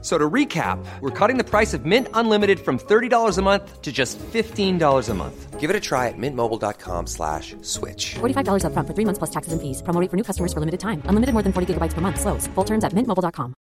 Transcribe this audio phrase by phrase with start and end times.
[0.00, 3.90] So to recap, we're cutting the price of Mint Unlimited from $30 a month to
[3.90, 5.58] just $15 a month.
[5.58, 8.14] Give it a try at mintmobile.com slash switch.
[8.20, 9.82] $45 upfront for three months plus taxes and fees.
[9.82, 11.02] Promo rate for new customers for limited time.
[11.06, 12.20] Unlimited more than 40 gigabytes per month.
[12.20, 12.46] Slows.
[12.54, 13.54] Full terms at mintmobile.com.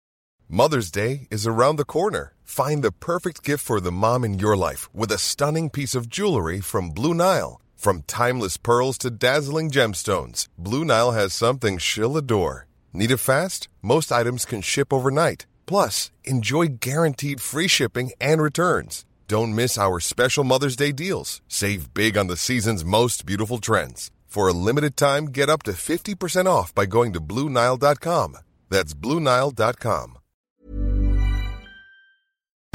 [0.47, 2.33] Mother's Day is around the corner.
[2.43, 6.07] Find the perfect gift for the mom in your life with a stunning piece of
[6.07, 7.59] jewelry from Blue Nile.
[7.75, 12.67] From timeless pearls to dazzling gemstones, Blue Nile has something she'll adore.
[12.93, 13.67] Need it fast?
[13.81, 15.45] Most items can ship overnight.
[15.67, 19.05] Plus, enjoy guaranteed free shipping and returns.
[19.27, 21.41] Don't miss our special Mother's Day deals.
[21.47, 24.09] Save big on the season's most beautiful trends.
[24.25, 28.37] For a limited time, get up to 50% off by going to BlueNile.com.
[28.69, 30.17] That's BlueNile.com.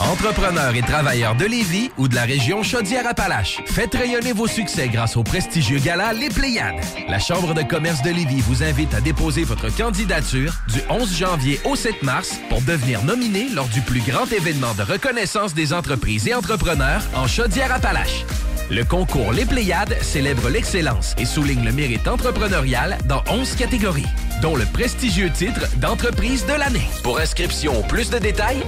[0.00, 5.16] Entrepreneurs et travailleurs de Lévis ou de la région Chaudière-Appalaches, faites rayonner vos succès grâce
[5.16, 6.82] au prestigieux gala Les Pléiades.
[7.08, 11.60] La Chambre de commerce de Lévis vous invite à déposer votre candidature du 11 janvier
[11.64, 16.26] au 7 mars pour devenir nominé lors du plus grand événement de reconnaissance des entreprises
[16.26, 18.24] et entrepreneurs en Chaudière-Appalaches.
[18.70, 24.06] Le concours Les Pléiades célèbre l'excellence et souligne le mérite entrepreneurial dans 11 catégories,
[24.40, 26.88] dont le prestigieux titre d'entreprise de l'année.
[27.02, 28.62] Pour inscription ou plus de détails,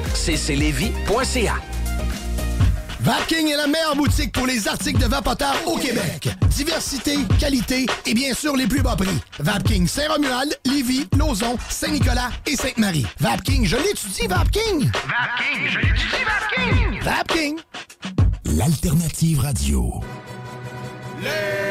[1.25, 1.55] cclevy.ca.
[3.01, 6.29] Vapking est la meilleure boutique pour les articles de vapoteurs au Québec.
[6.49, 9.19] Diversité, qualité et bien sûr les plus bas prix.
[9.39, 13.07] Vapking Saint-Romuald, Lévis, Lauson, Saint-Nicolas et Sainte-Marie.
[13.21, 14.91] Vapking, je l'étudie, Vapking!
[14.91, 17.03] Vapking, je l'étudie, Vapking!
[17.03, 17.59] Vapking!
[18.57, 20.01] L'alternative radio.
[21.23, 21.67] Les!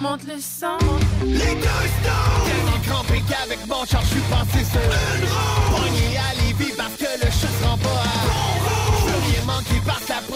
[0.00, 0.78] Monte le sang.
[1.24, 2.44] Les deux stools!
[2.46, 6.05] Tellement crampé qu'avec mon char, je suis passé sur une roue!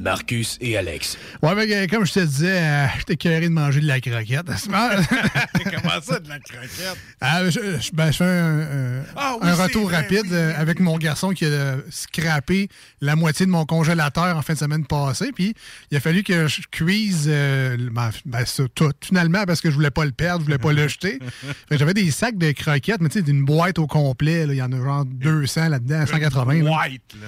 [0.00, 1.16] Marcus et Alex.
[1.42, 4.46] Ouais, mais euh, comme je te disais, euh, j'étais carré de manger de la croquette.
[4.66, 6.96] Comment ça, de la croquette?
[7.20, 7.50] Ah, je,
[7.80, 10.80] je- ben, je fais un, Ah oui, un c'est retour vrai, rapide oui, euh, avec
[10.80, 12.68] mon garçon qui a euh, scrappé
[13.00, 15.32] la moitié de mon congélateur en fin de semaine passée.
[15.34, 15.54] Puis
[15.90, 19.74] il a fallu que je cuise euh, ben, ben, ça, tout, finalement, parce que je
[19.74, 21.18] voulais pas le perdre, je voulais pas le jeter.
[21.70, 24.46] J'avais des sacs de croquettes, mais tu sais, d'une boîte au complet.
[24.48, 26.62] Il y en a genre 200 là-dedans, 180.
[26.62, 26.70] là.
[26.70, 27.26] White, là.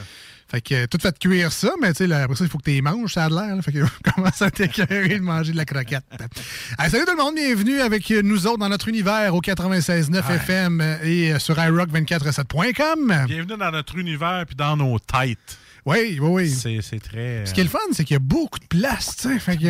[0.52, 2.64] Fait que euh, tout fait cuire ça, mais tu sais, après ça, il faut que
[2.64, 3.56] tu les manges, ça a de l'air.
[3.64, 3.78] Fait que
[4.14, 6.04] commence à t'écœurer de manger de la croquette.
[6.78, 10.98] Salut tout le monde, bienvenue avec nous autres dans notre univers au 96.9 FM euh,
[11.04, 13.24] et euh, sur iRock247.com.
[13.26, 15.58] Bienvenue dans notre univers puis dans nos têtes.
[15.84, 16.80] Oui, oui, oui.
[16.80, 17.44] C'est très.
[17.44, 19.38] Ce qui est le fun, c'est qu'il y a beaucoup de place, tu sais.
[19.40, 19.66] Fait que,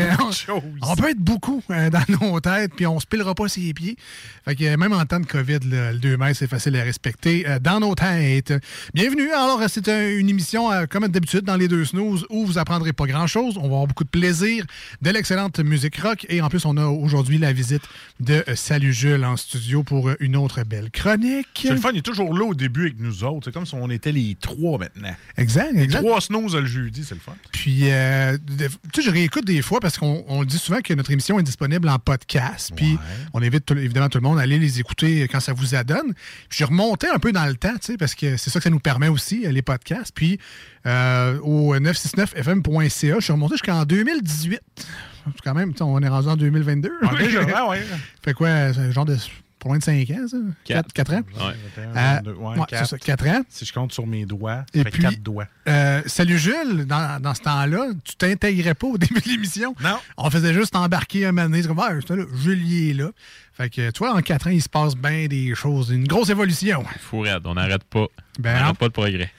[0.83, 3.97] on, peut être beaucoup euh, dans nos têtes, puis on se pilera pas ses pieds.
[4.45, 7.59] Fait que même en temps de COVID, le 2 mètres, c'est facile à respecter euh,
[7.59, 8.53] dans nos têtes.
[8.93, 9.31] Bienvenue.
[9.33, 12.93] Alors, c'est un- une émission, euh, comme d'habitude, dans les deux snooze, où vous apprendrez
[12.93, 13.57] pas grand-chose.
[13.57, 14.67] On va avoir beaucoup de plaisir,
[15.01, 17.83] de l'excellente musique rock, et en plus, on a aujourd'hui la visite
[18.21, 21.49] de Salut Jules en studio pour une autre belle chronique.
[21.63, 23.47] C'est le fun, il est toujours là au début avec nous autres.
[23.47, 25.15] C'est comme si on était les trois maintenant.
[25.39, 26.02] Exact, exact.
[26.03, 27.35] Trois snooze le jeudi, c'est le fun.
[27.53, 31.11] Puis, euh, tu sais, je réécoute des fois parce qu'on on dit souvent que notre
[31.11, 32.73] émission est disponible en podcast.
[32.75, 32.99] Puis,
[33.35, 36.13] on invite tout- évidemment tout le monde à aller les écouter quand ça vous adonne.
[36.49, 38.65] Puis, j'ai remonté un peu dans le temps, tu sais, parce que c'est ça que
[38.65, 40.13] ça nous permet aussi, euh, les podcasts.
[40.15, 40.39] Puis,
[40.87, 44.61] euh, au 969fm.ca, je suis remonté jusqu'en 2018.
[44.77, 46.91] C'est Quand même, on est rendu en 2022.
[47.03, 47.87] Ah, déjà, ouais, ouais.
[48.25, 49.17] Fait quoi, c'est un genre de.
[49.63, 50.37] Pour loin de 5 ans, ça?
[50.65, 51.13] 4, Quatre.
[51.15, 51.21] ans?
[51.37, 51.55] Ouais.
[51.79, 52.85] Euh, Deux, ouais, ouais, quatre.
[52.85, 53.43] c'est ça, 4 ans.
[53.49, 55.47] Si je compte sur mes doigts, Et ça fait puis, quatre doigts.
[55.69, 59.77] euh, salut Jules, dans, dans ce temps-là, tu t'intégrais pas au début de l'émission.
[59.81, 59.99] Non.
[60.17, 61.63] On faisait juste embarquer un donné.
[61.63, 63.11] C'est comme, ah, c'est là, Jules il est là.
[63.55, 65.91] Fait que, tu vois, en 4 ans, il se passe bien des choses.
[65.91, 66.83] Une grosse évolution.
[66.99, 68.07] Fourette, on n'arrête pas.
[68.41, 69.31] Ben, on n'arrête pas de progrès.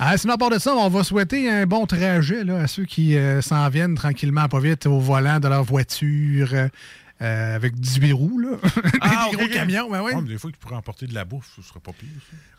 [0.00, 2.84] Ah, sinon, à part de ça, on va souhaiter un bon trajet là, à ceux
[2.84, 6.48] qui euh, s'en viennent tranquillement, pas vite, au volant de leur voiture.
[7.20, 8.50] Euh, euh, avec 18 roues, là.
[9.00, 10.12] Ah, des gros camions, ben oui.
[10.14, 12.08] Ouais, mais des fois, qu'ils pourraient emporter de la bouffe, ce serait pas pire.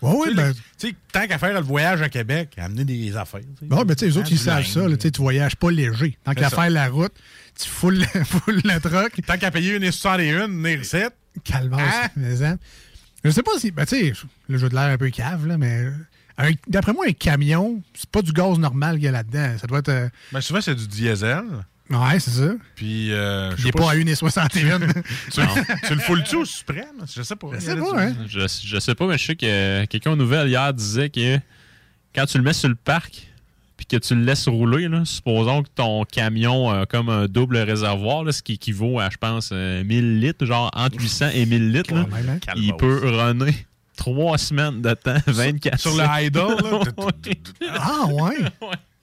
[0.01, 3.39] Tu sais, ben- Tu sais, tant qu'à faire le voyage à Québec, amener des affaires.
[3.57, 3.65] tu.
[3.65, 4.88] Bon, mais tu sais, les autres, ils du savent ça.
[4.88, 6.17] là, tu tu voyages pas léger.
[6.25, 7.13] Tant qu'à faire la route,
[7.57, 9.25] tu foules, foules le truck.
[9.25, 11.15] Tant qu'à payer une 61, une recette.
[11.44, 12.09] Calvaire, Hein?
[12.17, 12.57] mais, hein.
[13.23, 13.71] Je sais pas si.
[13.71, 14.13] Ben, tu sais,
[14.50, 15.88] le jeu de l'air un peu cave, là, mais.
[16.38, 19.57] un- D'après moi, un camion, c'est pas du gaz normal qu'il y a là-dedans.
[19.59, 19.89] Ça doit être.
[19.89, 21.44] euh, Ben, souvent, c'est du diesel.
[21.89, 22.51] Ouais, c'est ça.
[22.75, 24.80] Puis, euh, je Il sais est pas à si- 1,61.
[25.31, 26.86] tu, le- tu le foules-tu au suprême?
[27.15, 27.47] Je sais pas.
[27.56, 28.15] Je sais pas, hein?
[28.27, 31.38] Je, je sais pas, mais je sais que quelqu'un aux nouvelles hier disait que
[32.15, 33.27] quand tu le mets sur le parc
[33.77, 37.57] puis que tu le laisses rouler, là, supposons que ton camion a comme un double
[37.57, 41.45] réservoir, là, ce qui équivaut à, je pense, euh, 1000 litres, genre entre 800 et
[41.45, 42.51] 1000 litres, là, Ouais, même, hein?
[42.57, 43.56] il peut runner
[43.95, 46.80] trois semaines de temps, 24 Sur le idle, là,
[47.80, 48.38] ah, ouais.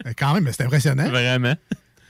[0.07, 1.09] Euh, Quand même, mais c'est impressionnant.
[1.09, 1.55] Vraiment.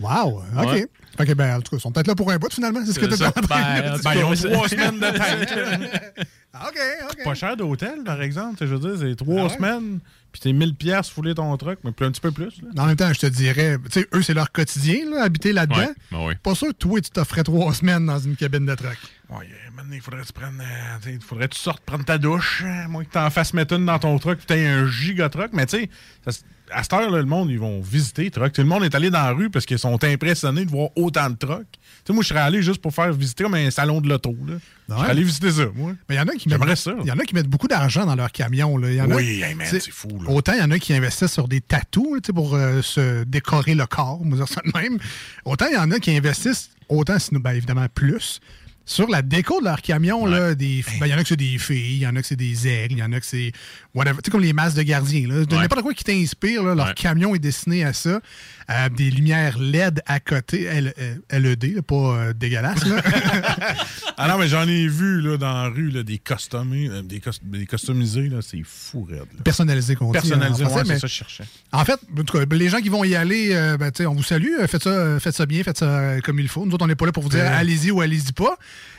[0.00, 0.43] Wow.
[0.58, 0.66] OK.
[0.66, 0.87] Ouais.
[1.19, 2.81] OK, ben, en tout cas, ils sont peut-être là pour un bout, finalement.
[2.84, 4.00] C'est ce que tu de Ben, dire.
[4.04, 6.25] Ben, ils ont trois semaines de temps.
[6.58, 6.78] Ah, OK,
[7.10, 7.22] OK.
[7.25, 8.56] Pas cher d'hôtel, par exemple.
[8.60, 9.54] Je veux dire, c'est trois Ah ouais?
[9.56, 9.98] semaines,
[10.32, 12.62] puis t'es 1000 pièces fouler ton truck, mais plus- un petit peu plus.
[12.62, 12.82] là.
[12.82, 15.76] En même temps, je te dirais, tu sais, eux, c'est leur quotidien, là, habiter là-dedans.
[15.76, 16.34] Ouais, ben oui.
[16.42, 18.96] Pas sûr que toi, tu t'offrais trois semaines dans une cabine de truck.
[19.28, 20.58] Ouais, euh, maintenant, il faudrait que tu prennes.
[20.62, 22.62] euh, tu sais, il faudrait que tu sortes prendre ta douche.
[22.64, 25.50] euh, Moi, que t'en fasses mettre une dans ton truck, puis t'aies un giga truck.
[25.52, 25.76] Mais tu
[26.26, 26.40] sais,
[26.72, 28.52] à cette heure, là, le monde, ils vont visiter les trucks.
[28.52, 31.30] Tout le monde est allé dans la rue parce qu'ils sont impressionnés de voir autant
[31.30, 31.66] de trucks.
[31.72, 34.34] Tu sais, moi, je serais allé juste pour faire visiter comme un salon de l'auto.
[34.88, 35.92] Je serais allé visiter ça, moi.
[36.08, 36.94] Mais il y en a qui J'aimerais mettent, ça.
[37.00, 38.76] Il y en a qui mettent beaucoup d'argent dans leur camion.
[38.78, 38.90] Là.
[38.90, 40.30] Il y en a- Oui, hey, man, c'est fou, là.
[40.30, 43.86] Autant il y en a qui investissent sur des tatous pour euh, se décorer le
[43.86, 44.98] corps, on va dire ça de même.
[45.44, 48.40] Autant il y en a qui investissent, autant sinon, ben, évidemment plus,
[48.88, 50.25] sur la déco de leur camion.
[50.27, 52.21] là, des, ben, il y en a que c'est des filles, il y en a
[52.23, 53.53] que c'est des aigles, il y en a que c'est
[53.94, 54.17] whatever.
[54.23, 55.27] Tu sais, comme les masses de gardiens.
[55.29, 55.44] Là.
[55.44, 55.61] De Ouais.
[55.62, 56.94] N'importe quoi qui t'inspire, leur Ouais.
[56.94, 58.21] camion est destiné à ça.
[58.68, 62.84] Euh, des lumières LED à côté, L- euh, LED, là, pas euh, dégueulasse.
[62.84, 63.00] Là.
[64.18, 67.38] Ah non, mais j'en ai vu là, dans la rue là, des customés, des, cus-
[67.42, 69.26] des customisés, c'est fou, raide.
[69.44, 71.44] Personnalisé qu'on dit, Personnalisé, ouais, c'est ça que je cherchais.
[71.70, 74.22] En fait, en tout cas, les gens qui vont y aller, euh, ben, on vous
[74.22, 76.64] salue, faites ça, faites ça bien, faites ça comme il faut.
[76.64, 77.46] Nous autres, on n'est pas là pour vous dire Ouais.
[77.46, 78.56] allez-y ou allez-y pas.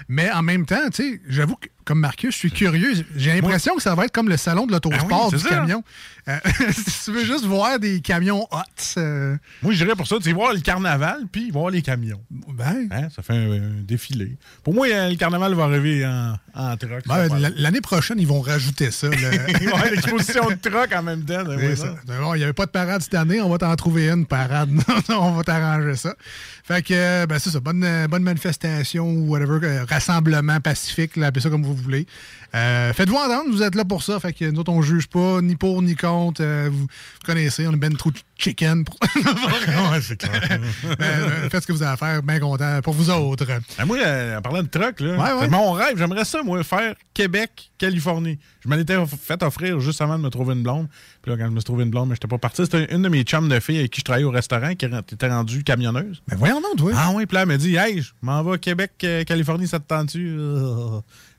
[0.07, 0.87] Mais en même temps,
[1.27, 2.93] j'avoue que, comme Marcus, je suis curieux.
[3.15, 5.49] J'ai l'impression que ça va être comme le salon de l'autosport Ben oui, du ça.
[5.49, 5.83] camion.
[6.27, 6.37] Euh,
[6.71, 8.57] si tu veux juste voir des camions hot,
[8.97, 12.21] euh, Moi, je dirais pour ça, tu sais, voir le carnaval, puis voir les camions.
[12.29, 14.37] ben, Hein, ça fait un, un défilé.
[14.63, 17.07] Pour moi, euh, le carnaval va arriver en, en truck.
[17.07, 19.07] ben, l'année prochaine, ils vont rajouter ça.
[19.07, 21.45] le- l'exposition de truck en même temps.
[21.75, 21.95] Ça.
[22.19, 24.69] Bon, Il n'y avait pas de parade cette année, on va t'en trouver une parade.
[25.09, 26.13] on va t'arranger ça.
[26.65, 27.61] Fait que, ben, c'est ça.
[27.61, 32.05] Bonne, bonne manifestation ou whatever, euh, rassemblement pacifique, là, appelez ça comme vous voulez.
[32.55, 34.19] Euh, Faites-vous entendre, vous êtes là pour ça.
[34.19, 36.41] Fait que nous autres, on juge pas, ni pour, ni contre.
[36.43, 36.87] Euh, vous, vous
[37.25, 38.83] connaissez, on est ben trop de chicken.
[38.83, 38.95] Pour...
[39.15, 40.59] ouais, c'est clair.
[40.99, 43.45] Euh, faites ce que vous avez à faire, bien content pour vous autres.
[43.45, 43.97] Ben, moi,
[44.37, 48.39] en parlant de truck, là, Ouais, mon rêve, j'aimerais ça, moi, faire Québec, Californie.
[48.61, 50.87] Je m'en étais fait offrir juste avant de me trouver une blonde.
[51.21, 52.63] Puis là, quand je me suis trouvé une blonde, mais j'étais pas parti.
[52.63, 55.27] C'était une de mes chums de filles avec qui je travaillais au restaurant qui était
[55.27, 56.21] rendue camionneuse.
[56.27, 56.91] Ben voyons donc, toi.
[56.95, 59.87] Ah oui, puis là, elle m'a dit Hey, je m'en vais Québec, Californie, ça te
[59.87, 60.37] tente-tu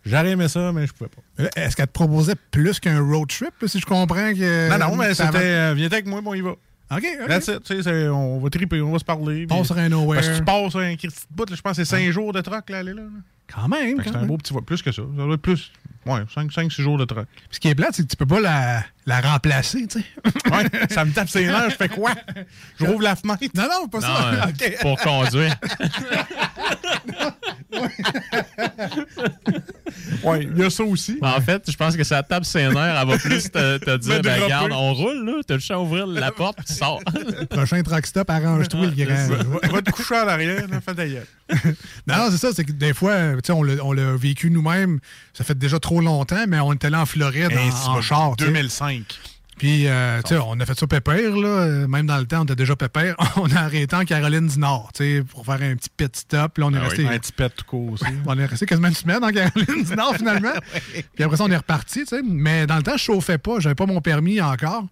[0.05, 1.50] J'aurais aimé ça, mais je pouvais pas.
[1.56, 4.71] Est-ce qu'elle te proposait plus qu'un road trip, si je comprends que.
[4.71, 6.50] non, non, mais c'était euh, Viens avec moi, bon, on y va.
[6.91, 7.29] OK, OK.
[7.29, 9.47] That's it, tu sais, on va triper, on va se parler.
[9.50, 10.21] On serait un nowhere.
[10.21, 12.71] Parce que tu passes un petit bout, je pense que c'est 5 jours de truck,
[12.71, 13.03] là, aller là.
[13.47, 14.00] Quand même.
[14.03, 15.03] C'est un beau petit plus que ça.
[15.03, 15.73] Ça doit être plus.
[16.06, 17.27] Ouais, 5-6 jours de truck.
[17.50, 20.05] Ce qui est plate, c'est que tu peux pas la, la remplacer, tu sais.
[20.50, 22.12] Ouais, ça me tape ses nerfs, je fais quoi?
[22.81, 23.43] Je rouvre la fenêtre.
[23.55, 24.45] Non, non, pas Non, ça.
[24.47, 25.55] euh, pour conduire.
[30.25, 31.19] Ouais, il y a ça aussi.
[31.23, 33.00] En fait, je pense que ça tape ses nerfs.
[33.02, 35.33] Elle va plus te, te dire ben, regarde, on roule, là.
[35.47, 37.00] T'as juste à ouvrir la porte, puis tu sors.
[37.50, 39.26] Prochain truck stop, arrange-toi le grand.
[39.28, 41.26] Va, va te coucher en arrière, là, fais gueule.
[42.07, 44.99] Non, c'est ça, c'est que des fois, tu sais, on l'a- on l'a vécu nous-mêmes,
[45.33, 48.37] ça fait déjà trop longtemps, mais on était là en Floride Hey, en, char.
[48.37, 48.50] tu sais.
[48.50, 49.02] 2005.
[49.57, 51.87] Puis, euh, tu sais, on a fait ça pépère, là.
[51.88, 53.16] Même dans le temps, on était déjà pépère.
[53.37, 56.59] On a arrêté en Caroline du Nord, tu sais, pour faire un petit pit stop.
[56.59, 57.09] Là, on est Ah oui, resté.
[57.09, 58.04] Un petit pet tout court aussi.
[58.26, 60.52] On est resté quasiment une semaine en Caroline du Nord, finalement.
[61.14, 62.21] Puis après ça, on est reparti, tu sais.
[62.25, 63.59] Mais dans le temps, je chauffais pas.
[63.59, 64.85] J'avais pas mon permis encore.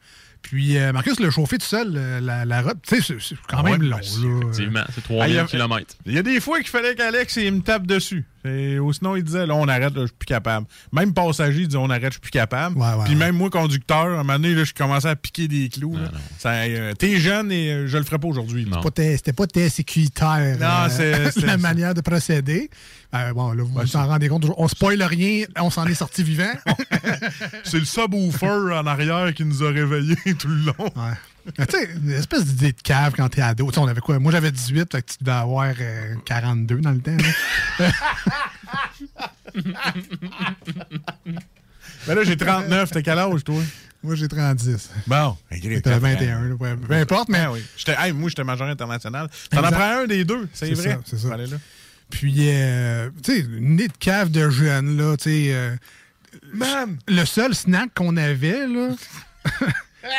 [0.43, 2.79] Puis euh, Marcus l'a chauffé tout seul, euh, la, la route.
[2.87, 4.39] Tu sais, c'est- quand même Ouais, long, ben, c'est- là.
[4.43, 5.95] Effectivement, c'est Ah, il y 3000 a- km.
[6.07, 8.25] Il y a des fois qu'il fallait qu'Alex il me tape dessus.
[8.47, 10.67] Et, ou sinon, il disait, là, on arrête, là, je suis plus capable.
[10.93, 12.77] Même passager, il dit, on arrête, je suis plus capable.
[12.79, 13.19] Ouais, ouais, Puis ouais.
[13.19, 15.97] même moi, conducteur, à un moment donné, là, je commençais à piquer des clous.
[16.39, 18.65] Ça, euh, T'es jeune et euh, je le ferai pas aujourd'hui.
[18.67, 22.71] Pas C'était pas très sécuritaire Non, euh, c'est- la manière de procéder.
[23.15, 24.47] Euh, bon, là, vous vous en rendez compte.
[24.57, 26.53] On spoil rien, on s'en est sorti vivant.
[27.65, 30.75] C'est le subwoofer en arrière qui nous a réveillés tout le long.
[30.97, 31.15] Ouais.
[31.55, 33.67] Tu sais, une espèce d'idée de cave quand t'es ado.
[33.69, 34.19] Tu sais, on avait quoi?
[34.19, 37.17] Moi, j'avais 18, fait que tu devais avoir euh, 42 dans le temps.
[37.79, 37.91] là.
[42.07, 42.91] Ben là, j'ai 39.
[42.91, 43.61] T'as quel âge, toi?
[44.03, 44.59] Moi, j'ai 30.
[45.07, 45.37] Bon.
[45.83, 47.45] T'as 21, là, ouais, peu importe, mais...
[47.45, 47.65] Ben oui.
[47.99, 49.29] Hey, moi, j'étais majeur international.
[49.51, 50.91] T'en apprends un des deux, c'est vrai.
[50.91, 51.35] ça, c'est ça.
[51.35, 51.57] Allez, là.
[52.11, 55.47] Puis, euh, tu sais, une idée de cave de jeune, là, tu sais...
[55.53, 55.77] euh!
[57.09, 58.91] Le seul snack qu'on avait, là,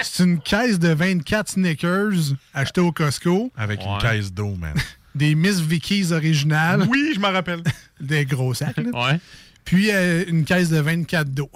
[0.03, 3.51] c'est une caisse de 24 Snickers achetée au Costco.
[3.57, 3.97] Avec une Ouais.
[4.01, 4.73] caisse d'eau, man.
[5.15, 6.85] Des Miss Vickies originales.
[6.89, 7.61] Oui, je m'en rappelle.
[7.99, 8.83] Des gros sacs, là.
[8.93, 9.19] Ouais.
[9.65, 11.49] Puis euh, une caisse de 24 d'eau.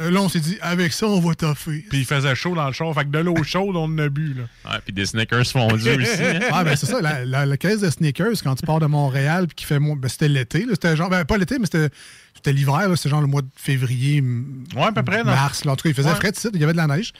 [0.00, 1.84] Euh, là, on s'est dit, avec ça, on va toffer.
[1.90, 2.94] Puis il faisait chaud dans le char.
[2.94, 4.44] Fait que de l'eau chaude, on en a bu, là.
[4.70, 6.22] Ouais, puis des Snickers fondus aussi.
[6.22, 6.40] hein.
[6.50, 9.46] Ah, ben c'est ça, la, la- la caisse de sneakers, quand tu pars de Montréal,
[9.48, 9.78] puis qui fait.
[9.78, 11.10] Ben, c'était l'été, là, c'était genre.
[11.10, 11.90] Ben, pas l'été, mais c'était.
[12.34, 15.26] C'était l'hiver, là, c'était genre le mois de février, m- Ouais, à peu près, non?
[15.26, 15.64] mars.
[15.66, 15.72] là.
[15.72, 16.14] En tout cas, il faisait Ouais.
[16.16, 17.12] frais ici, il y avait de la neige.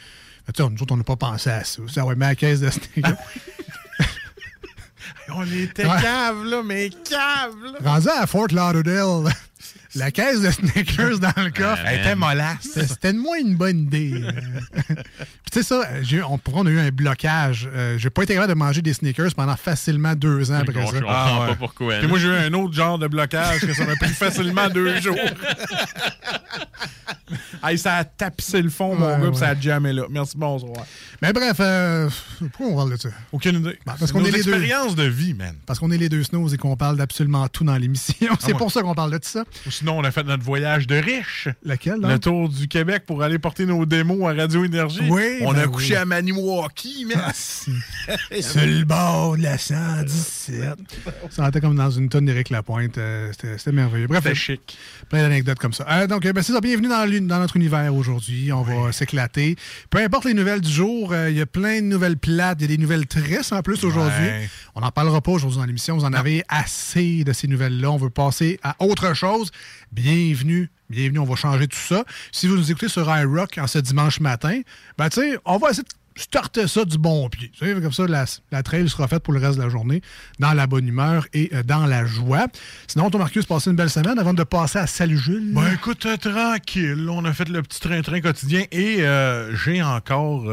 [0.55, 1.81] Sais, nous autres, on n'a pas pensé à ça.
[1.89, 3.17] Ça, ouais, mais la caisse de sneakers.
[5.35, 6.03] On était Ouais.
[6.03, 7.79] cave, là, mais cave, là.
[7.93, 9.33] Rendu à Fort Lauderdale,
[9.95, 11.83] la caisse de sneakers dans le coffre.
[11.87, 12.69] Elle était mollasse.
[12.89, 14.13] C'était de moins une bonne idée.
[14.15, 14.33] Euh,
[14.95, 14.95] Puis
[15.53, 15.83] tu sais ça,
[16.29, 17.69] on, pour- on a eu un blocage.
[17.75, 20.87] Euh, j'ai pas été capable de manger des sneakers pendant facilement deux ans après Je
[20.87, 20.93] ça.
[21.01, 21.47] comprends Ah, ouais.
[21.49, 21.95] pas pourquoi.
[21.95, 22.09] Puis là.
[22.09, 25.17] moi, j'ai eu un autre genre de blocage que ça m'a pris facilement deux jours.
[27.65, 29.35] hey, ça a tapissé le fond, mon Ouais, gars, puis ouais.
[29.37, 30.05] ça a jamais là.
[30.11, 30.85] Merci, bonsoir.
[31.21, 32.09] Mais bref, euh,
[32.53, 33.09] pourquoi on parle de ça?
[33.31, 33.79] Aucune idée.
[33.87, 34.53] Bah, parce C'est qu'on est les deux.
[34.55, 35.55] expériences de vie, man.
[35.67, 38.29] Parce qu'on est les deux snows et qu'on parle d'absolument tout dans l'émission.
[38.41, 38.55] C'est ouais.
[38.59, 39.45] pour ça qu'on parle de ça.
[39.83, 41.49] Sinon, on a fait notre voyage de riche.
[41.65, 45.01] Laquelle, Le tour du Québec pour aller porter nos démos à Radio Énergie.
[45.11, 45.73] Oui, On ben a oui.
[45.73, 47.21] couché à Maniwaki, man.
[47.27, 47.33] Ah.
[48.41, 50.79] Sur le bord de la 117.
[51.31, 52.97] Ça sentait comme dans une tonne d'Éric Lapointe.
[52.99, 54.07] euh, C'était merveilleux.
[54.07, 54.79] Bref, C'était chic.
[55.09, 55.85] Plein d'anecdotes comme ça.
[55.91, 56.61] Euh, donc, euh, ben, c'est ça.
[56.61, 58.53] Bienvenue dans, notre univers aujourd'hui.
[58.53, 59.57] On va s'éclater.
[59.91, 62.59] Peu importe les nouvelles du jour, il y a plein de nouvelles plates.
[62.61, 64.27] Il y a des nouvelles tristes en plus aujourd'hui.
[64.27, 64.49] Ouais.
[64.77, 65.97] On n'en parlera pas aujourd'hui dans l'émission.
[65.97, 67.91] Vous en avez assez de ces nouvelles-là.
[67.91, 69.51] On veut passer à autre chose.
[69.93, 70.71] Bienvenue.
[70.91, 71.19] Bienvenue.
[71.19, 72.05] On va changer tout ça.
[72.33, 74.61] Si vous nous écoutez sur iRock en ce dimanche matin,
[74.99, 77.51] ben, tu sais, on va essayer de starter ça du bon pied.
[77.59, 80.03] Comme ça, la, la trail sera faite pour le reste de la journée
[80.39, 82.47] dans la bonne humeur et euh, dans la joie.
[82.87, 85.53] Sinon, ton Marcus, passez une belle semaine avant de passer à Salut Jules.
[85.55, 87.09] Ben écoute, euh, tranquille.
[87.09, 90.45] On a fait le petit train-train quotidien et euh, j'ai encore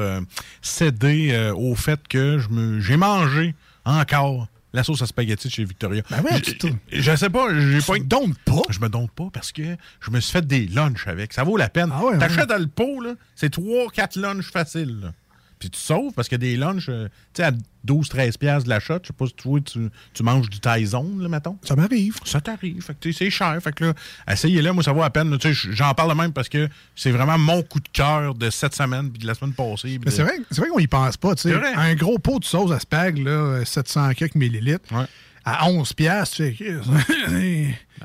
[0.61, 2.39] cédé au fait que
[2.79, 6.03] j'ai mangé encore la sauce à spaghetti de chez Victoria.
[6.09, 8.61] Ben ouais, Je- je, je sais pas, j'ai pas te donnes pas?
[8.69, 9.63] Je me donne pas parce que
[9.99, 11.33] je me suis fait des lunchs avec.
[11.33, 11.89] Ça vaut la peine.
[11.93, 15.11] Ah ouais, T'achètes le pot, là, c'est 3-4 lunchs faciles.
[15.59, 17.51] Puis tu sauves parce que des lunchs, euh, tu sais, à
[17.85, 21.27] 12-13$ piastres de l'achat, je sais pas si tu, tu, tu manges du Tyson, là,
[21.27, 21.57] mettons.
[21.63, 22.15] Ça m'arrive.
[22.23, 22.81] Ça t'arrive.
[22.81, 23.57] Fait que c'est cher.
[23.61, 23.93] Fait que là,
[24.29, 25.29] essayez-le, moi, ça vaut la peine.
[25.29, 25.37] là.
[25.37, 28.73] Tu sais, J'en parle même parce que c'est vraiment mon coup de cœur de cette
[28.73, 29.99] semaine puis de la semaine passée.
[30.03, 31.35] Mais c'est vrai, c'est vrai qu'on y pense pas.
[31.35, 31.55] tu sais.
[31.75, 35.05] Un gros pot de sauce à spag, là, 700 quelques millilitres, Ouais.
[35.53, 36.75] À 11 piastres, tu fais,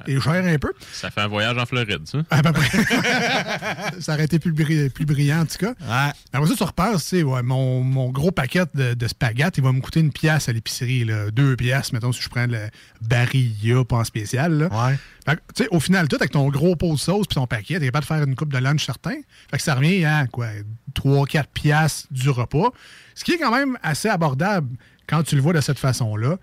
[0.07, 0.73] c'est cher un peu.
[0.93, 2.19] Ça fait un voyage en Floride, ça.
[2.31, 2.69] À peu près.
[4.01, 5.71] ça aurait été plus, bri- plus brillant, en tout cas.
[5.81, 6.13] Ouais.
[6.33, 9.65] Après ça, tu repasses, tu sais, ouais, mon, mon gros paquet de, de spaghettes, il
[9.65, 11.07] va me coûter une pièce à l'épicerie.
[11.33, 12.69] Deux pièces, mettons, si je prends le
[13.03, 14.87] Barilla, pas en spécial, là.
[14.87, 14.99] Ouais.
[15.27, 17.47] Fait que, tu sais, au final, tout avec ton gros pot de sauce puis ton
[17.47, 19.15] paquet, t'es capable de faire une coupe de lunch certain.
[19.51, 20.49] Fait que ça revient à, quoi,
[20.95, 22.71] 3-4 piastres du repas.
[23.15, 24.69] Ce qui est quand même assez abordable
[25.07, 26.37] quand tu le vois de cette façon-là.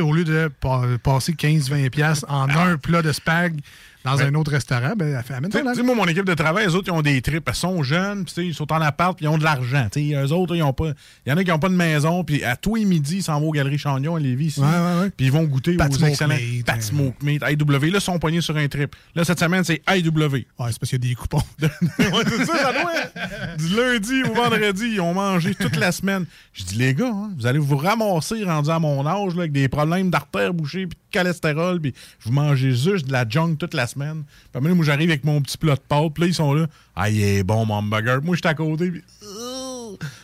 [0.00, 3.60] Au lieu de pa- passer 15-20 piastres en un plat de spag
[4.04, 6.88] dans un autre restaurant, ben, fait, amène sais, moi, mon équipe de travail, eux autres,
[6.88, 7.48] ils ont des trips.
[7.48, 9.88] Ils sont jeunes, sais, ils sont en appart, puis ils ont de l'argent.
[9.96, 10.90] Eux autres, ils ont pas.
[11.24, 13.22] Il y en a qui n'ont pas de maison, puis à tous les midis, ils
[13.22, 14.46] s'en vont aux Galeries Chagnon à Lévis.
[14.46, 14.60] ici.
[14.60, 15.10] Ouais, ouais, ouais.
[15.16, 16.36] Puis ils vont goûter Pat aux Smoke excellents.
[16.66, 16.80] Pat hein.
[16.82, 17.66] Smoke Meat, IW.
[17.66, 18.94] Là, ils sont pognés sur un trip.
[19.14, 20.18] Là, cette semaine, c'est IW.
[20.18, 21.42] Ouais, c'est parce qu'il y a des coupons.
[21.62, 21.68] ouais,
[21.98, 23.56] c'est ça, ça doit.
[23.56, 26.26] Du lundi au vendredi, ils ont mangé toute la semaine.
[26.52, 29.52] Je dis, les gars, hein, vous allez vous ramasser rendu à mon âge là, avec
[29.52, 33.72] des problèmes d'artère bouchée, puis de cholestérol, puis vous mangez juste de la junk toute
[33.72, 33.93] la semaine.
[33.94, 34.24] Puis
[34.54, 36.66] après, moi, j'arrive avec mon petit plat de pâtes, puis là, ils sont là.
[36.96, 38.22] Ah, il est bon, mon hamburger.
[38.22, 39.02] Moi, je suis à côté, puis.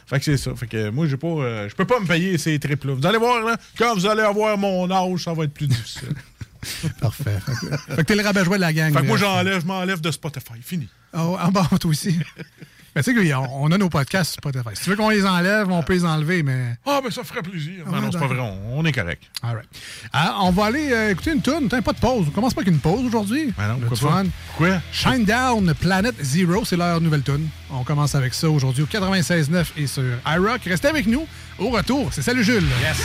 [0.06, 0.54] Fait que c'est ça.
[0.56, 2.94] Fait que moi, j'ai pas, euh, je peux pas me payer ces trips-là.
[2.94, 6.08] Vous allez voir, là, quand vous allez avoir mon âge, ça va être plus difficile.
[7.00, 7.38] Parfait.
[7.88, 8.92] Fait que, t'es le rabat-joie de la gang.
[8.92, 10.60] fait que moi, j'enlève, je m'enlève de Spotify.
[10.60, 10.88] Fini.
[11.14, 12.18] Oh, en bas, toi aussi.
[12.96, 14.74] Mais tu sais qu'on on a nos podcasts sur Spotify.
[14.74, 16.74] Si tu veux qu'on les enlève, on peut les enlever, mais.
[16.84, 17.84] Ah, ben ça ferait plaisir.
[17.86, 18.38] Ah, non, non, c'est pas vrai.
[18.40, 19.22] On, on est correct.
[19.42, 19.68] All right.
[20.12, 21.68] Ah, on va aller euh, écouter une tune.
[21.68, 22.26] T'as pas de pause.
[22.28, 23.52] On commence pas avec une pause aujourd'hui.
[23.56, 24.16] Ben non, Le pourquoi pas?
[24.16, 24.26] fun.
[24.48, 24.80] Pourquoi?
[24.92, 27.48] Shine Down, Planet Zero, c'est leur nouvelle tune.
[27.70, 30.62] On commence avec ça aujourd'hui au 96.9 et sur iRock.
[30.64, 31.26] Restez avec nous.
[31.58, 32.66] Au retour, c'est Salut Jules.
[32.80, 32.96] Yes.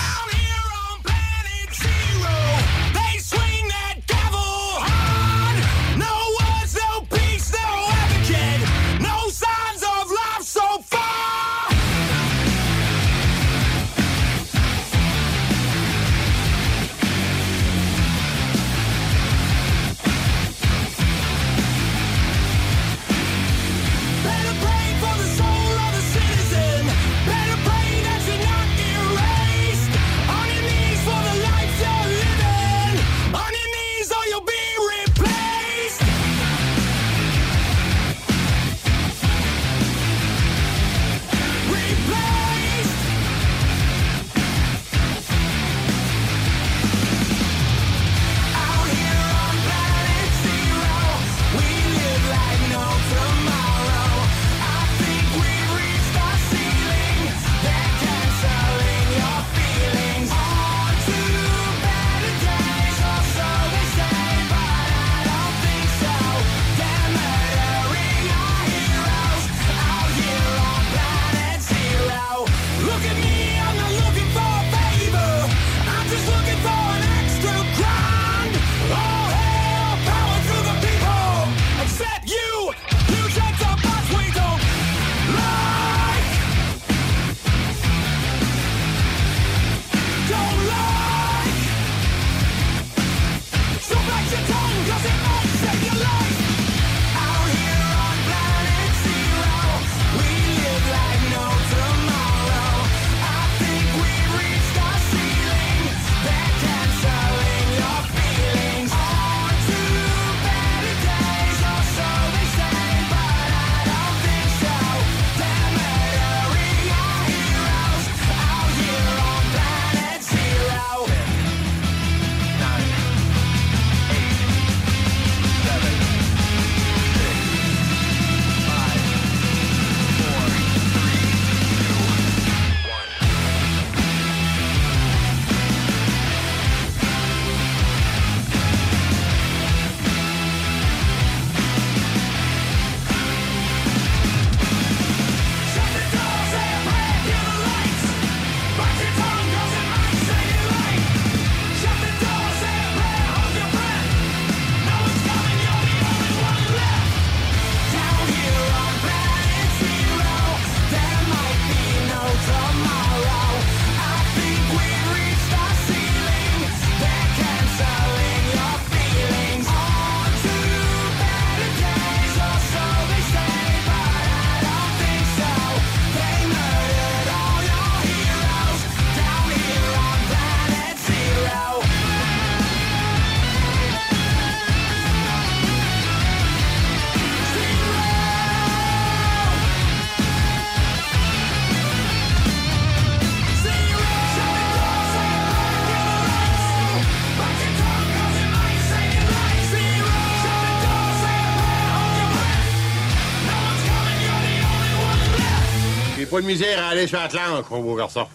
[206.35, 208.27] Pas de misère à aller sur Atlantique, mon beau garçon.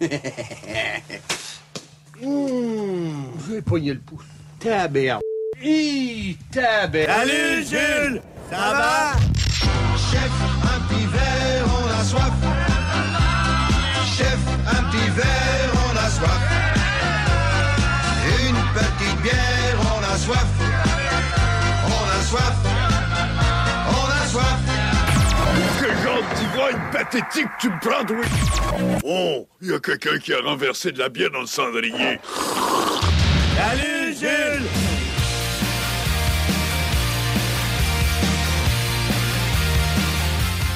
[2.22, 4.24] Hum, j'ai pogné le pouce.
[4.60, 5.20] Taberne.
[5.60, 7.12] Hi, taberne.
[7.12, 8.22] Salut, Jules!
[8.48, 9.12] Ça va?
[9.98, 10.30] Chef,
[10.62, 12.32] un petit verre, on a soif.
[14.16, 16.42] Chef, un petit verre, on a soif.
[18.48, 20.46] Une petite bière, on a soif.
[21.86, 22.73] On a soif.
[26.36, 28.26] D'ivrogne pathétique tu me prends, oui?
[29.04, 32.18] Oh, il y a quelqu'un qui a renversé de la bière dans le cendrier.
[33.56, 34.66] Salut, Jules!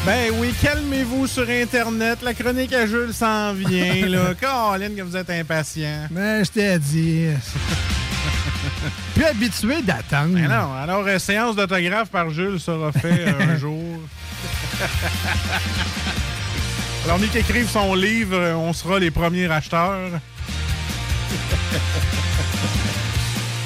[0.06, 2.20] Ben oui, calmez-vous sur Internet.
[2.22, 4.34] La chronique à Jules s'en vient, là.
[4.40, 6.06] Caroline, que vous êtes impatient.
[6.10, 7.26] Mais je t'ai dit.
[9.14, 10.34] Plus habitué d'attendre.
[10.34, 14.00] Ben non, alors, euh, séance d'autographe par Jules sera fait euh, un jour.
[17.04, 20.10] alors, Nick écrive son livre, euh, on sera les premiers acheteurs.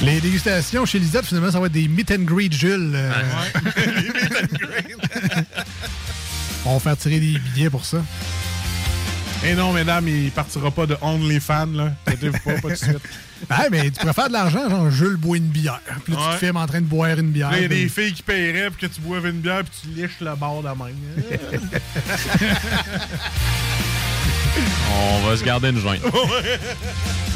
[0.02, 2.90] Les dégustations chez Lisette, finalement, ça va être des meet and greet Jules.
[2.92, 3.12] euh,
[6.64, 7.98] On va faire tirer des billets pour ça.
[9.44, 11.92] Et non, mesdames, il partira pas de OnlyFans, là.
[12.22, 12.98] Inquiétez-vous pas, pas de suite.
[13.50, 15.80] Ah, mais tu pourrais faire de l'argent, genre Jules boit une bière.
[16.04, 17.50] Puis là, tu te filmes en train de boire une bière.
[17.54, 19.88] Il y a des filles qui paieraient pour que tu boives une bière puis tu
[20.00, 20.90] liches le bord de la main.
[24.94, 26.02] On va se garder une jointe.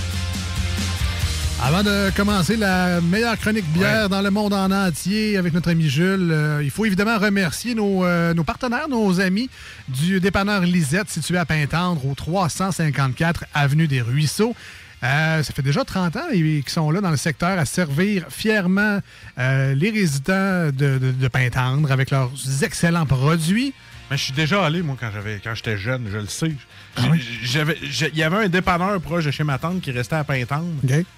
[1.63, 5.89] Avant de commencer la meilleure chronique bière dans le monde en entier avec notre ami
[5.89, 9.49] Jules, euh, il faut évidemment remercier nos, euh, nos partenaires, nos amis
[9.89, 14.55] du dépanneur Lisette situé à Pintendre au 354 Avenue des Ruisseaux.
[15.03, 19.01] Euh, ça fait déjà 30 ans qu'ils sont là dans le secteur à servir fièrement
[19.39, 22.31] les résidents de, de, de Pintendre avec leurs
[22.63, 23.73] excellents produits.
[24.11, 26.53] Mais je suis déjà allé, moi, quand j'avais quand j'étais jeune, je le sais.
[26.97, 27.03] Ah
[27.43, 30.67] j'avais- Il y avait un dépanneur proche de chez ma tante qui restait à Pintendre.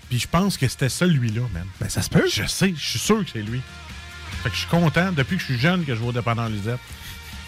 [0.09, 1.67] Puis je pense que c'était celui-là, man.
[1.81, 2.25] Ben, ça se peut.
[2.33, 3.61] Je sais, je suis sûr que c'est lui.
[4.43, 6.49] Fait que je suis content, depuis que je suis jeune, que je vais au dépanneur
[6.49, 6.79] Lisette.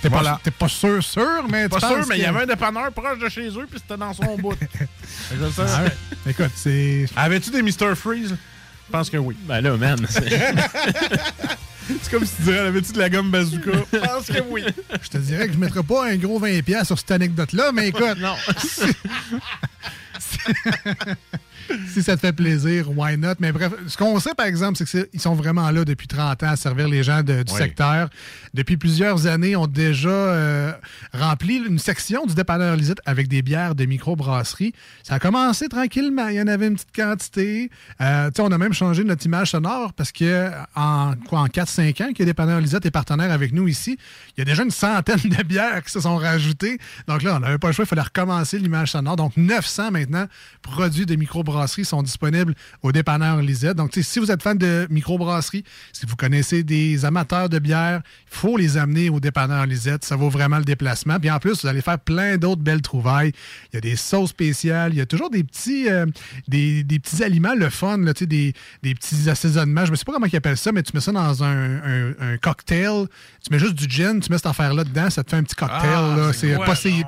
[0.03, 0.33] T'es Voilà.
[0.33, 2.91] pas, t'es pas sûr, sûr, mais Pas tu sûr, mais il y avait un dépanneur
[2.93, 4.57] proche de chez eux, puis c'était dans son bout.
[5.31, 5.63] je le sais.
[5.67, 6.31] Ah ouais.
[6.31, 7.07] Écoute, c'est.
[7.17, 7.95] Avais-tu des Mr.
[7.95, 8.31] Freeze?
[8.87, 9.37] Je pense que oui.
[9.45, 9.99] Ben là, man.
[12.03, 13.71] C'est comme si tu dirais, avais-tu de la gomme bazooka?
[13.93, 14.63] Je pense que oui.
[15.03, 17.73] Je te dirais que je ne mettrais pas un gros 20$ piastres sur cette anecdote-là,
[17.73, 18.19] mais écoute.
[18.19, 18.35] non.
[21.93, 23.35] si ça te fait plaisir, why not?
[23.41, 26.49] Mais bref, ce qu'on sait, par exemple, c'est qu'ils sont vraiment là depuis 30 ans
[26.51, 27.59] à servir les gens de- du Oui.
[27.59, 28.09] secteur.
[28.55, 30.73] Depuis plusieurs années, ont déjà euh,
[31.13, 34.73] rempli une section du dépanneur Lisette avec des bières de microbrasserie.
[35.03, 36.29] Ça a commencé tranquillement.
[36.29, 37.71] Il y en avait une petite quantité.
[38.01, 41.47] Euh, tu sais, on a même changé notre image sonore parce que en, quoi, en
[41.47, 43.99] 4-5 ans que Dépanneur Lisette est partenaire avec nous ici,
[44.37, 46.79] il y a déjà une centaine de bières qui se sont rajoutées.
[47.07, 49.17] Donc là, on n'avait pas le choix, il fallait recommencer l'image sonore.
[49.17, 50.27] Donc 900 maintenant
[50.63, 53.77] produits de microbrasserie sont disponibles au dépanneur Lisette.
[53.77, 58.37] Donc si vous êtes fan de microbrasserie, si vous connaissez des amateurs de bière, il
[58.37, 60.05] faut les amener au dépanneur Lisette.
[60.05, 61.19] Ça vaut vraiment le déplacement.
[61.19, 63.33] Puis en plus, vous allez faire plein d'autres belles trouvailles.
[63.73, 66.07] Il y a des sauces spéciales, il y a toujours des petits, euh,
[66.49, 69.85] des, des petits aliments, le fun, là, des, des petits assaisonnements.
[69.85, 72.15] Je ne sais pas comment ils appellent ça, mais tu mets ça dans un, un-
[72.21, 73.07] un cocktail.
[73.45, 75.55] Tu mets juste du gin, tu mets cette affaire-là dedans, ça te fait un petit
[75.55, 75.91] cocktail.
[75.95, 76.57] Ah, c'est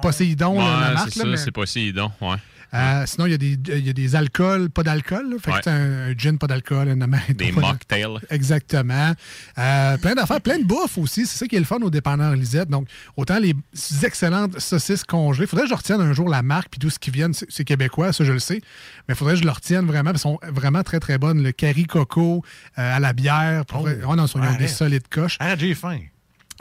[0.01, 1.11] Poséidon, là, la Ouais, marque.
[1.12, 2.37] c'est ça, c'est Poséidon, ouais.
[2.75, 5.31] Euh, sinon, il y, a des, il y a des alcools, pas d'alcool.
[5.31, 5.37] là.
[5.43, 5.77] Fait que Ouais.
[5.77, 6.89] un, un gin, pas d'alcool.
[6.89, 8.19] un amaretto, Des mocktails.
[8.31, 9.13] Exactement.
[9.59, 11.27] Euh, plein d'affaires, plein de bouffe aussi.
[11.27, 12.69] C'est ça qui est le fun au dépanneur Lisette.
[12.69, 13.55] Donc, autant les
[14.05, 15.47] excellentes saucisses congelées.
[15.47, 18.13] Faudrait que je retienne un jour la marque puis tout ce qui vient, c'est québécois,
[18.13, 18.61] ça je le sais.
[19.09, 20.11] Mais faudrait que je le retienne vraiment.
[20.11, 21.43] Elles sont vraiment très très bonnes.
[21.43, 22.43] Le curry coco
[22.79, 23.65] euh, à la bière.
[23.67, 23.87] Pour...
[24.07, 24.59] oh, non, ils ont arrête.
[24.59, 25.37] des solides coches.
[25.41, 25.99] Ah, j'ai faim.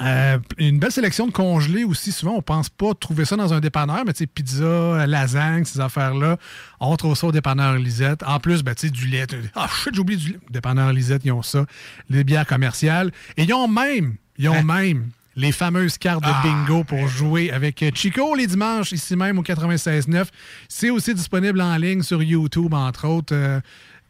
[0.01, 2.12] Euh, une belle sélection de congelés aussi.
[2.12, 5.80] Souvent, on pense pas trouver ça dans un dépanneur, mais tu sais, pizza, lasagne, ces
[5.80, 6.38] affaires-là,
[6.80, 8.23] on trouve ça au dépanneur Lisette.
[8.23, 9.27] En plus, ben, tu sais, du lait.
[9.56, 10.39] Ah, shit, j'ai oublié du lait.
[10.49, 11.65] Dépanneur Lisette, ils ont ça.
[12.10, 13.12] Les bières commerciales.
[13.38, 17.84] Et ils ont même, ils ont même les fameuses cartes de bingo pour jouer avec
[17.95, 20.25] Chico les dimanches, ici même au 96.9.
[20.67, 23.34] C'est aussi disponible en ligne sur YouTube, entre autres.
[23.36, 23.62] euh,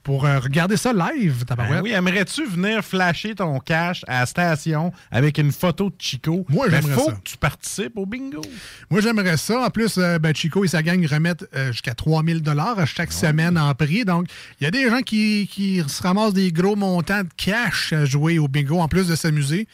[0.03, 1.77] pour euh, regarder ça live, tabarouette.
[1.77, 6.45] Ben oui, aimerais-tu venir flasher ton cash à la station avec une photo de Chico?
[6.49, 7.11] Moi, Ben, j'aimerais faut ça.
[7.13, 8.41] que tu participes au bingo.
[8.89, 9.65] Moi, j'aimerais ça.
[9.65, 13.57] En plus, euh, ben, Chico et sa gang remettent euh, jusqu'à 3000 dollars chaque semaine
[13.57, 14.03] en prix.
[14.05, 14.27] Donc,
[14.59, 18.05] il y a des gens qui, qui se ramassent des gros montants de cash à
[18.05, 19.67] jouer au bingo en plus de s'amuser.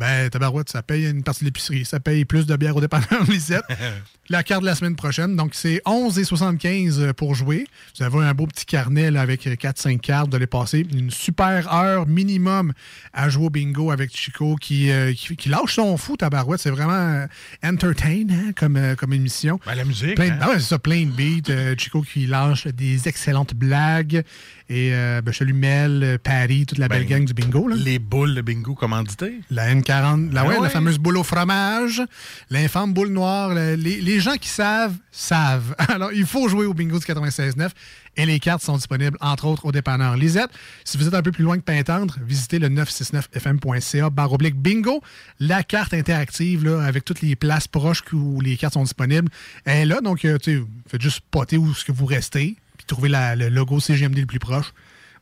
[0.00, 1.84] Ben, tabarouette, ça paye une partie de l'épicerie.
[1.84, 3.62] Ça paye plus de bière au dépanneur Lisette.
[4.30, 5.36] la carte de la semaine prochaine.
[5.36, 7.66] Donc, c'est 11,75 pour jouer.
[7.98, 10.30] Vous avez un beau petit carnet là, avec 4-5 cartes.
[10.30, 12.72] Vous allez passer une super heure minimum
[13.12, 16.60] à jouer au bingo avec Chico qui, euh, qui, qui lâche son fou, tabarouette.
[16.60, 17.26] C'est vraiment euh,
[17.62, 19.60] entertain hein, comme, euh, comme émission.
[19.66, 20.14] Ben, la musique.
[20.14, 20.38] Plein de- hein?
[20.40, 21.50] ah ouais, c'est ça, plein de beats.
[21.50, 24.24] Euh, Chico qui lâche des excellentes blagues.
[24.72, 27.66] Et euh, ben, je salue Mel, euh, Patty, toute la belle gang du bingo.
[27.66, 27.74] Là.
[27.74, 29.40] Ben, Les boules de bingo commanditées.
[29.50, 30.68] La N40, la, Ah ouais, la ouais?
[30.68, 32.00] fameuse boule au fromage,
[32.50, 33.52] l'infâme boule noire.
[33.52, 35.74] le- les, les gens qui savent, savent.
[35.88, 37.70] Alors, il faut jouer au bingo du 96.9
[38.16, 40.50] et les cartes sont disponibles, entre autres, au dépanneur Lisette.
[40.84, 45.02] Si vous êtes un peu plus loin que Pintendre, visitez le 969fm.ca barre bingo.
[45.40, 49.30] La carte interactive, là, avec toutes les places proches où les cartes sont disponibles,
[49.64, 50.00] elle est là.
[50.00, 52.56] Donc, euh, tu faites juste spotter où ce que vous restez,
[53.08, 54.72] la- le logo CGMD le plus proche.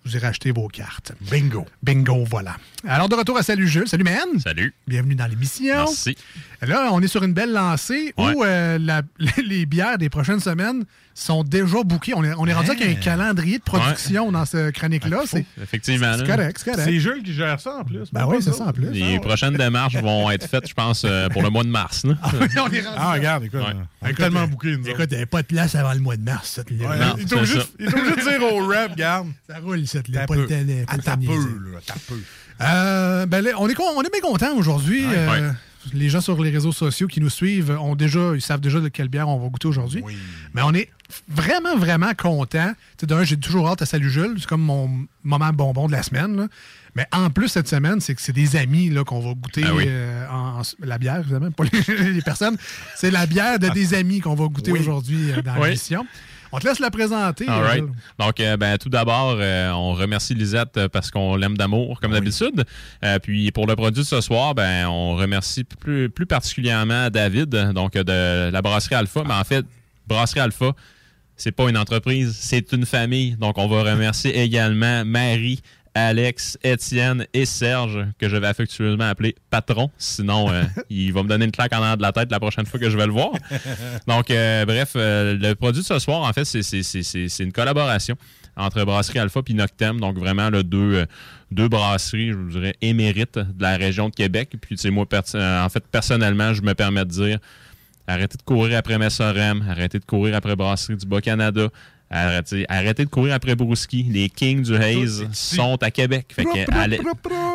[0.05, 1.13] Vous irez acheter vos cartes.
[1.31, 1.67] Bingo.
[1.83, 2.57] Bingo, voilà.
[2.87, 3.89] Alors, de retour à Salut Jules.
[3.89, 4.39] Salut, man.
[4.43, 4.73] Salut.
[4.87, 5.65] Bienvenue dans l'émission.
[5.75, 6.17] Merci.
[6.63, 8.33] Là, on est sur une belle lancée Ouais.
[8.35, 9.03] où euh, la-
[9.45, 10.85] les bières des prochaines semaines
[11.25, 12.13] sont déjà bookées.
[12.15, 15.23] On est, on est rendu avec un calendrier de production dans ce chronique-là.
[15.27, 16.13] C'est Effectivement.
[16.17, 16.37] c'est là.
[16.37, 16.89] correct, c'est correct.
[16.89, 18.09] C'est Jules qui gère ça en plus.
[18.13, 18.91] Ben oui, c'est ça en plus.
[18.91, 22.05] Les prochaines démarches vont être faites, je pense, euh, pour le mois de mars.
[22.05, 22.15] là.
[22.23, 23.61] on est rendu Ah, regarde, écoute.
[23.61, 23.75] Ouais.
[24.03, 26.17] On est tellement bouqués, nous Écoute, il n'y avait pas de place avant le mois
[26.17, 26.53] de mars.
[26.55, 26.87] cette ligne.
[26.87, 29.29] Ouais, Non, il, obligé de dire au rap, regarde.
[29.49, 30.19] Ça roule, cette ligne.
[30.21, 30.47] T'as Pas le
[30.87, 32.21] Ah, peu, là, t'as peu.
[32.61, 35.07] Euh, ben là, on est, on est bien contents aujourd'hui.
[35.07, 35.15] Ouais.
[35.17, 35.55] Euh, Ouais.
[35.95, 38.89] Les gens sur les réseaux sociaux qui nous suivent ont déjà, ils savent déjà de
[38.89, 40.03] quelle bière on va goûter aujourd'hui.
[40.53, 40.91] Mais on est
[41.29, 42.13] vraiment, vraiment
[43.01, 44.37] sais, D'un, j'ai toujours hâte à Salut Jules.
[44.39, 44.91] C'est comme mon
[45.25, 46.37] moment bonbon de la semaine.
[46.37, 46.47] là.
[46.95, 49.85] Mais en plus, cette semaine, c'est que c'est des amis qu'on va goûter Ah oui.
[49.87, 52.57] euh, en, en- la bière, évidemment, pas les, les personnes.
[52.97, 54.81] C'est la bière de des amis qu'on va goûter Oui.
[54.81, 55.67] aujourd'hui euh, dans Oui.
[55.67, 56.07] l'émission.
[56.51, 57.47] On te laisse la présenter.
[57.47, 57.85] All right.
[58.19, 62.65] Donc, euh, ben, tout d'abord, euh, on remercie Lisette parce qu'on l'aime d'amour, comme d'habitude.
[63.05, 67.51] Euh, puis, pour le produit de ce soir, ben, on remercie plus, plus particulièrement David,
[67.51, 69.23] donc de la brasserie Alpha.
[69.29, 69.67] Mais en fait,
[70.07, 70.73] brasserie Alpha,
[71.39, 73.37] c'est pas une entreprise, c'est une famille.
[73.37, 75.61] Donc, on va remercier également Marie,
[75.95, 79.91] Alex, Étienne et Serge, que je vais affectueusement appeler patron.
[79.99, 82.67] Sinon, euh, il va me donner une claque en arrière de la tête la prochaine
[82.67, 83.31] fois que je vais le voir.
[84.07, 88.17] Donc, euh, bref, euh, le produit de ce soir, en fait, c'est- une collaboration
[88.57, 90.01] entre Brasserie Alpha et Noctem.
[90.01, 91.07] Donc, vraiment, deux,
[91.51, 94.51] deux brasseries, je vous dirais, émérites de la région de Québec.
[94.61, 97.39] Puis, tu sais, moi, en fait, personnellement, je me permets de dire
[98.09, 101.69] arrêtez de courir après Messorem, arrêtez de courir après Brasserie du Bas-Canada.
[102.11, 104.03] Arrêtez, arrêtez de courir après Brouski.
[104.05, 106.27] Les Kings du Haze sont à Québec.
[106.35, 107.01] Fait que allez,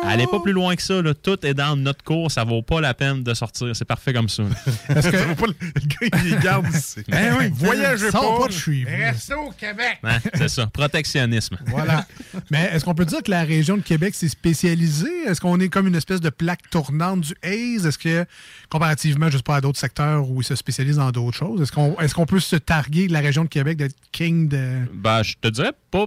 [0.04, 1.02] allez pas plus loin que ça.
[1.02, 1.12] là.
[1.12, 2.30] Tout est dans notre cours.
[2.30, 3.74] Ça vaut pas la peine de sortir.
[3.74, 4.44] C'est parfait comme ça.
[4.94, 7.00] Est-ce que- Ça vaut pas le le gars, il les garde ici.
[7.08, 8.20] Ben oui, Voyagez pas.
[8.40, 8.90] pas de chez vous.
[8.90, 9.98] Restez au Québec.
[10.34, 10.66] C'est ça.
[10.66, 11.56] Protectionnisme.
[11.66, 12.06] Voilà.
[12.50, 15.24] Mais est-ce qu'on peut dire que la région de Québec s'est spécialisée?
[15.26, 17.86] Est-ce qu'on est comme une espèce de plaque tournante du Haze?
[17.86, 18.24] Est-ce que,
[18.70, 21.72] comparativement, je sais pas, à d'autres secteurs où ils se spécialisent dans d'autres choses, est-ce
[21.72, 24.86] qu'on est qu'on peut se targuer de la région de Québec d'être king de.
[24.92, 26.06] Ben, je te dirais pas.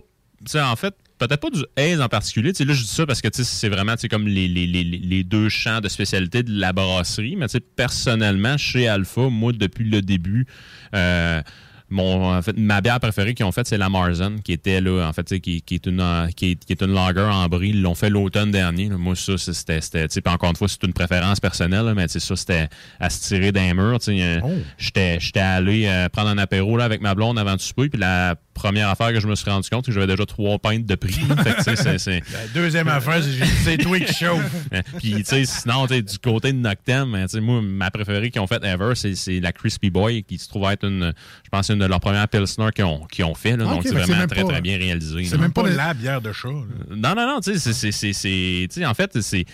[0.56, 2.52] en fait, peut-être pas du Haze en particulier.
[2.52, 6.60] Là, je dis ça parce que c'est vraiment comme les, deux champs de spécialité de
[6.60, 7.36] la brasserie.
[7.36, 10.46] Mais personnellement, chez Alpha, moi, depuis le début,
[10.94, 11.42] euh,
[11.90, 15.08] mon, en fait, ma bière préférée qu'ils ont faite, c'est la Marzen, qui était là,
[15.08, 16.04] en fait, qui, qui est une
[16.36, 17.70] qui est, qui est une lager en brie.
[17.70, 18.90] Ils l'ont fait l'automne dernier.
[18.90, 18.98] là.
[18.98, 19.80] Moi, ça, c'était.
[20.28, 22.68] encore une fois, c'est une préférence personnelle, là, mais ça, c'était
[23.00, 24.00] à se tirer d'un mur.
[24.00, 24.40] tu sais, euh,
[24.78, 28.00] J'étais j'étais allé euh, prendre un apéro là, avec ma blonde avant de souper, puis
[28.00, 30.86] la première affaire que je me suis rendu compte, c'est que j'avais déjà trois pintes
[30.86, 31.14] de prix.
[31.44, 32.22] fait que, tu sais, c'est- c'est.
[32.34, 34.44] La deuxième affaire, c'est c'est toi qui chauffe.
[35.00, 38.94] Puis, tu sais, sinon, du côté de Noctem, moi, ma préférée qu'ils ont faite ever,
[38.96, 42.00] c'est c'est la Crispy Boy, qui se trouve être une, je pense, une de leurs
[42.00, 43.56] premières Pilsner qu'ils ont, qu'ils ont fait.
[43.58, 45.24] Là, Ah, donc, c'est vraiment très, pas- très bien réalisé.
[45.26, 46.48] c'est même pas la bière de chat.
[46.50, 46.96] là.
[46.96, 49.46] Non, non, non, tu sais, c'est- c'est- c'est- c'est- tu sais, en fait, c'est.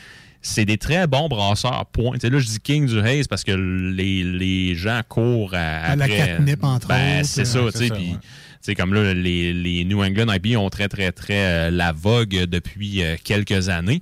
[0.45, 2.17] C'est des très bons brasseurs, point.
[2.21, 5.57] Là, je dis King du Haze parce que les, les gens courent à,
[5.91, 7.29] À la après- catnip, entre ben, autres.
[7.29, 7.93] C'est ça, tu c'est sais.
[7.93, 8.17] puis,
[8.63, 12.45] sais, comme là, les, les New England IPA ont très, très, très euh, la vogue
[12.45, 14.01] depuis euh, quelques années.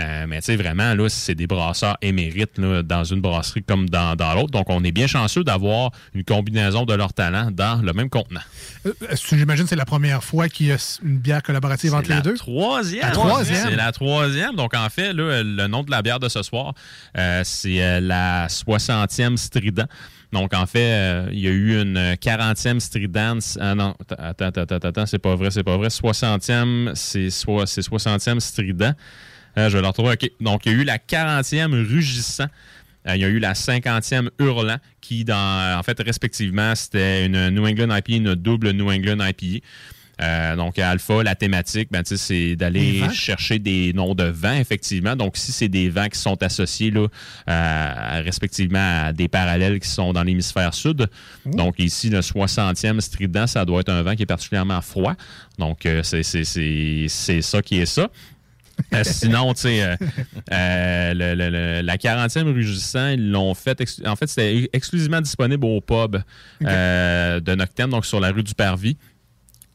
[0.00, 3.88] Euh, mais tu sais, vraiment, là, c'est des brasseurs émérites là, dans une brasserie comme
[3.88, 4.50] dans, dans l'autre.
[4.50, 8.40] Donc, on est bien chanceux d'avoir une combinaison de leurs talents dans le même contenant.
[8.86, 12.10] Euh, que J'imagine que c'est la première fois qu'il y a une bière collaborative entre
[12.10, 12.34] les deux?
[12.34, 13.02] troisième.
[13.02, 13.68] La troisième.
[13.68, 14.56] C'est la troisième.
[14.56, 16.74] Donc, en fait, là, le nom de la bière de ce soir,
[17.18, 19.86] euh, c'est euh, la 60e Strident.
[20.32, 23.38] Donc, en fait, euh, il y a eu une 40e Strident.
[23.58, 25.88] Ah non, attends, attends, attends, attends, c'est pas vrai, c'est pas vrai.
[25.88, 28.94] 60e, c'est c'est 60e Strident.
[29.58, 30.12] Euh, je vais le retrouver.
[30.12, 30.30] OK.
[30.40, 32.46] Donc, il y a eu la 40e Rugissant.
[33.08, 37.48] Euh, il y a eu la 50e Hurlant, qui, dans, en fait, respectivement, c'était une
[37.50, 39.64] New England IPA, une double New England IPA.
[40.20, 45.16] Euh, donc, Alpha, la thématique, ben, c'est d'aller chercher des noms de vents, effectivement.
[45.16, 47.06] Donc, si c'est des vents qui sont associés là,
[47.46, 51.08] à- respectivement à des parallèles qui sont dans l'hémisphère sud,
[51.46, 55.14] donc ici, le 60e strident, ça doit être un vent qui est particulièrement froid.
[55.58, 58.08] Donc, euh, c'est- ça qui est ça.
[58.94, 59.94] Euh, sinon, tu sais, euh,
[60.52, 63.80] euh, la 40e rugissant, ils l'ont fait.
[64.06, 66.16] en fait, c'était exclusivement disponible au pub
[66.60, 68.96] de Noctem, donc sur la rue du Parvis.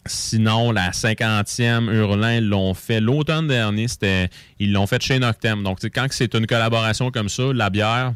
[0.07, 3.87] Sinon, la 50e Hurlant, ils l'ont fait l'automne dernier.
[3.87, 5.63] C'était, ils l'ont fait chez Noctem.
[5.63, 8.13] Donc, quand c'est une collaboration comme ça, la bière,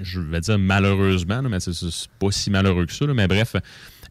[0.00, 3.28] je vais dire malheureusement, là, mais c'est c'est pas si malheureux que ça, là, mais
[3.28, 3.56] bref,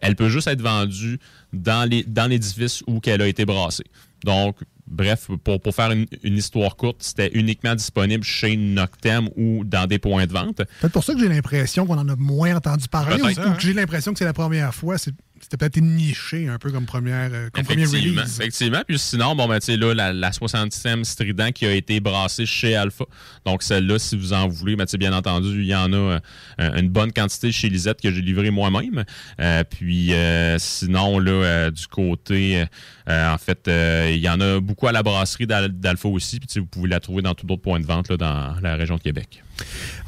[0.02, 1.20] elle peut juste être vendue
[1.54, 3.86] dans les- dans l'édifice où qu'elle a été brassée.
[4.24, 9.64] Donc, bref, pour, pour faire une, une histoire courte, c'était uniquement disponible chez Noctem ou
[9.64, 10.58] dans des points de vente.
[10.58, 13.16] Peut-être pour ça que j'ai l'impression qu'on en a moins entendu parler.
[13.22, 14.98] Ou, que j'ai l'impression que c'est la première fois.
[14.98, 15.14] C'est-
[15.46, 18.40] C'était peut-être niché un peu comme première euh, comme premier Effectivement, release.
[18.40, 18.82] effectivement.
[18.88, 22.48] Puis sinon, bon, ben, tu sais, là, la, la 60e Strident qui a été brassée
[22.48, 23.06] chez Alpha.
[23.46, 25.98] Donc, celle-là, si vous en voulez, ben, tu sais, bien entendu, il y en a
[25.98, 26.20] euh,
[26.60, 29.04] une bonne quantité chez Lisette que j'ai livré moi-même.
[29.40, 32.66] Euh, puis, euh, sinon, là, du côté,
[33.08, 36.40] en fait, il y en a beaucoup à la brasserie d'Al- d'Alpha aussi.
[36.40, 38.96] Puis, vous pouvez la trouver dans tous d'autres points de vente là, dans la région
[38.96, 39.44] de Québec.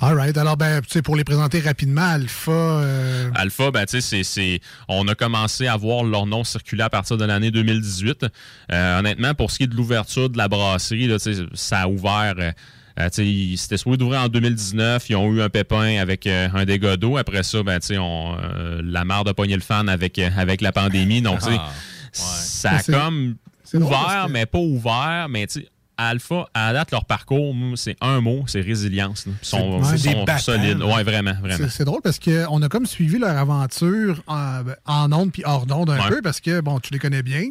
[0.01, 0.38] All right.
[0.38, 2.51] Alors, ben, tu sais, pour les présenter rapidement, Alpha.
[2.51, 6.83] euh, Alpha, ben, tu sais, c'est- c'est- on a commencé à voir leur nom circuler
[6.83, 8.25] à partir de l'année 2018.
[8.71, 11.17] Euh, honnêtement, pour ce qui est de l'ouverture de la brasserie, là,
[11.53, 12.36] ça a ouvert.
[12.38, 12.51] euh,
[12.99, 15.10] euh, tu sais, ils- C'était supposé d'ouvrir en 2019.
[15.10, 17.17] Ils ont eu un pépin avec euh, un dégât d'eau.
[17.17, 20.29] Après ça, ben, tu sais, on, euh, la marde a pogné le fan avec, euh,
[20.38, 21.21] avec la pandémie.
[21.21, 21.71] Donc, tu sais, Ah,
[22.13, 23.36] ça a C'est- comme
[23.73, 25.27] drôle ouvert, mais pas ouvert.
[25.29, 29.25] Mais tu sais, Alpha, à date, leur parcours, c'est un mot, c'est résilience.
[29.25, 29.33] là.
[29.41, 29.97] Ils sont, ouais,
[30.39, 30.81] solides.
[30.83, 31.67] Ouais, vraiment, vraiment.
[31.69, 35.89] C'est- drôle parce qu'on a comme suivi leur aventure en, en ondes puis hors d'onde
[35.89, 36.10] un Ouais.
[36.10, 37.49] peu parce que, bon, tu les connais bien.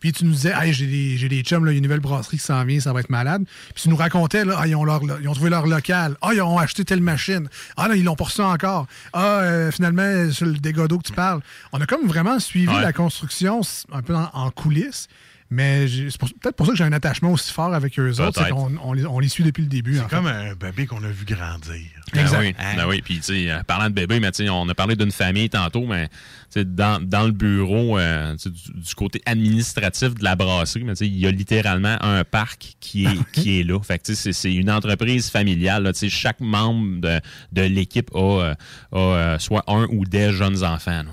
[0.00, 1.82] Puis tu nous disais, hey, j'ai des, j'ai des chums, là, il y a une
[1.84, 3.44] nouvelle brasserie qui s'en vient, ça va être malade.
[3.74, 6.16] Puis tu nous racontais, là, ah, ils, ont leur, ils ont trouvé leur local.
[6.22, 7.48] Ah, ils ont acheté telle machine.
[7.76, 8.86] Ah, là, ils l'ont pour ça encore.
[9.12, 11.40] Ah, euh, finalement, sur le dégât d'eau que tu parles.
[11.72, 12.80] On a comme vraiment suivi Ouais.
[12.80, 13.60] la construction
[13.92, 15.06] un peu en, en coulisses.
[15.52, 18.48] Mais c'est peut-être pour ça que j'ai un attachement aussi fort avec eux autres.
[18.50, 19.96] Qu'on on les, on les suit depuis le début.
[19.96, 20.08] C'est fait.
[20.08, 21.74] comme un bébé qu'on a vu grandir.
[22.14, 22.38] Ben Exact.
[22.40, 23.02] oui, ben oui.
[23.02, 25.86] Puis, tu sais, parlant de bébé, mais tu sais, on a parlé d'une famille tantôt,
[25.86, 26.14] mais tu
[26.50, 28.48] sais, dans, dans le bureau, euh, du,
[28.80, 32.76] du côté administratif de la brasserie, mais tu sais, il y a littéralement un parc
[32.78, 33.80] qui Ah est, qui est là.
[33.82, 35.82] Fait que, tu sais, c'est- c'est une entreprise familiale.
[35.82, 35.92] là.
[35.92, 37.20] Tu sais, chaque membre de,
[37.52, 38.54] de l'équipe a, euh,
[38.92, 41.02] a, euh, soit un ou des jeunes enfants.
[41.02, 41.10] là.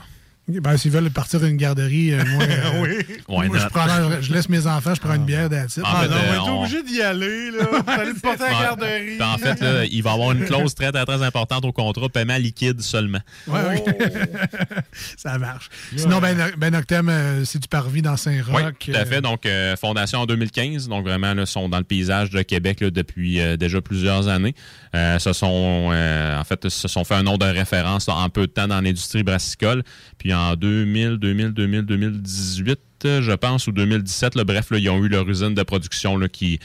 [0.49, 3.15] Ben, s'ils veulent partir d'une garderie, euh, moi, euh, Oui.
[3.27, 5.83] Ouais, moi, je, prends leur- je laisse mes enfants, je prends une bière d'attitude.
[5.85, 7.65] Ah non, euh, on- obligé d'y aller, là.
[7.85, 9.17] T'allais te porter à la garderie.
[9.17, 11.73] Puis en fait, là, il va y avoir une clause très, très, très importante au
[11.73, 13.19] contrat, paiement liquide seulement.
[13.47, 13.93] Ouais, oui.
[15.17, 15.69] ça marche.
[15.95, 18.73] Sinon, Ben, ben Octem, euh, c'est du parvis dans Oui, Saint-Roch.
[18.79, 19.19] tout à fait.
[19.21, 20.87] Donc, euh, fondation en 2015.
[20.87, 24.55] Donc, vraiment, là, sont dans le paysage de Québec là, depuis euh, déjà plusieurs années.
[24.95, 28.29] Euh, se sont, euh, en fait, se sont fait un nom de référence là, en
[28.29, 29.83] peu de temps dans l'industrie brassicole.
[30.17, 34.89] Puis en 2000, 2000, 2000, 2018, euh, je pense, ou 2017, là, bref, là, ils
[34.89, 36.59] ont eu leur usine de production là, qui,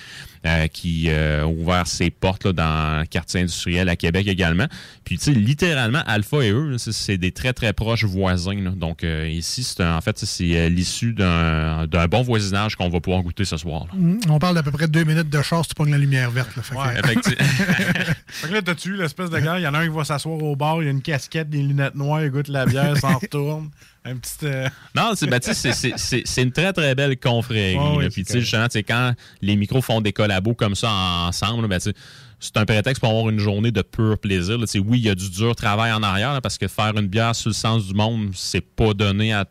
[0.47, 4.67] euh, qui euh, a ouvert ses portes là, dans le quartier industriel à Québec également.
[5.05, 8.61] Puis, tu sais, littéralement, Alpha et eux, c'est- c'est des très, très proches voisins.
[8.61, 8.71] là.
[8.71, 12.89] Donc, euh, ici, c'est un- en fait, c'est euh, l'issue d'un d'un bon voisinage qu'on
[12.89, 13.87] va pouvoir goûter ce soir.
[13.87, 13.99] là.
[13.99, 16.31] Mm, On parle d'à peu près deux minutes de char si tu pognes la lumière
[16.31, 16.55] verte.
[16.57, 16.99] Là, fait que- Ouais.
[16.99, 17.47] Effectivement.
[18.27, 20.05] Fait que là, t'as-tu eu l'espèce de gars, il y en a un qui va
[20.05, 23.19] s'asseoir au bar, il a une casquette, des lunettes noires, il goûte la bière, s'en
[23.19, 23.69] retourne.
[24.05, 24.37] Un petit.
[24.45, 27.77] euh, Non, c'est ben, c'est- une très, très belle confrérie.
[28.11, 28.41] Puis, tu sais, correct.
[28.73, 33.01] justement, quand les micros font des collabos comme ça en- ensemble, ben, c'est un prétexte
[33.01, 34.59] pour avoir une journée de pur plaisir.
[34.59, 34.67] là.
[34.85, 37.37] Oui, il y a du dur travail en arrière, là, parce que faire une bière
[37.37, 39.45] sur le sens du monde, c'est pas donné à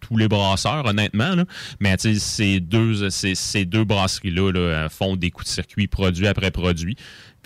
[0.00, 1.34] tous les brasseurs, honnêtement.
[1.36, 1.44] là.
[1.80, 6.50] Mais ces deux, ces, ces deux brasseries-là là, font des coups de circuit produit après
[6.50, 6.96] produit.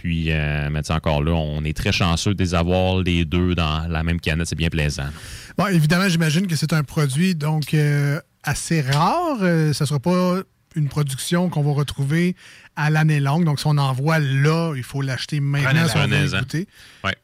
[0.00, 3.86] Puis, euh, mais encore là, on est très chanceux de les avoir les deux dans
[3.86, 4.46] la même canette.
[4.46, 5.10] C'est bien plaisant.
[5.58, 9.36] Bon, évidemment, j'imagine que c'est un produit donc euh, assez rare.
[9.42, 10.36] Euh, ça ne sera pas
[10.74, 12.34] une production qu'on va retrouver
[12.76, 13.44] à l'année longue.
[13.44, 16.66] Donc, si on envoie là, il faut l'acheter maintenant si on veut goûter.
[17.04, 17.14] Ouais.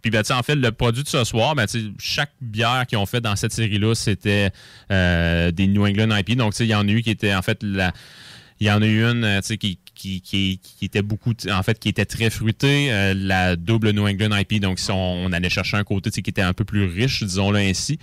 [0.00, 1.66] Puis, ben, en fait, le produit de ce soir, ben,
[1.98, 4.52] chaque bière qu'ils ont fait dans cette série-là, c'était
[4.92, 6.36] euh, des New England IP.
[6.36, 7.92] Donc, il y en a eu qui était, en fait, la.
[8.60, 9.80] Il y en a eu une euh, tu sais, qui,
[10.22, 14.60] qui, était beaucoup, en fait, qui était très fruitée, euh, la double New England IP.
[14.60, 17.98] Donc, si on, allait chercher un côté qui était un peu plus riche, disons-le ainsi.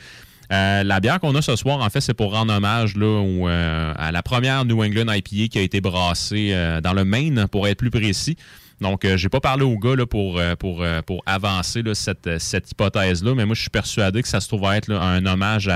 [0.51, 3.93] Euh, la bière qu'on a ce soir, en fait, c'est pour rendre hommage là, euh,
[3.95, 7.77] à la première New England IPA qui a été brassée dans le Maine, pour être
[7.77, 8.35] plus précis.
[8.81, 11.93] Donc, euh, j'ai pas parlé au gars là, pour, euh, pour, euh, pour avancer là,
[11.93, 15.23] cette, euh, cette hypothèse-là, mais moi, je suis persuadé que ça se trouve être un
[15.27, 15.69] hommage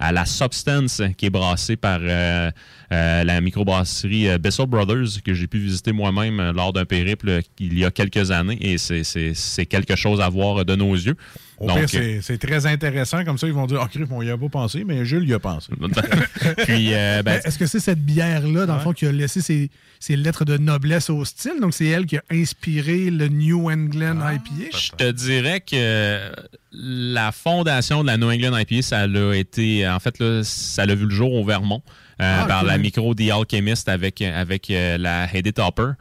[0.00, 2.50] à, la substance qui est brassée par euh,
[2.92, 7.84] euh, la microbrasserie Bessel Brothers, que j'ai pu visiter moi-même lors d'un périple il y
[7.84, 11.16] a quelques années, et c'est quelque chose à voir de nos yeux.
[11.60, 13.24] Au Donc, pire, c'est- très intéressant.
[13.24, 15.34] Comme ça, ils vont dire Ah, Criff, on y a pas pensé, mais Jules y
[15.34, 15.72] a pensé.
[16.66, 19.70] Puis, euh, ben, Est-ce que c'est cette bière-là, dans le fond, qui a laissé ses,
[19.98, 21.60] ses lettres de noblesse au style?
[21.60, 24.76] Donc, c'est elle qui a inspiré le New England Ah, IPA?
[24.78, 26.30] Je te dirais que
[26.72, 30.94] la fondation de la New England IPA, ça l'a été, en fait, là, ça l'a
[30.94, 31.82] vu le jour au Vermont
[32.20, 35.92] euh, Ah, par la micro The Alchemist avec, avec euh, la Heady Topper.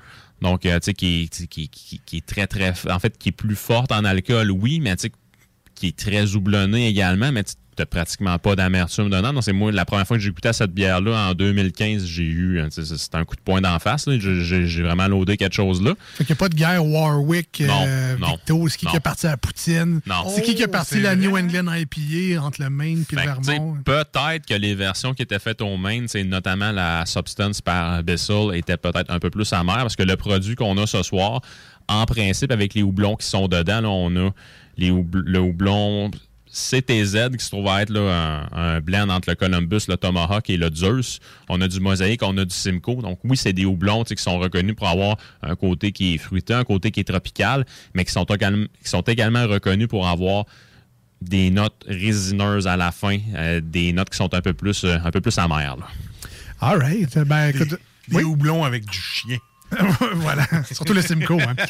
[0.42, 3.30] Donc, euh, tu sais, qui, qui, qui, qui- qui est très, très, en fait, qui
[3.30, 5.12] est plus forte en alcool, oui, mais tu sais,
[5.80, 9.32] qui est très houblonnée également, mais tu n'as pratiquement pas d'amertume dedans.
[9.34, 12.24] Donc, c'est moi, la première fois que j'ai goûté à cette bière-là, en 2015, j'ai
[12.24, 14.10] eu, hein, c'était un coup de poing d'en face.
[14.10, 15.94] J'ai- vraiment loadé quelque chose là.
[16.16, 18.92] Fait qu'il n'y a pas de guerre Warwick, Non, euh, non, Victo, c'est qui non.
[18.92, 20.02] qui est parti à Poutine?
[20.08, 20.28] Non.
[20.30, 21.16] C'est qui qui est Oh, parti c'est la.
[21.16, 23.78] New England IPA entre le Maine et le Vermont?
[23.86, 28.56] Peut-être que les versions qui étaient faites au Maine, c'est notamment la Substance par Bissell,
[28.56, 31.42] étaient peut-être un peu plus amères parce que le produit qu'on a ce soir,
[31.88, 34.32] en principe, avec les houblons qui sont dedans, là, on a
[34.78, 36.12] les houbl- le houblon
[36.50, 40.50] CTZ qui se trouve à être là, un, un blend entre le Columbus, le Tomahawk
[40.50, 41.20] et le Zeus.
[41.50, 43.02] On a du Mosaïque, on a du Simcoe.
[43.02, 46.54] Donc oui, c'est des houblons qui sont reconnus pour avoir un côté qui est fruité,
[46.54, 50.46] un côté qui est tropical, mais qui sont, également- qui sont également reconnus pour avoir
[51.22, 54.98] des notes résineuses à la fin, euh, des notes qui sont un peu plus, euh,
[55.04, 55.76] un peu plus amères.
[55.78, 55.88] là.
[56.62, 57.18] All right.
[57.20, 57.76] Ben, écoute,
[58.08, 59.38] Des houblons avec du chien.
[60.16, 61.40] voilà, surtout le Simcoe.
[61.42, 61.56] hein.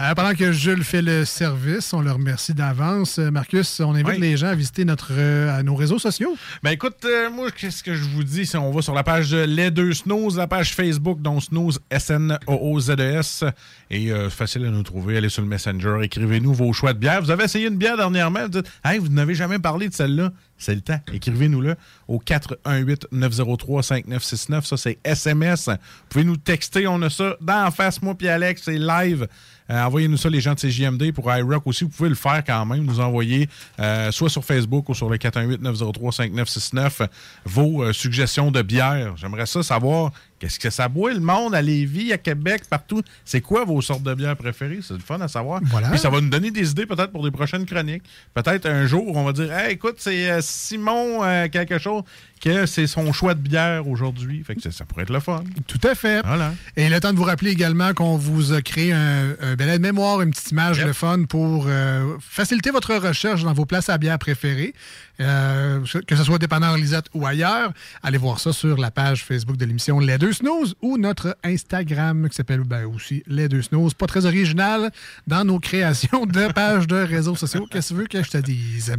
[0.00, 3.18] Euh, pendant que Jules fait le service, on le remercie d'avance.
[3.18, 4.18] Euh, Marcus, on invite Oui.
[4.20, 6.36] les gens à visiter notre, euh, à nos réseaux sociaux.
[6.62, 8.46] Ben écoute, euh, moi, qu'est-ce que je vous dis?
[8.46, 11.80] Si on va sur la page de Les Deux Snooze, la page Facebook, dont Snooze,
[11.90, 13.44] S-N-O-O-Z-E-S,
[13.90, 15.16] et euh, c'est facile à nous trouver.
[15.16, 17.20] Allez sur le Messenger, écrivez-nous vos choix de bière.
[17.22, 20.32] Vous avez essayé une bière dernièrement, vous dites, hey, vous n'avez jamais parlé de celle-là.
[20.60, 21.00] C'est le temps.
[21.12, 21.74] Écrivez-nous-le
[22.06, 24.66] au 418-903-5969.
[24.66, 25.68] Ça, c'est SMS.
[25.68, 25.74] Vous
[26.10, 26.86] pouvez nous texter.
[26.86, 28.64] On a ça d'en face, moi puis Alex.
[28.64, 29.26] C'est live.
[29.70, 31.12] Euh, Envoyez-nous ça, les gens de CJMD.
[31.12, 32.84] Pour iRock aussi, vous pouvez le faire quand même.
[32.84, 33.48] Nous envoyer
[33.80, 37.08] euh, soit sur Facebook ou sur le 418-903-5969
[37.46, 39.16] vos euh, suggestions de bière.
[39.16, 43.02] J'aimerais ça savoir qu'est-ce que ça boit le monde à Lévis, à Québec, partout?
[43.24, 44.80] C'est quoi vos sortes de bières préférées?
[44.82, 45.60] C'est le fun à savoir.
[45.64, 45.90] Voilà.
[45.90, 48.02] Puis ça va nous donner des idées peut-être pour des prochaines chroniques.
[48.34, 52.02] Peut-être un jour, on va dire Hey, écoute, c'est euh, Simon euh, quelque chose
[52.40, 54.42] que c'est son choix de bière aujourd'hui.
[54.44, 55.44] Fait que ça, ça pourrait être le fun.
[55.66, 56.22] Tout à fait.
[56.24, 56.52] Voilà.
[56.76, 60.20] Et le temps de vous rappeler également qu'on vous a créé un, un bel aide-mémoire,
[60.22, 60.86] une petite image Yep.
[60.88, 64.72] de fun pour euh, faciliter votre recherche dans vos places à bière préférées,
[65.20, 67.72] euh, que ce soit dépanneur Lisette ou ailleurs.
[68.02, 72.28] Allez voir ça sur la page Facebook de l'émission Les Deux Snooze ou notre Instagram
[72.28, 73.94] qui s'appelle ben, aussi Les Deux Snooze.
[73.94, 74.90] Pas très original
[75.26, 77.66] dans nos créations de pages de réseaux sociaux.
[77.70, 78.96] Qu'est-ce que tu veux que je te dise?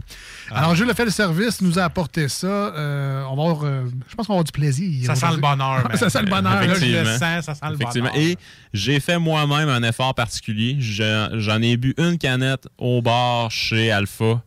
[0.51, 2.47] Alors, Jules a fait le service, nous a apporté ça.
[2.47, 5.05] Euh, on va avoir, euh, je pense qu'on va avoir du plaisir.
[5.05, 6.61] Ça sent le bonheur, ça sent le bonheur.
[6.65, 8.09] Là, je le sens, ça sent le Effectivement.
[8.11, 8.25] bonheur.
[8.27, 8.37] Et
[8.73, 10.77] j'ai fait moi-même un effort particulier.
[10.79, 14.41] Je- J'en ai bu une canette au bar chez Alpha.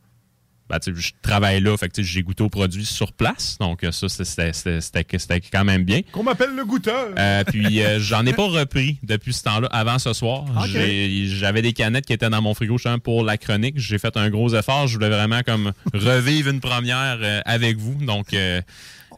[0.70, 3.58] Ben, je travaille là, fait que j'ai goûté au produit sur place.
[3.60, 6.00] Donc, euh, ça, c'était- c'était c'était- c'était quand même bien.
[6.10, 7.08] Qu'on m'appelle le goûteur.
[7.18, 10.44] Euh, puis euh, j'en ai pas repris depuis ce temps-là avant ce soir.
[10.66, 13.78] J'avais des canettes qui étaient dans mon frigo pour la chronique.
[13.78, 14.86] J'ai fait un gros effort.
[14.86, 17.94] Je voulais vraiment comme revivre une première euh, avec vous.
[18.04, 18.32] Donc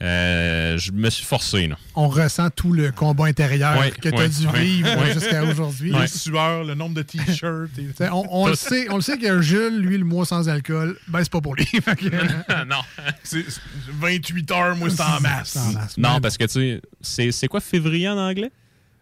[0.02, 1.66] euh, je me suis forcé.
[1.68, 1.76] Là.
[1.94, 5.12] on ressent tout le combat intérieur Ouais, que tu as ouais, dû ouais, vivre ouais.
[5.12, 5.92] jusqu'à aujourd'hui.
[5.92, 7.70] Les sueurs, le nombre de t-shirts.
[7.78, 10.96] et- On, on le sait, on le sait que Jules, lui, le mois sans alcool,
[11.08, 11.64] ben c'est pas pour lui.
[11.96, 12.76] Que- non.
[13.22, 13.60] C'est c'est
[14.00, 15.50] 28 heures, moi, c'est en masse.
[15.50, 15.98] C'est en masse.
[15.98, 18.50] Non, parce que tu sais, c'est- quoi février en anglais?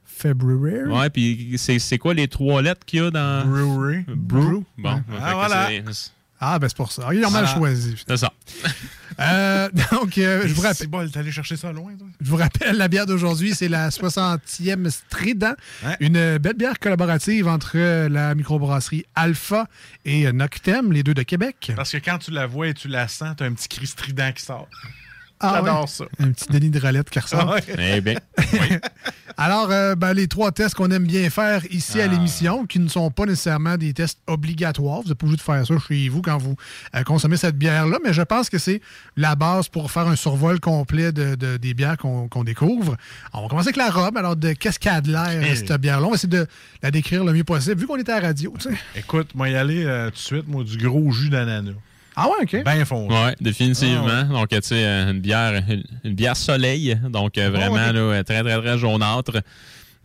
[0.07, 0.89] February.
[0.91, 3.45] Ouais, puis c'est quoi les trois lettres qu'il y a dans.
[3.47, 4.05] Brewery.
[4.09, 4.65] Brew?
[4.79, 5.69] Bon, Ah, voilà.
[6.47, 7.09] Ah, ben c'est pour ça.
[7.13, 7.55] Ils ont mal Voilà.
[7.55, 7.95] choisi.
[8.07, 8.33] C'est ça.
[9.21, 12.09] Euh, donc, euh, je, vous rappelle, C'est bon, allé chercher ça loin, toi?
[12.21, 15.55] je vous rappelle, la bière d'aujourd'hui, c'est la 60e Strident.
[15.85, 15.97] Ouais.
[16.01, 19.69] Une belle bière collaborative entre euh, la microbrasserie Alpha
[20.05, 21.71] et euh, Noctem, les deux de Québec.
[21.77, 24.33] Parce que quand tu la vois et tu la sens, t'as un petit cri strident
[24.35, 24.69] qui sort.
[25.41, 25.87] Ah, J'adore ouais.
[25.87, 26.05] ça.
[26.21, 27.51] Un petit Denis de Rolette qui ressort.
[27.53, 27.63] Ouais.
[27.79, 28.17] Eh bien.
[29.37, 32.05] Alors, euh, ben, les trois tests qu'on aime bien faire ici Ah.
[32.05, 35.03] à l'émission, qui ne sont pas nécessairement des tests obligatoires.
[35.03, 36.55] Vous n'êtes pas obligé de faire ça chez vous quand vous
[36.95, 38.81] euh, consommez cette bière-là, mais je pense que c'est
[39.17, 42.97] la base pour faire un survol complet de, de- des bières qu'on découvre.
[43.33, 44.17] On va commencer avec la robe.
[44.17, 46.07] Alors, de qu'est-ce qu'elle a de l'air, cette bière-là?
[46.07, 46.47] On va essayer de
[46.83, 48.55] la décrire le mieux possible, vu qu'on est à la radio.
[48.95, 51.73] Écoute, moi, y aller euh, tout de suite, moi, du gros jus d'ananas.
[52.17, 52.65] Ah ouais, OK.
[52.65, 53.15] Ben foncé.
[53.15, 54.07] Ouais, définitivement.
[54.09, 56.99] Ah Donc, tu sais, une bière, une, une bière soleil.
[57.11, 57.93] Donc, euh, vraiment, ouais.
[57.93, 59.43] là, très, très, très jaunâtre.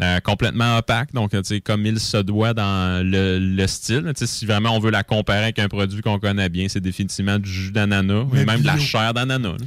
[0.01, 4.05] Euh, complètement opaque, donc tu sais, comme il se doit dans le, le style.
[4.15, 6.79] Tu sais, si vraiment on veut la comparer avec un produit qu'on connaît bien, c'est
[6.79, 9.57] définitivement du jus d'ananas, Mais ou même de la chair d'ananas.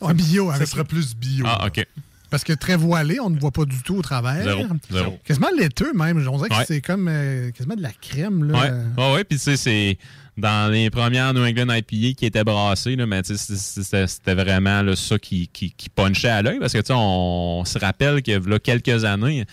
[0.00, 0.64] En bio, avec.
[0.64, 1.44] Ça serait plus bio.
[1.48, 1.84] Ah, OK.
[2.30, 4.44] Parce que très voilé, on ne voit pas du tout au travers.
[4.44, 5.18] Zéro, zéro.
[5.24, 6.24] Quasiment laiteux, même.
[6.28, 6.64] On dirait que Ouais.
[6.68, 8.44] c'est comme euh, quasiment de la crème.
[8.44, 8.60] Là.
[8.60, 8.70] Ouais,
[9.04, 9.24] ouais, ouais.
[9.24, 9.98] Puis tu sais, c'est
[10.36, 15.18] dans les premières New England IPA qui étaient brassées, là, mais c'était vraiment là, ça
[15.18, 16.58] qui, qui, qui punchait à l'œil.
[16.58, 19.44] Parce que tu sais, on, se rappelle que là, quelques années,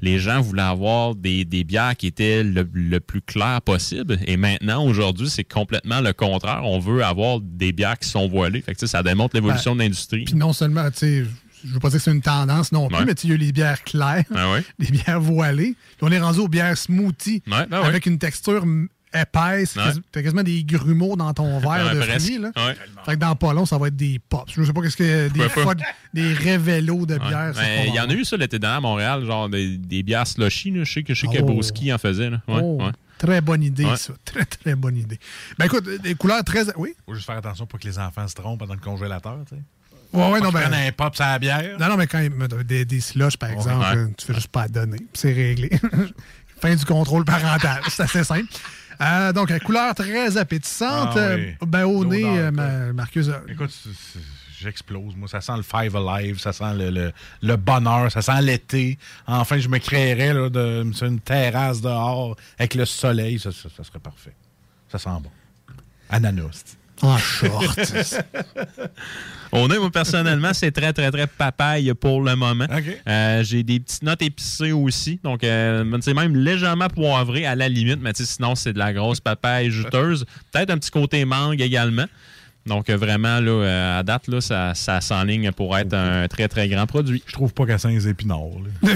[0.00, 4.18] les gens voulaient avoir des, des bières qui étaient le, le plus clair possible.
[4.26, 6.62] Et maintenant, aujourd'hui, c'est complètement le contraire.
[6.64, 8.60] On veut avoir des bières qui sont voilées.
[8.60, 10.24] Fait que ça démontre l'évolution Ben, de l'industrie.
[10.24, 11.24] Puis non seulement, tu sais,
[11.66, 13.04] je veux pas dire que c'est une tendance non plus, Ouais.
[13.06, 14.62] mais il y a eu les bières claires, ouais?
[14.78, 15.74] les bières voilées.
[15.96, 18.66] Puis on est rendu aux bières smoothie Ouais, ben avec une texture
[19.14, 19.76] épaisse.
[19.76, 19.82] Ouais.
[20.12, 22.20] T'as quasiment des grumeaux dans ton verre Ouais, de presque.
[22.26, 22.38] fruits.
[22.38, 22.50] Là.
[22.56, 22.76] Ouais.
[23.04, 24.52] Fait que dans pas long, ça va être des pops.
[24.54, 25.74] Je sais pas qu'est-ce que des, fois,
[26.12, 29.24] des révélos de ça Ben, Il y en a eu ça l'été dernier à Montréal,
[29.24, 30.70] genre des, des bières slushy.
[30.70, 30.84] là.
[30.84, 31.46] Je sais que, je sais que Oh.
[31.54, 32.30] Boski en faisait.
[32.30, 32.40] Là.
[32.48, 32.90] Ouais, Oh, ouais.
[33.18, 33.96] Très bonne idée, Ouais.
[33.96, 34.12] ça.
[34.24, 35.18] Très, très bonne idée.
[35.58, 36.64] Ben écoute, des couleurs très.
[36.76, 36.94] Oui?
[37.06, 39.62] Faut juste faire attention pour que les enfants se trompent pendant le congélateur, tu sais.
[40.12, 40.72] Ouais, ouais, Pas non, ben.
[40.72, 41.76] un pop sur la bière.
[41.80, 42.24] Non, non, mais quand
[42.64, 43.96] des, des slushs, par exemple, Ouais.
[43.96, 44.98] euh, tu fais juste pas à donner.
[45.12, 45.70] C'est réglé.
[46.60, 47.80] fin du contrôle parental.
[47.88, 48.46] C'est assez simple.
[49.00, 51.10] Euh, donc, euh, couleur très appétissante.
[51.16, 51.66] Ah euh, oui.
[51.66, 53.28] ben, au nez, euh, ma- Marcus.
[53.48, 53.70] Écoute,
[54.58, 55.14] j'explose.
[55.16, 58.98] Moi, ça sent le Five Alive, ça sent le, le- le bonheur, ça sent l'été.
[59.26, 63.38] Enfin, je me créerais là, de, sur une terrasse dehors avec le soleil.
[63.38, 64.34] Ça, ça- ça serait parfait.
[64.90, 65.30] Ça sent bon.
[66.10, 66.76] Ananas.
[67.04, 67.78] En short.
[69.52, 72.66] Au nez, moi, personnellement, c'est très, très, très papaye pour le moment.
[73.06, 75.20] Euh, J'ai des petites notes épicées aussi.
[75.22, 79.20] Donc, euh, c'est même légèrement poivré à la limite, mais sinon, c'est de la grosse
[79.20, 80.24] papaye juteuse.
[80.50, 82.06] Peut-être un petit côté mangue également.
[82.66, 86.66] Donc, euh, vraiment, là, à date, là, ça, ça s'enligne pour être un très, très
[86.68, 87.22] grand produit.
[87.26, 88.40] Je trouve pas qu'à Saint-Épinard.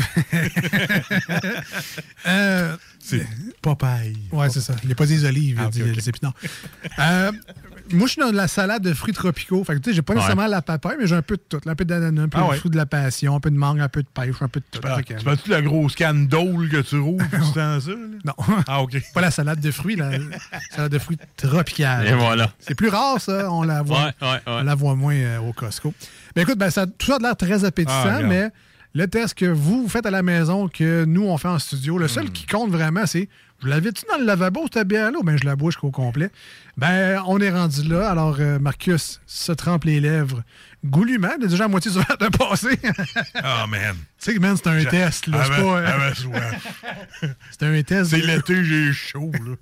[2.27, 3.27] euh, c'est
[3.63, 4.17] Popeye.
[4.33, 4.75] Ouais, c'est ça.
[4.83, 5.97] Il n'y a pas des olives, il Ah, dit ok, ok.
[5.97, 6.35] les épinards.
[6.99, 7.31] Euh,
[7.93, 9.63] moi, je suis dans de la salade de fruits tropicaux.
[9.65, 10.19] Fait que, tu sais, j'ai pas Ouais.
[10.19, 11.61] nécessairement la papaye, mais j'ai un peu de tout.
[11.65, 11.73] là.
[11.73, 12.57] Un peu d'ananas, un peu Ah de ouais.
[12.59, 14.65] fruits de la passion, un peu de mangue, un peu de pêche, un peu de
[14.71, 14.81] tout.
[14.85, 17.77] Ah, Fait que- tu mets-tu la grosse canne d'eau que tu roules tout ça?
[17.77, 17.95] là?
[18.25, 18.35] Non.
[18.67, 18.97] Ah, OK.
[19.15, 20.11] Pas la salade de fruits, la
[20.71, 22.07] salade de fruits tropicale.
[22.09, 22.51] Et voilà.
[22.59, 23.51] C'est plus rare, ça.
[23.53, 24.39] On la voit, Ouais.
[24.47, 25.95] On la voit moins euh, au Costco.
[26.35, 28.25] Ben écoute, ben, ça, tout ça a l'air très Ah, appétissant, regarde.
[28.27, 28.49] mais
[28.95, 32.07] le test que vous, faites à la maison, que nous, on fait en studio, le
[32.07, 32.09] Hmm.
[32.09, 33.29] seul qui compte vraiment, c'est
[33.63, 35.19] je l'avais-tu dans le lavabo, cette bière-là?
[35.25, 36.31] Ben, je la bois jusqu'au complet?
[36.77, 38.09] Ben, on est rendu là.
[38.09, 40.43] Alors, euh, Marcus se trempe les lèvres
[40.85, 41.31] goulûment.
[41.41, 42.79] Il est déjà à moitié sur de passer.
[43.35, 43.97] Ah, man.
[44.23, 45.43] Tu sais, man, c'est un test, là.
[45.45, 45.79] C'est Avant- pas.
[45.81, 46.77] euh, avant soif.
[47.59, 48.11] c'est un test.
[48.11, 49.55] C'est l'été, j'ai chaud, là.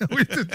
[0.12, 0.46] Oui, tout-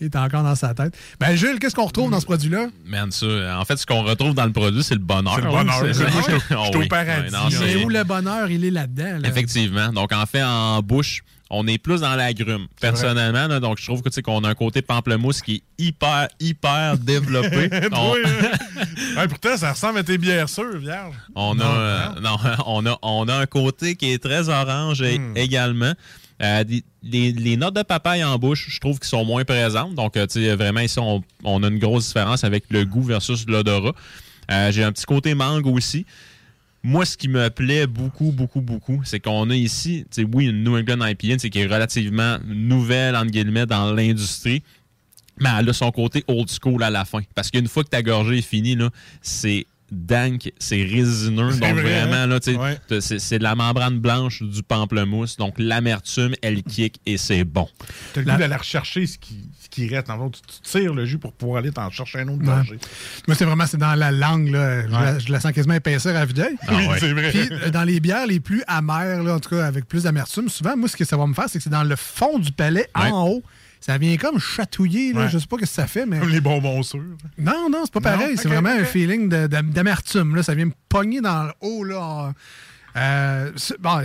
[0.00, 0.96] Il est encore dans sa tête.
[1.18, 2.68] Ben, Jules, qu'est-ce qu'on retrouve dans ce produit-là?
[2.86, 3.26] Man, ça,
[3.58, 5.34] en fait, ce qu'on retrouve dans le produit, c'est le bonheur.
[5.36, 5.80] C'est le bonheur.
[5.80, 6.86] C'est- je suis au- Ah oui.
[6.88, 9.18] paradis, c'est- C'est où le bonheur, il est là-dedans.
[9.20, 9.28] là?
[9.28, 9.92] Effectivement.
[9.92, 13.46] Donc, en fait, en bouche, on est plus dans l'agrume, personnellement.
[13.48, 13.58] là.
[13.60, 16.98] donc, je trouve que, tu sais, qu'on a un côté pamplemousse qui est hyper, hyper
[16.98, 17.70] développé.
[17.92, 18.84] On- Oui, hein?
[19.16, 21.14] Ouais, pourtant, ça ressemble à tes bières sûres, vierge.
[21.34, 22.36] On Non, a, euh, non,
[22.66, 25.36] on a, on a un côté qui est très orange Hmm.
[25.36, 25.92] également.
[26.40, 26.62] Euh,
[27.02, 29.94] les notes de papaye en bouche, je trouve qu'ils sont moins présentes.
[29.94, 33.02] Donc, euh, tu sais, vraiment, ici, on, on a une grosse différence avec le goût
[33.02, 33.92] versus l'odorat.
[34.50, 36.06] Euh, J'ai un petit côté mangue aussi.
[36.88, 40.74] Moi, ce qui me plaît beaucoup, beaucoup, beaucoup, c'est qu'on a ici, oui, une New
[40.74, 44.62] England IPA, c'est qui est relativement nouvelle, entre guillemets, dans l'industrie.
[45.38, 47.20] Mais elle a son côté old school à la fin.
[47.34, 48.88] Parce qu'une fois que ta gorgée est finie, là,
[49.20, 51.52] c'est dank, c'est résineux.
[51.52, 52.78] C'est Donc vrai, vraiment, là, tu Ouais.
[53.00, 55.36] c'est c'est de la membrane blanche du pamplemousse.
[55.36, 57.68] Donc l'amertume, elle kick et c'est bon.
[58.14, 60.10] T'as le goût d'aller rechercher ce qui, ce qui reste.
[60.10, 62.46] En fait, tu, tu tires le jus pour pouvoir aller t'en chercher un autre Ouais.
[62.46, 62.78] gorgée.
[63.26, 64.48] Moi, c'est vraiment c'est dans la langue.
[64.48, 64.82] Là.
[64.82, 64.92] Je, Ouais.
[65.04, 66.56] la, je la sens quasiment épaisseur à vue d'œil.
[66.66, 66.98] Ah Oui, ouais.
[67.00, 67.30] c'est vrai.
[67.30, 70.48] Puis, euh, dans les bières les plus amères, là, en tout cas avec plus d'amertume,
[70.48, 72.52] souvent, moi, ce que ça va me faire, c'est que c'est dans le fond du
[72.52, 73.10] palais, Ouais.
[73.10, 73.42] en haut.
[73.80, 75.12] Ça vient comme chatouiller.
[75.12, 75.20] Là.
[75.22, 75.28] Ouais.
[75.28, 76.18] Je sais pas ce que ça fait, mais.
[76.18, 77.02] Comme les bonbons sûrs.
[77.38, 78.36] Non, non, c'est pas pareil.
[78.36, 80.36] C'est vraiment un feeling d'amertume.
[80.36, 80.42] là.
[80.42, 81.84] Ça vient me pogner dans le haut.
[81.84, 82.32] Là.
[82.96, 84.02] Euh, bon,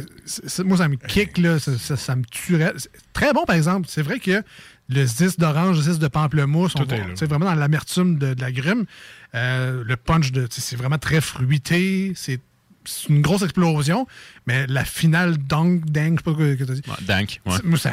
[0.66, 1.38] moi, ça me kick.
[1.38, 1.60] Là.
[1.60, 2.74] Ça, ça- ça me tuerait.
[3.14, 3.88] Très bon, par exemple.
[3.90, 4.44] C'est vrai que
[4.90, 8.42] le 10 d'orange, le 10 de pamplemousse, on Tout c'est vraiment dans l'amertume de, de
[8.42, 8.86] la grume.
[9.34, 12.14] Euh, le punch, de, c'est vraiment très fruité.
[12.16, 12.40] C'est
[12.86, 14.06] c'est une grosse explosion.
[14.46, 16.82] Mais la finale dunk, dang, je sais pas ce que tu as dit.
[16.88, 17.58] Ouais, dank, ouais.
[17.64, 17.92] Moi, ça.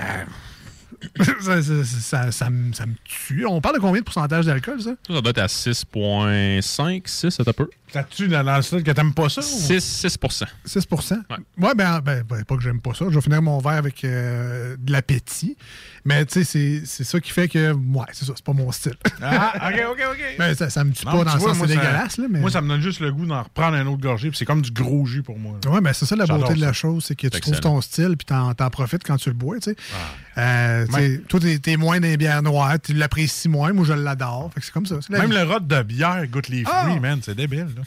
[1.41, 3.47] ça, ça, ça- ça me ça me tue.
[3.47, 4.91] On parle de combien de pourcentage d'alcool, ça?
[5.07, 7.69] Ça, doit être à 6,5, 6, ça un peu.
[7.93, 9.41] Ça tue dans, dans le style que t'aimes pas ça?
[9.41, 10.19] ou- 6, 6
[10.67, 11.15] 6%
[11.59, 13.07] Ouais, ben, ben, ben, pas que j'aime pas ça.
[13.09, 15.57] Je vais finir mon verre avec euh, de l'appétit.
[16.05, 18.71] Mais tu sais, c'est- c'est ça qui fait que, ouais, c'est ça, c'est pas mon
[18.71, 18.95] style.
[19.21, 20.25] Ah, ok, ok, ok.
[20.39, 22.19] Mais ça, ça me tue Non, pas tu dans le vois, sens moi, c'est dégueulasse,
[22.19, 22.27] là.
[22.31, 22.41] Mais...
[22.41, 24.63] Moi, ça me donne juste le goût d'en reprendre un autre gorgée, puis c'est comme
[24.63, 25.59] du gros jus pour moi.
[25.65, 25.71] là.
[25.71, 28.17] Ouais, ben c'est ça la beauté de la chose, c'est que tu trouves ton style
[28.17, 29.77] puis t'en, t'en profites quand tu le bois, tu sais.
[30.39, 30.87] Euh.
[31.29, 34.51] Toi, t'es, moins d'un bière noire, tu l'apprécies moins, moi je l'adore.
[34.55, 34.97] Fait que c'est comme ça.
[35.11, 35.37] Même vie.
[35.37, 37.01] le rot de bière goûte les fruits, Ah!
[37.01, 37.21] man.
[37.23, 37.83] C'est débile, là.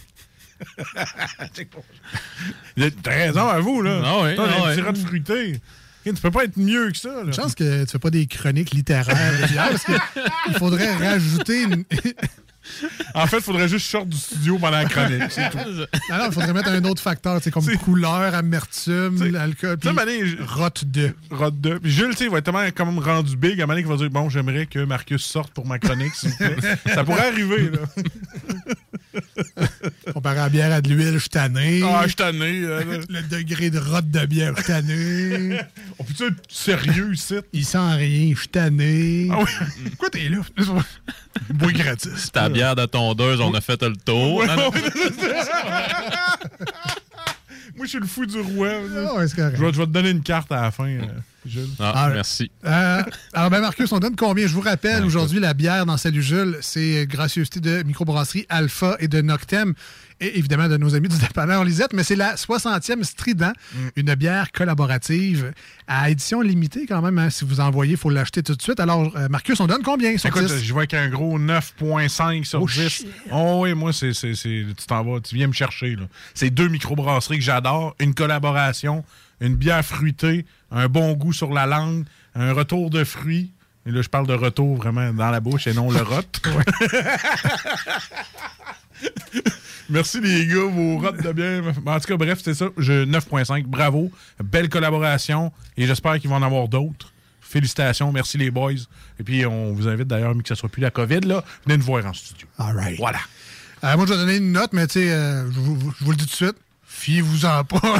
[3.04, 4.02] T'as raison à vous, là.
[4.06, 4.76] Ah Toi, ah un ouais.
[4.76, 5.62] petit rot fruité.
[6.06, 7.24] Tu peux pas être mieux que ça, là.
[7.26, 11.64] Une chance que tu fais pas des chroniques littéraires de bière parce qu'il faudrait rajouter
[11.64, 11.84] une.
[13.16, 15.24] En fait, il faudrait juste short du studio pendant la chronique.
[15.30, 15.58] C'est tout.
[16.10, 19.96] Non, non, il faudrait mettre un autre facteur, c'est comme couleur, amertume, l'alcool, puis Tu
[19.96, 21.16] sais, Mané, je- rot de.
[21.32, 21.78] Rot de.
[21.78, 23.88] Puis Jules, tu sais, il va être tellement comme rendu big, à un moment qu'il
[23.88, 26.56] va dire Bon, j'aimerais que Marcus sorte pour ma chronique, s'il vous plaît.
[26.94, 27.80] Ça pourrait arriver, là.
[30.14, 31.82] Comparé à la bière à de l'huile, je suis tanné.
[31.84, 32.62] Ah, je suis tanné.
[32.62, 32.80] là.
[33.10, 35.60] Le degré de rot de bière, je suis tanné.
[36.00, 37.36] On peut-tu être sérieux ici?
[37.54, 39.28] Il sent rien, je suis tanné.
[39.32, 39.52] Ah oui.
[39.92, 40.38] Pourquoi t'es là?
[41.50, 42.32] Bois gratis.
[42.32, 44.36] Ta bière de tondeuse, on a fait le tour.
[44.38, 44.70] Ouais, Non, non.
[44.70, 44.82] ouais,
[47.76, 48.70] Moi, je suis le fou du roi.
[49.08, 49.56] Ah ouais, c'est correct.
[49.58, 51.02] Je vais, je vais te donner une carte à la fin, euh,
[51.46, 51.68] Jules.
[51.80, 52.52] Ah, Ah, merci.
[52.66, 53.02] Euh,
[53.34, 54.46] alors, ben Marcus, on donne combien?
[54.48, 59.08] Je vous rappelle, aujourd'hui, la bière dans Salut Jules, c'est gracieuseté de microbrasserie Alpha et
[59.08, 59.74] de Noctem,
[60.24, 63.54] et évidemment de nos amis du dépanneur Lisette, mais c'est la 60e Strident,
[63.96, 65.54] une bière collaborative
[65.88, 67.18] à édition limitée quand même.
[67.20, 67.30] hein.
[67.30, 68.80] Si vous envoyez, il faut l'acheter tout de suite.
[68.80, 70.64] Alors, euh, Marcus, on donne combien sur Écoute, 10?
[70.64, 72.90] je vois avec un gros 9.5 sur Oh, 10.
[72.90, 73.08] shit.
[73.32, 75.96] Oh oui, moi, c'est, c'est, c'est- tu t'en vas, tu viens me chercher.
[75.96, 76.04] Là.
[76.34, 79.04] C'est deux microbrasseries que j'adore, une collaboration,
[79.42, 82.06] une bière fruitée, un bon goût sur la langue,
[82.36, 83.52] un retour de fruits.
[83.86, 86.22] Et là, je parle de retour vraiment dans la bouche et non le rot.
[89.90, 91.62] Merci les gars, vos rottes de bien.
[91.86, 92.68] En tout cas, bref, c'était ça.
[92.78, 94.12] Je, 9.5, bravo.
[94.44, 95.52] Belle collaboration.
[95.78, 97.12] Et j'espère qu'ils vont en avoir d'autres.
[97.42, 98.72] Félicitations, merci les boys.
[99.20, 101.78] Et puis, on vous invite d'ailleurs, mais que ce soit plus la COVID, là, venez
[101.78, 102.48] nous voir en studio.
[102.58, 102.98] All right.
[102.98, 103.20] Voilà.
[103.84, 106.12] Euh, moi, je vais donner une note, mais tu sais, euh, je, vous- je vous
[106.12, 106.56] le dis tout de suite.
[106.96, 108.00] Fiez-vous-en pas.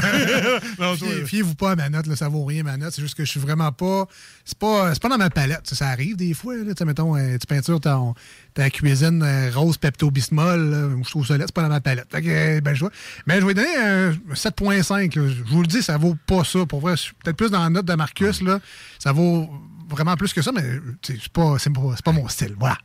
[0.96, 2.92] Fiez- Fiez-vous pas à ma note, là, ça vaut rien ma note.
[2.94, 4.06] C'est juste que je suis vraiment pas.
[4.44, 5.60] C'est pas, c'est pas dans ma palette.
[5.64, 6.54] Ça, ça arrive des fois.
[6.56, 8.14] Là, mettons, euh, tu peintures ton-
[8.54, 10.70] ta cuisine euh, rose Pepto-Bismol.
[10.70, 12.08] là, Je trouve ça là, c'est pas dans ma palette.
[12.08, 12.90] Que, euh, ben, je vois.
[13.26, 15.16] Mais je vais donner un 7.5.
[15.16, 15.28] là.
[15.28, 16.64] Je vous le dis, ça vaut pas ça.
[16.64, 18.40] Pour vrai, je suis peut-être plus dans la note de Marcus.
[18.42, 18.60] Là,
[18.98, 19.50] ça vaut
[19.90, 20.62] vraiment plus que ça, mais
[21.02, 22.54] c'est pas, c'est pas, c'est pas mon style.
[22.58, 22.78] Voilà.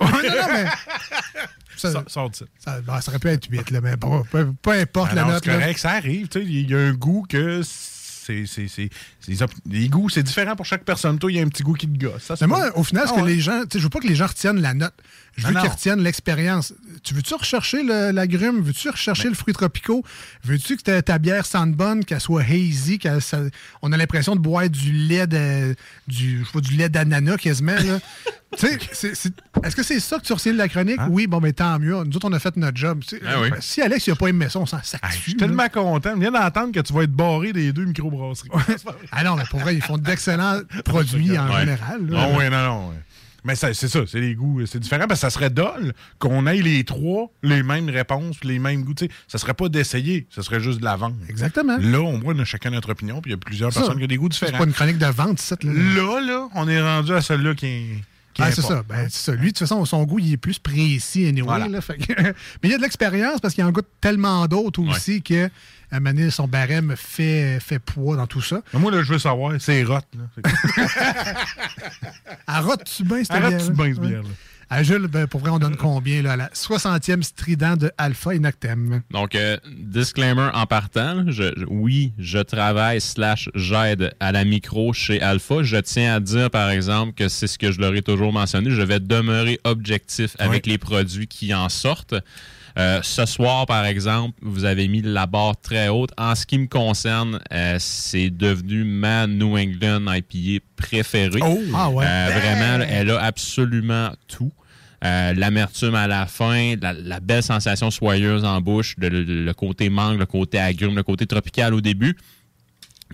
[0.00, 0.64] Non, non, mais.
[1.90, 2.44] Ça, de ça.
[2.58, 5.22] ça, ben, ça aurait pu être 8, là, mais bon, peu, peu importe Ah la
[5.22, 5.42] non, note.
[5.44, 5.58] c'est là.
[5.58, 6.28] correct, ça arrive.
[6.28, 8.44] tu sais, Il y a un goût que c'est.
[9.68, 11.18] les goûts, c'est différent pour chaque personne.
[11.18, 12.22] Toi, il y a un petit goût qui te gosse.
[12.22, 13.62] Ça, Mais moi, au final, ce Ah que les gens.
[13.72, 14.94] Je veux pas que les gens retiennent la note.
[15.36, 16.74] Je veux Ah qu'ils retiennent l'expérience.
[17.02, 18.60] Tu veux-tu rechercher l'agrume?
[18.62, 20.04] Veux-tu rechercher le fruit tropicaux?
[20.44, 23.18] Veux-tu que ta, ta bière sente bonne, qu'elle soit hazy, qu'elle
[23.80, 25.74] on a l'impression de boire du lait de,
[26.06, 27.72] du, je pas, du lait d'ananas quasiment,
[28.58, 29.12] tu sais,
[29.64, 31.00] est-ce que c'est ça que tu retiens de la chronique?
[31.08, 32.04] Oui, bon, mais tant mieux.
[32.04, 33.02] Nous autres, on a fait notre job.
[33.26, 33.50] Ah oui.
[33.50, 36.12] ben, Si Alex n'a pas aimé ça, on s'en sac Je suis tellement content.
[36.14, 38.50] Je viens d'entendre que tu vas être barré des deux microbrasseries.
[39.10, 41.60] Ah non, mais pour vrai, ils font d'excellents produits en Ouais.
[41.60, 42.06] général.
[42.08, 42.28] là.
[42.28, 42.88] Non, oui, non, non.
[42.90, 42.96] ouais.
[43.44, 46.46] Mais ça- c'est ça, c'est les goûts, c'est différent parce que ça serait dole qu'on
[46.46, 48.94] ait les trois les mêmes réponses, les mêmes goûts.
[48.94, 49.10] tu sais.
[49.26, 51.14] Ça serait pas d'essayer, ça serait juste de la vente.
[51.28, 51.76] Exactement.
[51.78, 53.98] Là, on voit, on a chacun notre opinion, puis il y a plusieurs Ça, personnes
[53.98, 54.58] qui ont des goûts C'est différents.
[54.58, 55.72] pas une chronique de vente, c'est là.
[55.72, 57.86] Là, là, on est rendu à celle-là qui est.
[58.38, 58.82] Ah, c'est ça.
[58.88, 59.32] Ben, c'est ça.
[59.32, 61.68] Lui, de toute façon, son goût, il est plus précis anyway, Voilà.
[61.68, 62.32] là, fait que- Mais
[62.64, 65.50] il y a de l'expérience parce qu'il en goûte tellement d'autres aussi que
[65.90, 65.98] à
[66.30, 68.62] son barème fait, fait poids dans tout ça.
[68.72, 69.98] Mais Moi, là, je veux savoir, c'est rot.
[70.16, 70.42] Là.
[72.46, 73.84] Arrête-tu bien cette Arrête-tu bière-là?
[73.84, 74.28] bien, cette bière-là?
[74.74, 78.34] Ah, Jules, ben, pour vrai, on donne combien là, à la 60e strident de Alpha
[78.34, 79.02] et Noctem?
[79.10, 84.46] Donc, euh, disclaimer en partant, là, je- je- oui, je travaille slash j'aide à la
[84.46, 85.56] micro chez Alpha.
[85.62, 88.70] Je tiens à dire, par exemple, que c'est ce que je leur ai toujours mentionné.
[88.70, 92.14] Je vais demeurer objectif avec les produits qui en sortent.
[92.78, 96.12] Euh, ce soir, par exemple, vous avez mis la barre très haute.
[96.16, 101.40] En ce qui me concerne, euh, c'est devenu ma New England IPA préférée.
[101.42, 101.60] Oh!
[101.74, 102.06] Ah ouais.
[102.08, 104.50] Euh, vraiment, elle a absolument tout.
[105.04, 109.54] Euh, L'amertume à la fin, la, la belle sensation soyeuse en bouche, le, le- le
[109.54, 112.16] côté mangue, le côté agrume, le côté tropical au début.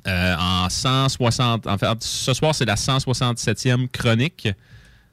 [0.06, 4.48] Euh, en 160, en fait, ce soir, c'est la 167e chronique.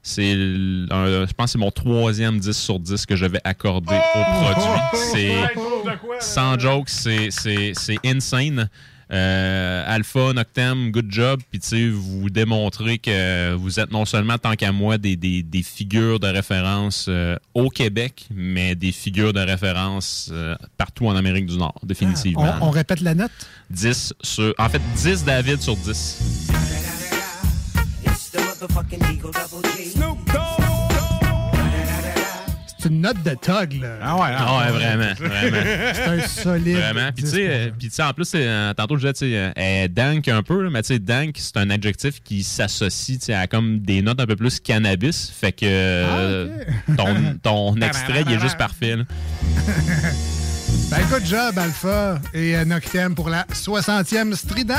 [0.02, 4.42] C'est, je pense que c'est mon troisième 10 sur 10 que je vais accorder au
[4.42, 5.00] produit.
[5.12, 5.34] C'est,
[6.20, 8.68] sans joke, c'est, c'est, c'est insane.
[9.12, 11.40] Euh, Alpha, Noctem, good job.
[11.50, 15.42] Puis, tu sais, vous démontrez que vous êtes non seulement, tant qu'à moi, des, des-
[15.44, 21.14] des figures de référence euh, au Québec, mais des figures de référence euh, partout en
[21.14, 22.54] Amérique du Nord, définitivement.
[22.60, 23.30] On, on répète la note?
[23.70, 24.52] 10 sur.
[24.58, 26.18] En fait, 10 David sur 10.
[32.86, 33.96] C'est une note de tog, là.
[34.00, 35.92] Ah ouais, Ah ouais, vraiment, vraiment.
[35.92, 36.76] C'est un solide.
[36.76, 37.10] Vraiment.
[37.12, 39.12] Puis tu 10 sais, euh, puis tu sais, en plus, c'est, euh, tantôt je disais,
[39.12, 42.22] tu sais, euh, elle dank un peu, là, mais tu sais, dank, c'est un adjectif
[42.22, 45.32] qui s'associe, à comme des notes un peu plus cannabis.
[45.34, 46.48] Fait que euh,
[46.96, 48.96] ton, ton extrait, il est juste parfait.
[48.96, 49.04] là.
[50.90, 54.74] Ben, good job, Alpha et euh, Noctem pour la 60e Strident.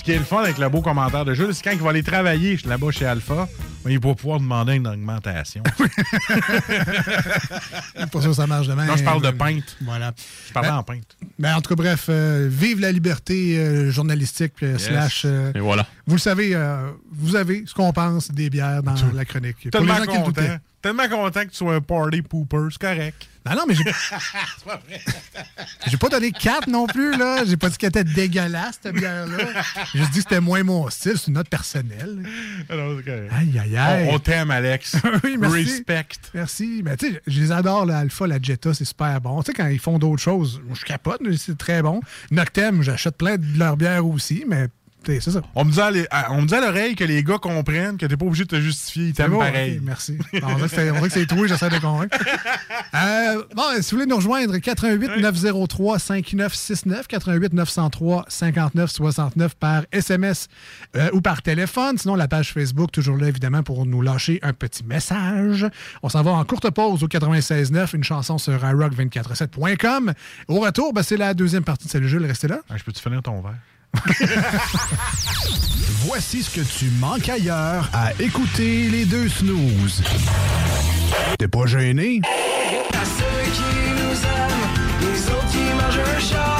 [0.00, 1.90] Ce qui est le fun avec le beau commentaire de jeu, c'est quand il va
[1.90, 3.46] aller travailler là-bas chez Alpha,
[3.84, 5.62] ben, il va pouvoir demander une augmentation.
[8.10, 8.86] Pas sûr que ça marche demain.
[8.86, 9.76] Non, je parle de pinte.
[9.82, 10.12] Voilà.
[10.48, 11.16] Je parlais Ben, en pinte.
[11.38, 14.82] Ben, en tout cas, bref, euh, vive la liberté euh, journalistique euh, Yes.
[14.88, 15.22] slash.
[15.26, 15.86] euh, Et voilà.
[16.06, 19.56] Vous le savez, euh, vous avez ce qu'on pense des bières dans la chronique.
[19.70, 20.58] Pour les Tellement gens qui le doutaient.
[20.82, 23.28] Tellement content que tu sois un party pooper, c'est correct.
[23.44, 23.84] Ben non, mais j'ai.
[25.86, 27.44] j'ai pas donné 4 non plus, là.
[27.46, 29.62] J'ai pas dit qu'elle était dégueulasse, cette bière-là.
[29.92, 31.14] J'ai juste dit que c'était moins mon style.
[31.16, 32.22] C'est une note personnelle.
[32.68, 33.32] Alors, c'est correct.
[33.32, 34.08] Aïe, aïe, aïe.
[34.10, 34.96] On, on t'aime, Alex.
[35.24, 35.64] oui, merci.
[35.64, 36.06] Respect.
[36.34, 36.82] Merci.
[36.84, 39.42] Mais tu sais, je les adore, l'Alpha, la Jetta, c'est super bon.
[39.42, 42.00] Tu sais, quand ils font d'autres choses, je capote, c'est très bon.
[42.30, 44.68] Noctem, j'achète plein de leur bière aussi, mais
[45.06, 45.40] c'est ça.
[45.54, 47.96] On me dit à l'é- à- on me dit à l'oreille que les gars comprennent
[47.96, 49.06] que t'es pas obligé de te justifier.
[49.08, 49.80] Ils t'aiment bon, pareil.
[49.82, 50.18] merci.
[50.34, 52.16] Bon, on dirait que c'est- on dirait que c'est toi, j'essaie de convaincre.
[52.92, 59.84] Euh, bon, si vous voulez nous rejoindre, 88 903 5969, 88 903 59 69 par
[59.92, 60.48] SMS
[60.96, 61.98] euh, ou par téléphone.
[61.98, 65.66] Sinon, la page Facebook, toujours là, évidemment, pour nous lâcher un petit message.
[66.02, 70.12] On s'en va en courte pause au 96.9, une chanson sur iRock247.com.
[70.48, 72.26] Au retour, ben, c'est la deuxième partie de Salut Jules.
[72.26, 72.58] Restez là.
[72.68, 73.54] Ah, je peux-tu finir ton verre?
[76.06, 80.02] Voici ce que tu manques ailleurs à écouter les deux snooze.
[81.38, 82.20] T'es pas gêné?
[82.24, 83.62] À ceux qui
[83.92, 86.59] nous aiment, les autres qui mangent un char.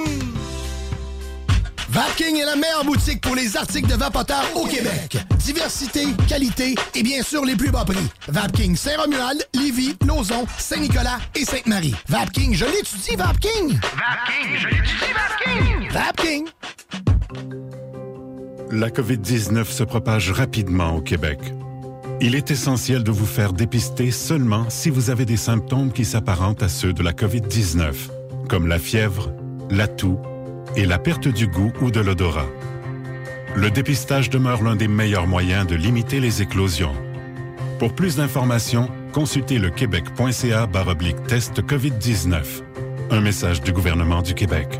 [2.01, 5.19] Vapking est la meilleure boutique pour les articles de vapoteurs au Québec.
[5.37, 8.09] Diversité, qualité et bien sûr les plus bas prix.
[8.27, 11.93] Vapking Saint-Romuald, Lévis, Lauson, Saint-Nicolas et Sainte-Marie.
[12.07, 13.79] Vapking, je l'étudie, Vapking!
[13.83, 15.11] Vapking, je l'étudie,
[15.91, 15.91] Vapking!
[15.91, 16.47] Vapking!
[18.71, 21.37] La COVID-19 se propage rapidement au Québec.
[22.19, 26.63] Il est essentiel de vous faire dépister seulement si vous avez des symptômes qui s'apparentent
[26.63, 27.93] à ceux de la COVID-19,
[28.49, 29.31] comme la fièvre,
[29.69, 30.17] la toux
[30.75, 32.47] et la perte du goût ou de l'odorat.
[33.55, 36.93] Le dépistage demeure l'un des meilleurs moyens de limiter les éclosions.
[37.79, 40.67] Pour plus d'informations, consultez le québec.ca
[41.27, 42.43] test COVID-19.
[43.09, 44.79] Un message du gouvernement du Québec.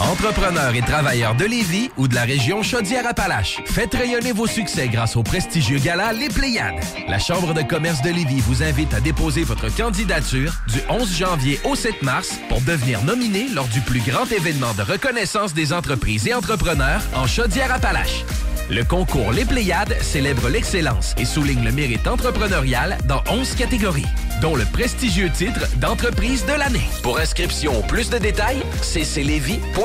[0.00, 5.16] Entrepreneurs et travailleurs de Lévis ou de la région Chaudière-Appalaches, faites rayonner vos succès grâce
[5.16, 6.80] au prestigieux gala Les Pléiades.
[7.08, 11.60] La Chambre de commerce de Lévis vous invite à déposer votre candidature du 11 janvier
[11.64, 16.28] au 7 mars pour devenir nominé lors du plus grand événement de reconnaissance des entreprises
[16.28, 18.24] et entrepreneurs en Chaudière-Appalaches.
[18.70, 24.04] Le concours Les Pléiades célèbre l'excellence et souligne le mérite entrepreneurial dans 11 catégories,
[24.42, 26.86] dont le prestigieux titre d'entreprise de l'année.
[27.02, 28.62] Pour inscription ou plus de détails,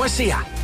[0.04, 0.63] cclevy.ca.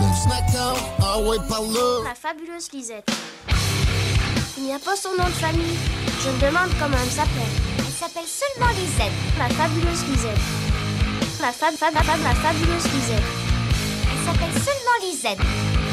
[2.03, 3.07] La fabuleuse Lisette.
[4.57, 5.77] Il n'y a pas son nom de famille.
[6.23, 7.53] Je me demande comment elle s'appelle.
[7.77, 9.11] Elle s'appelle seulement Lisette.
[9.37, 10.39] La fabuleuse Lisette.
[11.39, 13.23] La fab, fab, fab, la fabuleuse Lisette.
[14.11, 15.90] Elle s'appelle seulement Lisette.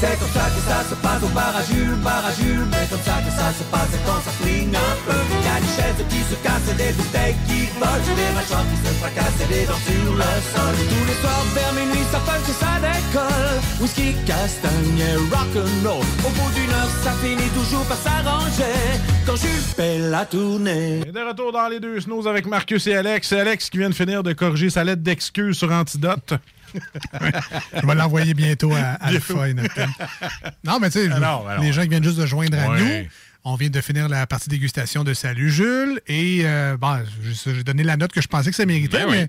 [0.00, 2.66] C'est comme ça que ça se passe au bar à Jules, bar à Jules.
[2.70, 5.18] Mais comme ça que ça se passe quand ça flingue un peu.
[5.42, 8.92] Y a des chaises qui se cassent, des bouteilles qui volent, des machins qui se
[9.02, 10.74] fracassent et des dents sur le sol.
[10.86, 13.58] Tous les soirs vers minuit, ça punch et ça décolle.
[13.80, 16.06] Whisky, castagne et rock'n'roll.
[16.22, 18.78] Au bout d'une heure, ça finit toujours par s'arranger.
[19.26, 21.00] Quand Jules fait la tournée.
[21.08, 23.32] Et de retour dans les deux snows avec Marcus et Alex.
[23.32, 26.34] Alex qui vient de finir de corriger sa lettre d'excuse sur Antidote.
[26.74, 29.54] Je vais l'envoyer bientôt à Alpha et.
[29.54, 33.06] Non, mais tu sais, Ah ben les gens qui viennent juste de joindre à nous,
[33.44, 36.00] on vient de finir la partie dégustation de Salut Jules.
[36.06, 37.00] Et euh, bon,
[37.46, 39.16] j'ai donné la note que je pensais que ça méritait, Ben oui.
[39.16, 39.28] mais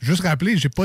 [0.00, 0.84] juste rappeler, j'ai pas,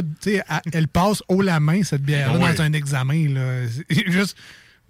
[0.49, 2.55] à- elle passe haut la main, cette bière-là, Oui.
[2.55, 3.29] dans un examen.
[3.29, 3.67] Là.
[4.07, 4.37] Juste.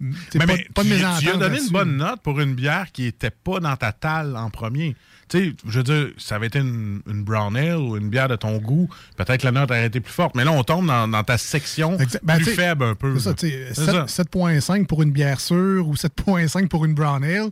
[0.00, 3.06] Mais, pas, mais pas de tu, as donné une bonne note pour une bière qui
[3.06, 4.96] était pas dans ta talle en premier.
[5.38, 8.36] Tu je veux dire, ça avait été une, une brown ale ou une bière de
[8.36, 10.34] ton goût, peut-être que la note aurait été plus forte.
[10.34, 13.18] Mais là, on tombe dans, dans ta section Ben, plus faible un peu.
[13.18, 13.36] C'est ça, là.
[13.36, 14.06] tu sais, C'est ça.
[14.06, 17.50] 7 7.5 pour une bière sûre ou 7.5 pour une brown ale.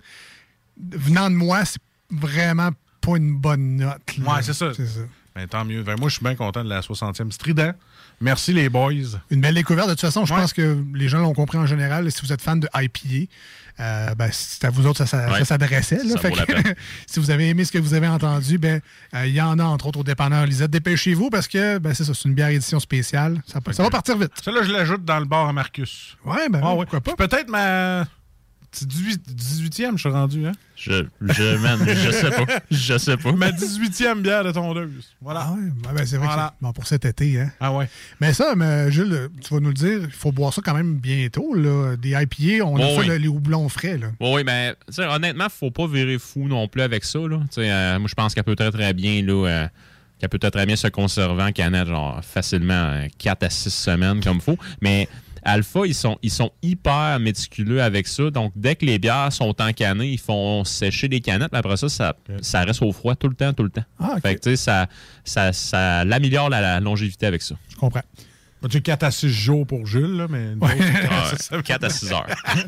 [0.93, 2.71] Venant de moi, c'est vraiment
[3.01, 4.17] pas une bonne note.
[4.19, 4.35] là.
[4.35, 4.73] Ouais, c'est ça.
[4.75, 5.01] C'est ça.
[5.35, 5.83] Ben, tant mieux.
[5.83, 7.73] Ben, moi, je suis bien content de la 60e Strident.
[8.21, 8.93] Merci les boys.
[9.31, 9.89] Une belle découverte.
[9.89, 12.11] De toute façon, je pense que les gens l'ont compris en général.
[12.13, 13.31] Si vous êtes fan de IPA,
[13.81, 15.39] euh, ben, c'est à vous autres ça, ça- Ouais.
[15.41, 15.99] ça s'adressait.
[17.07, 18.81] si vous avez aimé ce que vous avez entendu, ben,
[19.15, 20.71] euh, il y en a entre autres au dépanneur Lisette.
[20.71, 23.41] Dépêchez-vous parce que ben, c'est ça, c'est une bière édition spéciale.
[23.47, 24.33] Ça, ça va partir vite.
[24.45, 26.17] Ça, là, je l'ajoute dans le bar à Marcus.
[26.25, 26.85] Ouais, ben, Ah, ouais.
[26.87, 27.27] pourquoi pas.
[27.27, 28.05] Peut-être ma.
[28.73, 30.53] C'est 18, 18e, je suis rendu, hein?
[30.77, 32.47] Je, je, man, je sais pas.
[32.71, 33.33] Je sais pas.
[33.33, 35.09] Ma 18e bière de tondeuse.
[35.21, 35.47] Voilà.
[35.49, 36.55] Ah ouais, ben, c'est vrai Voilà.
[36.59, 37.41] que bon, pour cet été.
[37.41, 37.51] Hein.
[37.61, 37.89] Ah ouais.
[38.21, 40.95] Mais ça, mais, Jules, tu vas nous le dire, il faut boire ça quand même
[40.97, 41.53] bientôt.
[41.55, 41.97] Là.
[41.97, 43.07] Des IPA, on a ça, oui.
[43.09, 43.99] là, les houblons frais.
[43.99, 44.09] Là.
[44.21, 47.19] Oui, oui, mais honnêtement, faut pas virer fou non plus avec ça.
[47.19, 47.39] Là.
[47.53, 49.69] Tu sais, euh, moi, je pense qu'elle peut très, très bien, là, euh,
[50.19, 54.23] qu'elle peut très, très bien se conserver en canette, genre facilement 4 à 6 semaines
[54.23, 54.59] comme il faut.
[54.81, 55.09] Mais
[55.43, 58.31] Alpha, ils sont, ils sont hyper méticuleux avec ça.
[58.31, 61.51] Donc, dès que les bières sont encanées, ils font sécher les canettes.
[61.51, 63.85] puis Après ça, ça, ça reste au froid tout le temps, tout le temps.
[63.99, 64.23] Ah, ok.
[64.23, 64.87] Fait que, tu sais, ça,
[65.25, 67.55] ça, ça l'améliore la, la longévité avec ça.
[67.71, 68.03] Je comprends.
[68.69, 70.53] Tu 4 à 6 jours pour Jules, là, mais.
[70.53, 70.77] une Ouais.
[70.77, 72.27] dose, 4 à 6 heures.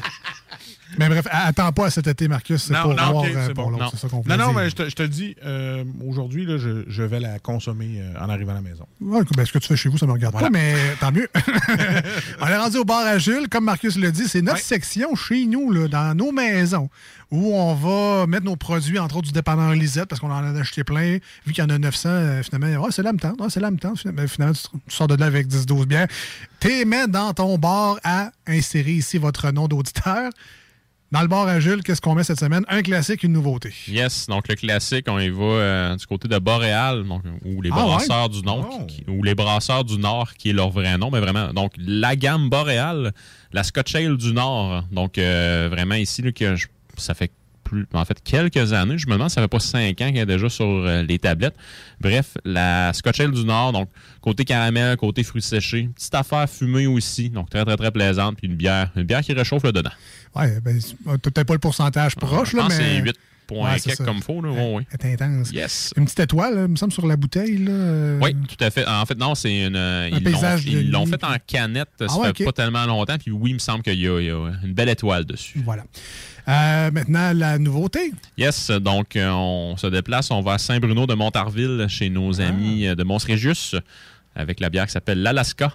[0.99, 3.47] Mais bref, attends pas à cet été, Marcus, c'est Non, pour non, voir ok, euh,
[3.47, 3.79] c'est pour bon.
[3.79, 3.89] Non.
[3.91, 6.59] C'est ça qu'on Non, non, mais je te, je te le dis, euh, aujourd'hui, là,
[6.59, 8.87] je, je vais la consommer euh, en arrivant à la maison.
[9.01, 10.49] Ouais, ben, ce que tu fais chez vous, ça me regarde Voilà.
[10.49, 11.29] pas, mais tant mieux.
[12.41, 15.47] on est rendu au bar à Jules, comme Marcus le dit, c'est notre section chez
[15.47, 16.89] nous, là, dans nos maisons,
[17.31, 20.61] où on va mettre nos produits, entre autres du dépanneur Lisette, parce qu'on en a
[20.61, 21.19] acheté plein.
[21.47, 23.61] Vu qu'il y en a 900, euh, finalement, oh, c'est là me tente, oh, c'est
[23.61, 23.99] là me tente.
[23.99, 26.09] Finalement, finalement, tu, tu sors de là avec 10-12 bières.
[26.61, 30.31] T'es mets dans ton bar à insérer ici votre nom d'auditeur.
[31.13, 32.65] Dans le bar à Jules, qu'est-ce qu'on met cette semaine?
[32.69, 33.71] Un classique, une nouveauté.
[33.87, 37.69] Yes, donc le classique, on y va euh, du côté de Boréal, donc, ou les
[37.71, 38.29] Ah brasseurs ouais?
[38.31, 38.87] du Nord, Oh.
[38.87, 42.17] qui- ou les brasseurs du Nord, qui est leur vrai nom, mais vraiment, donc la
[42.17, 43.13] gamme Boréal,
[43.53, 47.31] la Scotch Ale du Nord, donc euh, vraiment ici, là, que je- ça fait
[47.63, 50.27] plus, en fait, quelques années, je me demande, ça fait pas cinq ans qu'elle est
[50.27, 51.55] déjà sur euh, les tablettes.
[52.01, 53.89] Bref, la Scotch Ale du Nord, donc
[54.21, 58.47] côté caramel, côté fruits séchés, petite affaire fumée aussi, donc très très très plaisante, puis
[58.49, 59.91] une bière, une bière qui réchauffe le dedans.
[60.35, 62.75] Ouais, ben, t'as peut-être pas le pourcentage proche, là, mais.
[62.75, 63.17] c'est 8
[63.47, 64.87] points Ouais, c'est comme faut, là, ouais, ouais.
[65.01, 65.51] Elle est intense.
[65.53, 65.93] Yes.
[65.97, 67.59] Une petite étoile, là, il me semble, sur la bouteille.
[67.59, 67.71] Là.
[67.73, 68.87] euh, Oui, tout à fait.
[68.87, 69.77] En fait, non, c'est une.
[69.77, 72.87] euh, ils l'ont- paysage de ils l'ont fait en canette, ça Ah fait pas tellement
[72.87, 73.19] longtemps.
[73.19, 75.61] Puis oui, il me semble qu'il y, a il y a une belle étoile dessus.
[75.65, 75.85] Voilà.
[76.49, 78.13] Euh, maintenant, la nouveauté.
[78.39, 82.47] Yes, donc euh, on se déplace, on va à Saint-Bruno de Montarville chez nos Ah.
[82.47, 83.75] amis euh, de Mons Régius
[84.35, 85.75] avec la bière qui s'appelle l'Alaska.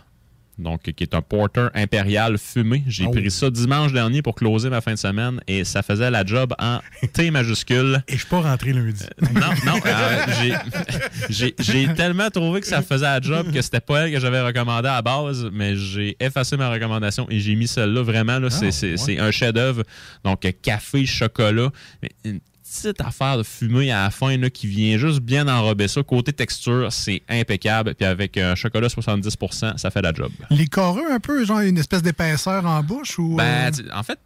[0.60, 2.84] Donc qui est un porter impérial fumé.
[2.88, 3.12] J'ai Oh.
[3.12, 6.54] pris ça dimanche dernier pour closer ma fin de semaine et ça faisait la job
[6.60, 6.80] en
[7.14, 8.04] T majuscule.
[8.08, 9.04] Et je suis pas rentré lundi.
[9.34, 10.56] Non, non, euh,
[11.30, 14.88] j'ai- tellement trouvé que ça faisait la job que c'était pas elle que j'avais recommandé
[14.88, 18.02] à la base, mais j'ai effacé ma recommandation et j'ai mis celle-là.
[18.04, 19.84] Vraiment, là, c'est- un chef-d'œuvre.
[20.24, 21.70] Donc, euh, café, chocolat,
[22.02, 22.40] mais une
[22.82, 26.04] petite affaire de fumée à la fin là, qui vient juste bien enrober ça.
[26.04, 27.96] Côté texture, c'est impeccable.
[27.96, 30.32] Puis avec un chocolat 70%, ça fait la job.
[30.50, 33.36] Les coreux, un peu, genre une espèce d'épaisseur en bouche ou.
[33.36, 34.20] Ben, euh, en fait,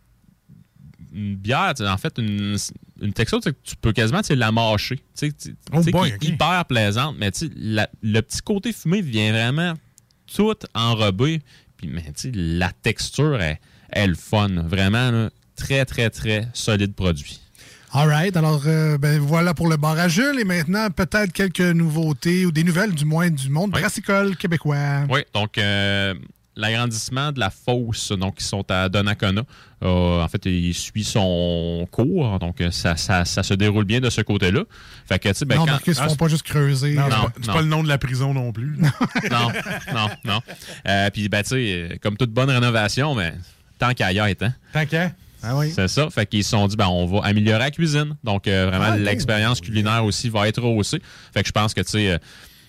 [1.13, 2.55] une bière, en fait, une,
[3.01, 4.99] une texture, tu peux quasiment la mâcher.
[5.17, 5.31] Tu
[5.73, 9.73] Oh boy, hyper plaisante, mais la- le petit côté fumé vient vraiment
[10.33, 11.41] tout enrobé.
[11.77, 13.59] Puis, mais la texture est,
[13.91, 14.49] est le fun.
[14.65, 17.39] Vraiment, là, très, très, très solide produit.
[17.93, 18.35] All right.
[18.37, 20.39] Alors, euh, ben, voilà pour le bar à Jules.
[20.39, 25.01] Et maintenant, peut-être quelques nouveautés ou des nouvelles, du moins, du monde brassicole québécois.
[25.09, 26.13] Oui, donc euh,
[26.55, 29.43] l'agrandissement de la fosse, donc ils sont à Donnacona.
[29.83, 33.99] Euh, en fait, il suit son cours, donc euh, ça, ça, ça se déroule bien
[33.99, 34.63] de ce côté-là.
[35.05, 36.93] Fait que, tu sais, ben, non, quand- Marcus, ils ne font pas juste creuser.
[36.93, 37.53] Non, c'est Non, pas- c'est non.
[37.53, 38.77] pas le nom de la prison non plus.
[39.31, 39.51] non,
[39.93, 40.39] non, non.
[40.87, 43.33] Euh, puis, ben, tu sais, comme toute bonne rénovation, mais
[43.79, 44.53] tant qu'à y être, hein.
[44.71, 45.11] Tant qu'à.
[45.43, 45.71] Ah oui.
[45.73, 46.09] C'est ça.
[46.09, 48.15] Fait qu'ils se sont dit, ben, on va améliorer la cuisine.
[48.23, 51.01] Donc, euh, vraiment, Ah, l'expérience culinaire aussi va être haussée.
[51.33, 52.17] Fait que je pense que, tu sais, euh,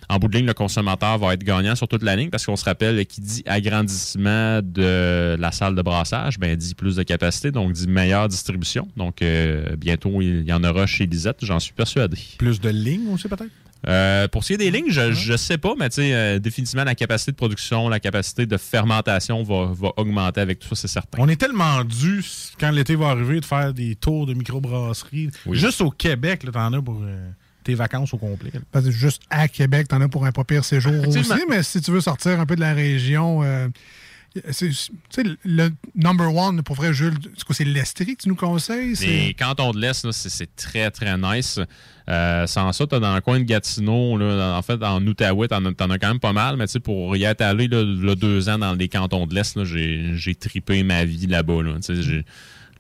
[0.09, 2.57] en bout de ligne, le consommateur va être gagnant sur toute la ligne parce qu'on
[2.57, 7.51] se rappelle qui dit agrandissement de la salle de brassage, ben, dit plus de capacité,
[7.51, 8.89] donc dit meilleure distribution.
[8.97, 12.19] Donc, euh, bientôt, il y en aura chez Lisette, j'en suis persuadé.
[12.39, 13.51] Plus de lignes aussi, peut-être?
[13.89, 16.85] Euh, pour ce qui est des lignes, je, je sais pas, mais tu euh, définitivement,
[16.85, 20.89] la capacité de production, la capacité de fermentation va, va augmenter avec tout ça, c'est
[20.89, 21.19] certain.
[21.21, 22.25] On est tellement dû,
[22.61, 25.31] quand l'été va arriver, de faire des tours de microbrasserie.
[25.47, 25.59] Oui.
[25.59, 27.29] Juste au Québec, là, t'en as pour euh,
[27.65, 28.51] tes vacances au complet.
[28.55, 28.61] là.
[28.71, 31.21] Parce que juste à Québec, t'en as pour un pas pire séjour aussi.
[31.49, 33.69] Mais si tu veux sortir un peu de la région, euh,
[34.35, 37.15] tu sais, le number one, pour vrai, Jules,
[37.51, 38.97] c'est l'Estrie que tu nous conseilles?
[38.97, 41.61] C'est- Les cantons de l'Est, c'est très, très nice.
[42.09, 45.65] Euh, sans ça, t'as dans le coin de Gatineau, là, en fait, en Outaouais, t'en
[45.67, 47.85] as, t'en as quand même pas mal, mais tu sais, pour y être allé là,
[47.85, 51.63] là, deux ans dans les cantons de l'Est, j'ai tripé ma vie là-bas.
[51.63, 51.75] Là.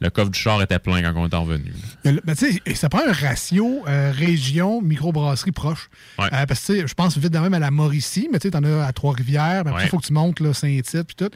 [0.02, 1.72] Le coffre du char était plein quand on est revenu.
[2.04, 5.88] Ben, tu sais, et ça prend un ratio euh, région microbrasserie proche.
[6.18, 6.26] Ouais.
[6.32, 8.64] Euh, parce que je pense vite de même à la Mauricie, mais tu sais, t'en
[8.64, 9.86] as à Trois-Rivières, après, il Ouais.
[9.88, 11.30] faut que tu montes Saint-Tite, puis tout.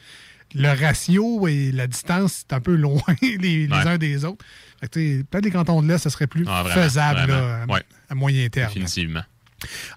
[0.55, 3.87] Le ratio et la distance, c'est un peu loin les, les Ouais.
[3.87, 4.45] uns des autres.
[4.81, 7.21] Fait que, tu sais, peut-être les cantons de l'Est, ça serait plus Ah, vraiment, faisable
[7.31, 7.47] vraiment.
[7.67, 8.69] là, à- à moyen terme.
[8.73, 9.23] Définitivement.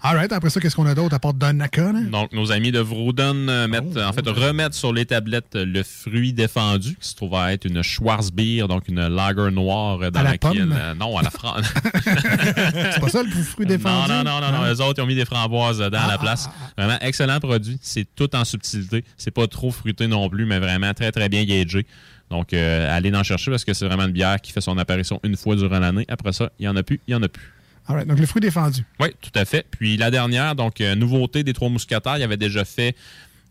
[0.01, 2.01] All right, après ça, qu'est-ce qu'on a d'autre à part Donnacona?
[2.09, 5.83] Donc, nos amis de Vrouden euh, mettent, en fait, remettent sur les tablettes euh, le
[5.83, 10.21] fruit défendu, qui se trouve à être une Schwarzbier, donc une lager noire euh, dans
[10.21, 10.71] À la laquelle.
[10.73, 11.65] euh, non, à la France.
[12.03, 14.09] c'est pas ça le fruit défendu?
[14.11, 14.65] Non, non, non, non, non.
[14.65, 16.49] Les autres, ils ont mis des framboises dedans à Ah, la place.
[16.77, 17.77] Vraiment, excellent produit.
[17.81, 19.03] C'est tout en subtilité.
[19.17, 21.85] C'est pas trop fruité non plus, mais vraiment très, très bien gagé.
[22.29, 25.19] Donc, euh, allez en chercher parce que c'est vraiment une bière qui fait son apparition
[25.23, 26.05] une fois durant l'année.
[26.07, 27.51] Après ça, il n'y en a plus, il n'y en a plus.
[27.89, 28.85] All right, donc le fruit défendu.
[28.99, 29.65] Oui, tout à fait.
[29.71, 32.95] Puis la dernière, donc, euh, nouveauté des Trois Mousquetaires, il avait déjà fait,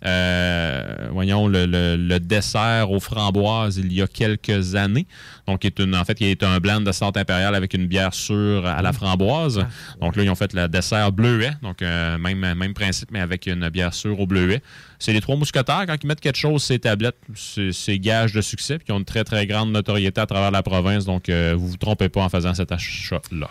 [0.06, 5.06] euh, voyons, le, le- le dessert aux framboises il y a quelques années.
[5.48, 8.14] Donc, est une, en fait, qui est un blend de sorte impériale avec une bière
[8.14, 9.66] sûre à la framboise.
[10.00, 11.50] Donc là, ils ont fait le dessert bleuet.
[11.62, 14.62] Donc, euh, même, même principe, mais avec une bière sûre au bleuet.
[15.00, 15.84] C'est les Trois Mousquetaires.
[15.86, 18.78] Quand ils mettent quelque chose sur ces tablettes, c'est c'est gage de succès.
[18.78, 21.04] Puis ils ont une très, très grande notoriété à travers la province.
[21.06, 23.50] Donc, euh, vous vous trompez pas en faisant cet achat-là.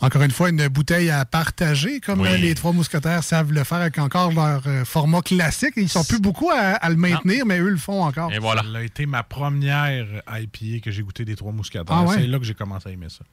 [0.00, 2.38] Encore une fois, une bouteille à partager, comme Oui.
[2.40, 5.72] les trois mousquetaires savent le faire avec encore leur euh, format classique.
[5.76, 8.32] Ils sont plus beaucoup à, à le maintenir, mais eux le font encore.
[8.32, 8.62] Et voilà.
[8.62, 11.84] Ça a été ma première IPA que j'ai goûté des Trois Mousquetaires.
[11.88, 12.16] Ah ouais?
[12.18, 13.24] C'est là que j'ai commencé à aimer ça.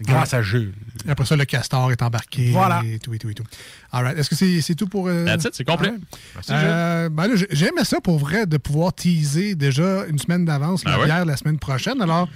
[0.00, 0.72] Grâce à Jules.
[1.06, 2.50] Après ça, le castor est embarqué.
[2.50, 2.82] Voilà.
[2.84, 3.44] Et tout, et tout, et tout.
[3.92, 4.18] All right.
[4.18, 5.06] Est-ce que c'est c'est tout pour.
[5.06, 5.88] euh, That's it, c'est complet.
[5.90, 6.04] all right.
[6.34, 10.94] Merci, Euh, ben J'aimais ça pour vrai de pouvoir teaser déjà une semaine d'avance la
[10.94, 11.04] Ah ouais?
[11.04, 12.00] bière la semaine prochaine.
[12.02, 12.28] Alors,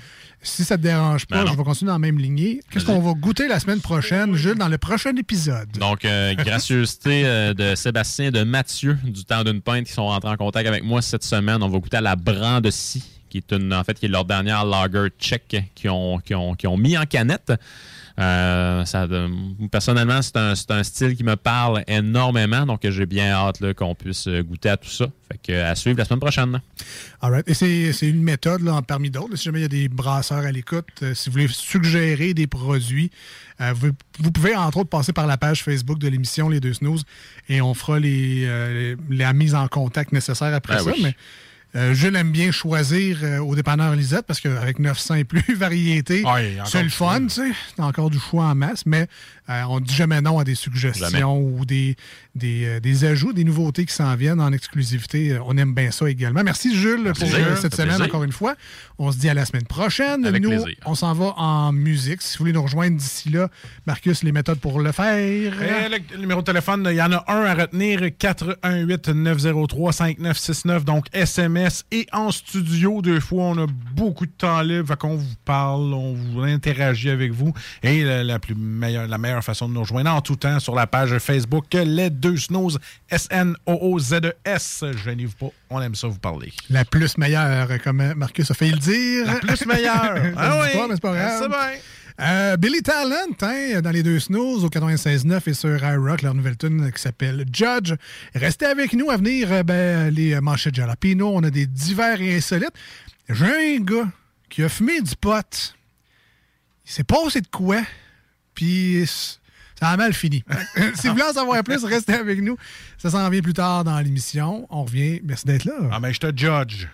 [0.48, 2.60] si ça te dérange pas, Ben je vais continuer dans la même lignée.
[2.70, 5.70] Qu'est-ce qu'on va goûter la semaine prochaine, Jules, dans le prochain épisode?
[5.78, 10.06] Donc, euh, gracieuseté euh, de Sébastien et de Mathieu du temps d'une pinte qui sont
[10.06, 11.62] rentrés en contact avec moi cette semaine.
[11.62, 14.64] On va goûter à la Brandessie, qui est une, en fait, qui est leur dernière
[14.64, 17.52] lager tchèque qu'ils ont, qu'ils ont, qu'ils ont mis en canette.
[18.18, 19.28] Euh, ça, euh,
[19.70, 23.94] personnellement, c'est un, c'est un style qui me parle énormément, donc j'ai bien hâte qu'on
[23.94, 25.06] puisse euh, goûter à tout ça.
[25.30, 26.60] Fait que, à suivre la semaine prochaine.
[27.20, 27.48] All right.
[27.48, 29.36] Et c'est c'est une méthode là, parmi d'autres.
[29.36, 32.46] Si jamais il y a des brasseurs à l'écoute, euh, si vous voulez suggérer des
[32.46, 33.10] produits,
[33.60, 33.90] euh, vous,
[34.20, 37.04] vous pouvez entre autres passer par la page Facebook de l'émission Les Deux Snooze
[37.50, 40.90] et on fera les, les- la mise en contact nécessaire après Ben ça.
[40.90, 41.00] oui.
[41.02, 41.14] Mais
[41.74, 46.24] Euh, Jules aime bien choisir euh, au dépanneur Lisette parce qu'avec 900 et plus variétés,
[46.64, 47.50] c'est le fun, tu sais.
[47.76, 49.08] T'as encore du choix en masse, mais
[49.50, 51.22] euh, on dit jamais non à des suggestions Jamais.
[51.24, 51.96] ou des,
[52.34, 55.38] des, euh, des ajouts, des nouveautés qui s'en viennent en exclusivité.
[55.44, 56.42] On aime bien ça également.
[56.42, 58.06] Merci Jules Merci, pour cette semaine plaisir.
[58.06, 58.54] encore une fois.
[58.98, 60.24] On se dit à la semaine prochaine.
[60.24, 60.68] Avec Nous, plaisir.
[60.86, 62.22] on s'en va en musique.
[62.22, 63.50] Si vous voulez nous rejoindre d'ici là,
[63.86, 65.18] Marcus, les méthodes pour le faire.
[65.18, 70.84] Et le, le numéro de téléphone, il y en a un à retenir 418-903-5969.
[70.84, 71.55] Donc SMS
[71.90, 73.02] et en studio.
[73.02, 74.88] Deux fois, on a beaucoup de temps libre.
[74.88, 77.52] Fait qu'on vous parle, on vous interagit avec vous.
[77.82, 80.74] Et la, la plus meilleure, la meilleure façon de nous rejoindre en tout temps sur
[80.74, 82.78] la page Facebook Les Deux Snooze,
[83.10, 84.84] S-N-O-O-Z-E-S.
[84.84, 86.52] E Gênez-vous pas, on aime ça vous parler.
[86.70, 89.26] La plus meilleure, comme Marcus a fait le dire.
[89.26, 90.14] La plus meilleure.
[90.38, 90.80] Ah oui.
[90.90, 91.38] c'est pas grave.
[91.42, 91.80] C'est bien.
[92.18, 96.56] Euh, Billy Talent, hein, dans les deux snooze au 96.9 et sur iRock, leur nouvelle
[96.56, 97.92] tune qui s'appelle Judge.
[98.34, 101.30] Restez avec nous à venir, euh, ben, les manchettes jalapeno.
[101.34, 102.72] On a des divers et insolites.
[103.28, 104.08] J'ai un gars
[104.48, 105.74] qui a fumé du pot.
[106.86, 107.82] Il s'est passé de quoi?
[108.54, 109.04] Puis
[109.78, 110.42] ça a mal fini.
[110.94, 112.56] si vous voulez en savoir plus, restez avec nous.
[112.96, 114.66] Ça s'en vient plus tard dans l'émission.
[114.70, 115.20] On revient.
[115.22, 115.74] Merci d'être là.
[115.92, 116.86] Ah, mais je te judge.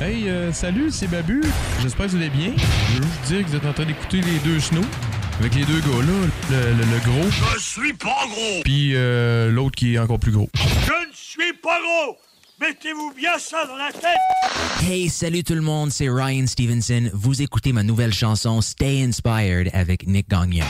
[0.00, 1.42] Hey, euh, salut, c'est Babu.
[1.82, 2.52] J'espère que vous allez bien.
[2.56, 4.80] Je veux juste dire que vous êtes en train d'écouter les deux snows.
[5.40, 8.62] Avec les deux gars là, le, le- le gros, Je suis pas gros.
[8.64, 10.48] puis euh, l'autre qui est encore plus gros.
[10.54, 12.16] Je ne suis pas gros.
[12.60, 14.84] Mettez-vous bien ça dans la tête.
[14.86, 17.10] Hey, salut tout le monde, c'est Ryan Stevenson.
[17.14, 20.64] Vous écoutez ma nouvelle chanson Stay Inspired avec Nick Gagnon.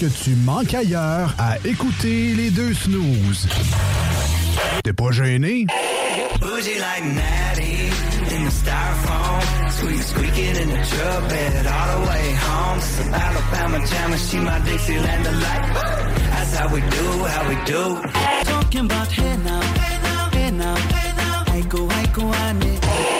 [0.00, 3.46] Que tu manques ailleurs à écouter les deux snooze.
[4.82, 5.66] T'es pas gêné?
[6.40, 7.90] Bougie like Natty
[8.34, 9.42] in the styrofoam.
[9.68, 12.78] Squeak, squeaking in the truck bed all the way home.
[12.78, 15.74] It's a Alabama jam and she my Dixieland delight.
[16.30, 18.00] That's how we do, how we do.
[18.44, 21.44] Talking about hey now, hey now, hey now, hey now.
[21.46, 23.19] I go, I go, I need.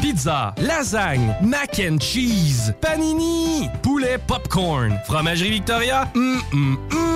[0.00, 4.98] Pizza, lasagne, mac and cheese, panini, poulet popcorn.
[5.06, 7.15] Fromagerie Victoria, hum, hum, hum.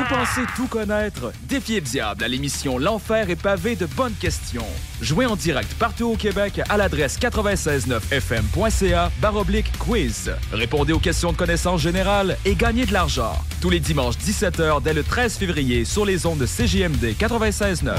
[0.00, 1.30] Vous pensez tout connaître?
[1.42, 4.64] Défiez le diable à l'émission L'Enfer est pavé de bonnes questions.
[5.02, 10.32] Jouez en direct partout au Québec à l'adresse 969fm.ca baroblique quiz.
[10.52, 13.34] Répondez aux questions de connaissance générale et gagnez de l'argent.
[13.60, 17.92] Tous les dimanches 17h dès le 13 février sur les ondes de CJMD 96.9.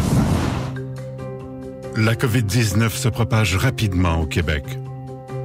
[1.97, 4.63] La COVID-19 se propage rapidement au Québec.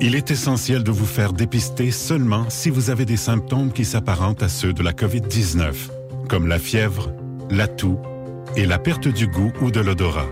[0.00, 4.42] Il est essentiel de vous faire dépister seulement si vous avez des symptômes qui s'apparentent
[4.42, 5.74] à ceux de la COVID-19,
[6.28, 7.12] comme la fièvre,
[7.50, 7.98] la toux
[8.56, 10.28] et la perte du goût ou de l'odorat.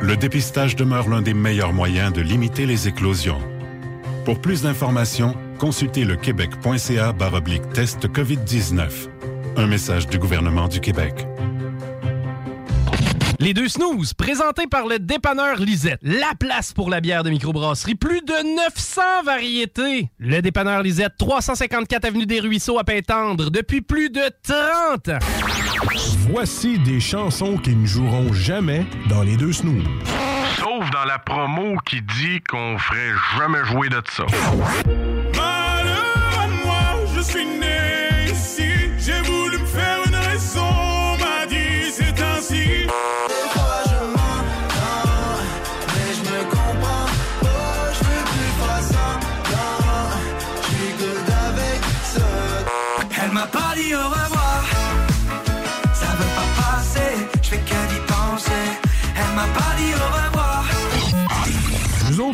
[0.00, 3.40] Le dépistage demeure l'un des meilleurs moyens de limiter les éclosions.
[4.24, 7.14] Pour plus d'informations, consultez le québec.ca
[7.72, 8.88] test COVID-19.
[9.56, 11.26] Un message du gouvernement du Québec.
[13.42, 15.98] Les deux snooze, présentés par le dépanneur Lisette.
[16.02, 17.96] La place pour la bière de microbrasserie.
[17.96, 20.08] Plus de 900 variétés.
[20.20, 25.18] Le dépanneur Lisette, 354 Avenue des Ruisseaux à Pintendre, depuis plus de 30 ans.
[26.30, 29.82] Voici des chansons qui ne joueront jamais dans les deux snooze.
[30.58, 34.24] Sauf dans la promo qui dit qu'on ferait jamais jouer de ça.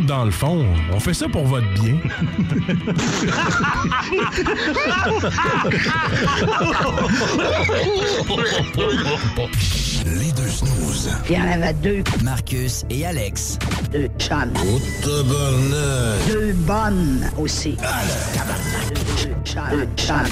[0.08, 1.98] Dans le fond, on fait ça pour votre bien.
[10.06, 11.10] Les deux snooze.
[11.28, 12.02] Il y en avait deux.
[12.24, 13.58] Marcus et Alex.
[13.92, 14.54] Deux chums.
[15.04, 17.76] Deux bonnes aussi.
[17.76, 19.62] Deux chums.
[19.70, 20.26] Deux chums.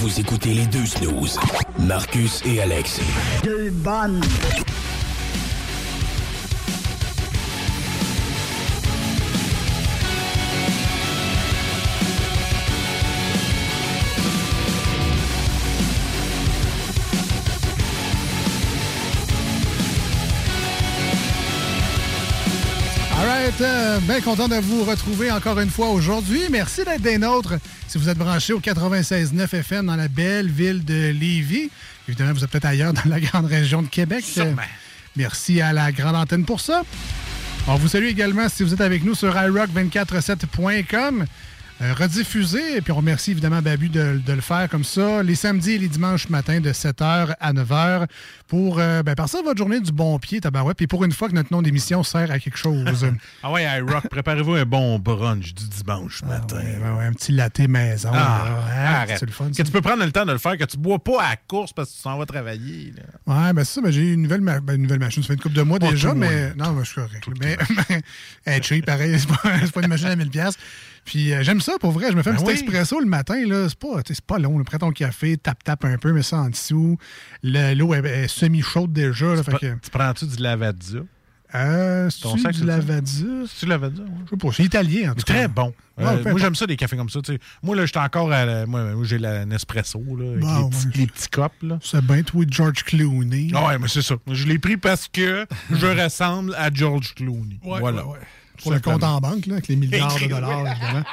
[0.00, 1.40] Vous écoutez les deux snooze.
[1.80, 3.00] Marcus et Alex.
[3.42, 4.20] Deux bonnes.
[23.60, 26.42] Euh, bien content de vous retrouver encore une fois aujourd'hui.
[26.50, 27.54] Merci d'être des nôtres.
[27.86, 31.70] Si vous êtes branchés au 96.9 FM dans la belle ville de Lévis,
[32.08, 34.24] évidemment, vous êtes peut-être ailleurs dans la grande région de Québec.
[34.24, 34.62] Sûrement.
[35.16, 36.82] Merci à la grande antenne pour ça.
[37.66, 41.24] On vous salue également si vous êtes avec nous sur iRock247.com.
[41.80, 45.36] euh, rediffusé, et puis on remercie évidemment Babu de, de le faire comme ça, les
[45.36, 48.06] samedis et les dimanches matin de 7h à 9h
[48.48, 51.34] pour euh, ben, passer votre journée du bon pied, tabarouette, puis pour une fois que
[51.34, 53.06] notre nom d'émission sert à quelque chose.
[53.42, 56.56] Ah ouais, iRock, préparez-vous un bon brunch du dimanche matin.
[56.56, 58.10] Ouais, ouais, un petit latte maison.
[58.12, 59.20] Ah, arrête.
[59.20, 59.48] le fun.
[59.50, 59.62] que ça.
[59.64, 61.72] tu peux prendre le temps de le faire, que tu bois pas à la course
[61.72, 62.92] parce que tu s'en vas travailler.
[62.96, 63.46] là.
[63.46, 65.22] Ouais, ben c'est ça, ben, j'ai eu une nouvelle, ma- ben, une nouvelle machine.
[65.22, 67.28] Ça fait une couple de mois Pas déjà, mais non, ben, je suis correct.
[67.40, 67.56] Mais,
[67.90, 68.00] mais
[68.44, 69.36] elle cheap, pareil, c'est pas,
[69.72, 70.30] pas une machine à 1000$.
[70.30, 70.60] piastres.
[71.04, 72.08] Puis euh, j'aime ça, pour vrai.
[72.10, 72.52] Je me fais un Ben petit oui.
[72.54, 73.34] expresso le matin.
[73.68, 74.62] C'est pas, pas long.
[74.64, 76.98] Prends ton café, tape-tape un peu, mets ça en dessous.
[77.42, 79.34] Le- L'eau est, est semi-chaude déjà.
[79.34, 80.98] Là, fait que, Tu prends-tu du lavazza?
[81.54, 83.24] euh, c'est du lavazza.
[83.46, 84.08] C'est du lavazza, ouais?
[84.26, 85.34] Je sais pas, c'est italien, en tout C'est cas.
[85.34, 85.72] très bon.
[85.96, 87.20] Ouais, Euh, moi, j'aime ça, des cafés comme ça.
[87.22, 87.38] tu sais.
[87.62, 90.70] Moi, là, j'étais encore à la- Moi, moi, j'ai la Nespresso, là, avec Bon, les,
[90.70, 90.92] petits, ouais.
[90.96, 91.78] les petits copes, là.
[91.82, 93.50] C'est bien, toi, George Clooney.
[93.54, 94.14] Ah ouais, mais c'est ça.
[94.30, 97.58] Je l'ai pris parce que je ressemble à George Clooney.
[97.64, 98.02] Ouais, voilà.
[98.62, 101.04] Pour le compte en banque, là, avec les milliards de dollars, évidemment.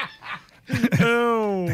[1.05, 1.67] oh.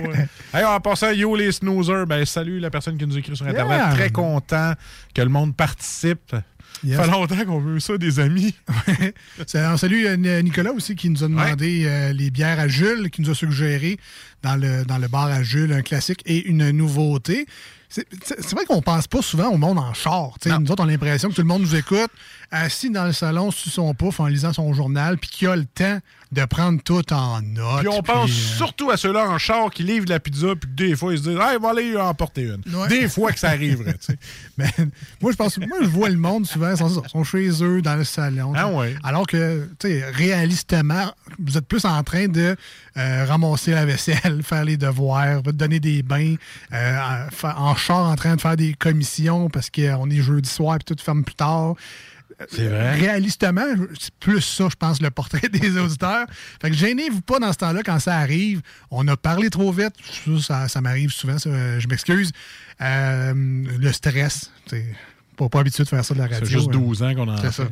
[0.54, 3.78] Hey, en passant, yo les snoozers, ben salut la personne qui nous écrit sur Internet.
[3.78, 3.94] Yeah.
[3.94, 4.74] Très content
[5.14, 6.36] que le monde participe.
[6.84, 6.98] Yes.
[6.98, 8.56] Ça fait longtemps qu'on veut ça, des amis.
[9.56, 13.22] On salue euh, Nicolas aussi qui nous a demandé euh, les bières à Jules, qui
[13.22, 13.98] nous a suggéré
[14.42, 17.46] dans le, dans le bar à Jules un classique et une nouveauté.
[17.90, 20.32] C'est vrai qu'on pense pas souvent au monde en char.
[20.46, 22.10] Nous autres, on a l'impression que tout le monde nous écoute
[22.50, 25.66] assis dans le salon sur son pouf en lisant son journal, puis qu'il a le
[25.66, 26.00] temps
[26.32, 27.80] de prendre tout en note.
[27.80, 30.76] Puis on pense euh, surtout à ceux-là en char qui livrent la pizza, puis que
[30.76, 32.64] des fois ils se disent, hey, va aller en porter une.
[32.74, 32.88] Ouais.
[32.88, 34.18] Des fois que ça arriverait, tu sais.
[34.58, 34.91] Ben,
[35.22, 38.03] moi, je pense, moi, je vois le monde souvent, ils sont, chez eux, dans le
[38.03, 38.53] salon.
[38.56, 38.95] Ah ouais.
[39.03, 42.56] Alors que, tu sais, réalistement, vous êtes plus en train de
[42.98, 46.36] euh, ramasser la vaisselle, faire les devoirs, donner des bains,
[46.74, 50.84] euh, en, char en train de faire des commissions parce qu'on est jeudi soir et
[50.84, 51.76] tout ferme plus tard.
[52.50, 52.96] C'est vrai.
[52.96, 53.66] Réalistement,
[54.00, 56.26] c'est plus ça, je pense, le portrait des auditeurs.
[56.62, 58.62] Fait que gênez-vous pas dans ce temps-là quand ça arrive.
[58.90, 59.94] On a parlé trop vite.
[60.42, 61.38] Ça, ça, m'arrive souvent.
[61.38, 62.32] ça, je m'excuse.
[62.82, 64.52] Euh, le stress.
[64.68, 64.86] C'est
[65.38, 66.46] pas, pas habitué de faire ça de la radio.
[66.46, 66.80] C'est juste hein.
[66.80, 67.64] 12 ans qu'on en C'est fait.
[67.64, 67.70] ça.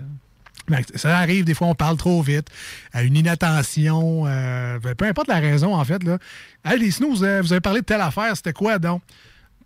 [0.68, 2.48] Ben, Ça arrive, des fois, on parle trop vite,
[2.94, 6.04] à une inattention, euh, peu importe la raison, en fait.
[6.04, 6.20] Là.
[6.78, 9.02] Les snooze, euh, vous avez parlé de telle affaire, c'était quoi donc?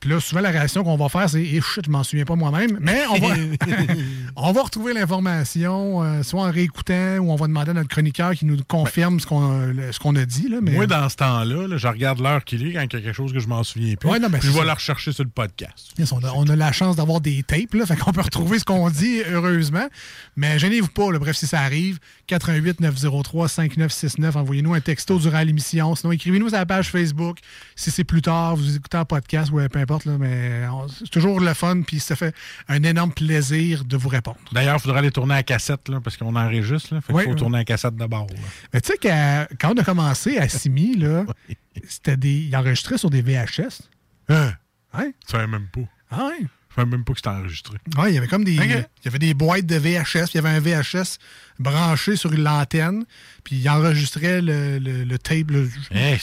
[0.04, 2.36] Puis là, souvent, la réaction qu'on va faire, c'est Eh, shit, je m'en souviens pas
[2.36, 2.78] moi-même.
[2.82, 3.36] Mais on va,
[4.36, 8.34] on va retrouver l'information, euh, soit en réécoutant ou on va demander à notre chroniqueur
[8.34, 10.50] qui nous confirme ce qu'on a, a dit.
[10.50, 10.72] Là, mais...
[10.74, 13.14] Moi, dans ce temps-là, là, je regarde l'heure qu'il est quand il y a quelque
[13.14, 14.10] chose que je m'en souviens plus.
[14.10, 15.92] Ouais, non, mais puis je vais la rechercher sur le podcast.
[15.98, 18.60] Yes, on, a, on a la chance d'avoir des tapes, là, fait qu'on peut retrouver
[18.60, 19.88] ce qu'on dit, heureusement.
[20.36, 25.44] Mais gênez-vous pas, là, bref, si ça arrive, 88 903 5969, envoyez-nous un texto durant
[25.44, 25.96] l'émission.
[25.96, 27.38] Sinon, écrivez-nous sur la page Facebook.
[27.78, 30.64] Si c'est plus tard, vous écoutez en podcast ou peu importe, là, mais
[30.98, 32.36] c'est toujours le fun, puis ça fait
[32.68, 34.38] un énorme plaisir de vous répondre.
[34.52, 36.96] D'ailleurs, il faudra aller tourner à cassette, là, parce qu'on enregistre.
[36.96, 37.36] Là, fait Oui, faut oui.
[37.36, 38.28] tourner à cassette d'abord.
[38.74, 41.26] Mais tu sais, quand on a commencé à Simi, là,
[41.88, 42.34] c'était des.
[42.34, 43.84] Ils enregistraient sur des VHS.
[44.30, 44.54] Hein?
[44.94, 45.12] Hein?
[45.28, 45.82] Savais même pas.
[46.12, 46.30] Ah?
[46.76, 47.78] Je savais même pas que c'était enregistré.
[47.98, 48.54] Ouais, il y avait comme des.
[48.54, 51.18] Il y avait des boîtes de VHS, puis il y avait un VHS
[51.60, 53.06] branché sur l'antenne,
[53.44, 55.52] puis il enregistrait le, le, le tape.
[55.52, 55.60] là.
[55.92, 56.18] Eh,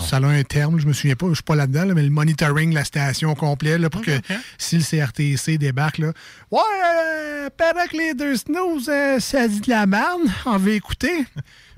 [0.00, 2.08] ça a un terme, je me souviens pas, je suis pas là-dedans, là, mais le
[2.10, 4.18] monitoring la station au complet, là, pour que
[4.56, 6.12] si le CRTC débarque, là,
[6.50, 10.72] ouais, euh, paraît que les deux snooze, euh, ça dit de la merde, on veut
[10.72, 11.26] écouter.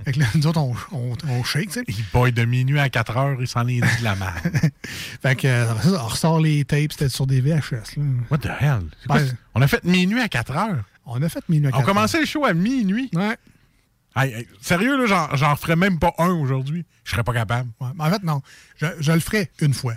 [0.05, 1.85] Fait que là, nous autres, on, on, on shake, tu sais.
[1.89, 4.35] Il boit de minuit à 4 heures, il s'en est dit de la merde.
[5.23, 7.97] Fait que, euh, on ressort les tapes, c'était sur des VHS.
[7.97, 8.03] Là.
[8.31, 8.83] What the hell?
[9.07, 10.85] Quoi Ben, on a fait minuit à 4 heures?
[11.07, 13.11] On a fait minuit à On quatre commençait le show à minuit.
[13.15, 13.37] Ouais.
[14.17, 16.85] Hey, hey, sérieux, là, j'en- ferais même pas un aujourd'hui.
[17.05, 17.71] Je serais pas capable.
[17.81, 18.43] Ouais, mais en fait, non.
[18.77, 19.95] Je, je le ferai une fois.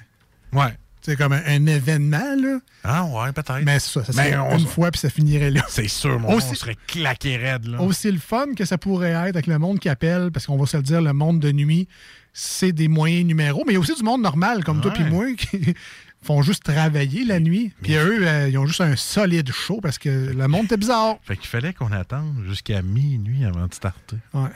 [0.53, 0.77] Ouais.
[1.01, 2.59] C'est comme un, un événement, là.
[2.84, 3.63] Ah ouais, peut-être.
[3.63, 5.61] Mais ça, ça serait on une fois, puis ça finirait là.
[5.69, 7.81] C'est sûr, mon Aussi- on serait claqué raide, là.
[7.81, 10.65] Aussi le fun que ça pourrait être avec le monde qui appelle, parce qu'on va
[10.65, 11.88] se le dire, le monde de nuit,
[12.34, 15.03] c'est des moyens numéros, mais il y a aussi du monde normal, comme toi puis
[15.05, 15.73] moi, qui
[16.21, 17.71] font juste travailler la nuit.
[17.81, 21.15] Puis eux, euh, ils ont juste un solide show parce que le monde était bizarre.
[21.23, 24.17] Fait qu'il fallait qu'on attende jusqu'à minuit avant de starter.
[24.34, 24.49] Ouais.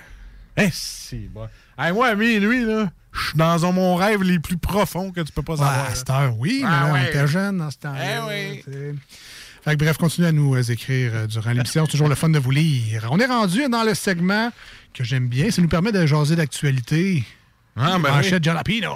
[0.57, 1.47] Eh, c'est bon.
[1.77, 5.21] Hey, moi, à minuit, là, je suis dans un- mon rêve les plus profonds que
[5.21, 5.85] tu peux pas savoir.
[5.89, 7.99] à cette heure, oui, mais Ah là, on était jeunes dans ce temps-là.
[8.29, 8.95] Eh oui.
[9.63, 11.85] Fait que bref, continuez à nous euh, écrire euh, durant l'émission.
[11.85, 13.07] C'est toujours le fun de vous lire.
[13.11, 14.51] On est rendu dans le segment
[14.93, 15.49] que j'aime bien.
[15.51, 17.23] Ça nous permet de jaser d'actualité.
[17.77, 18.43] Ah, ben Manchette oui.
[18.43, 18.93] Jalapino.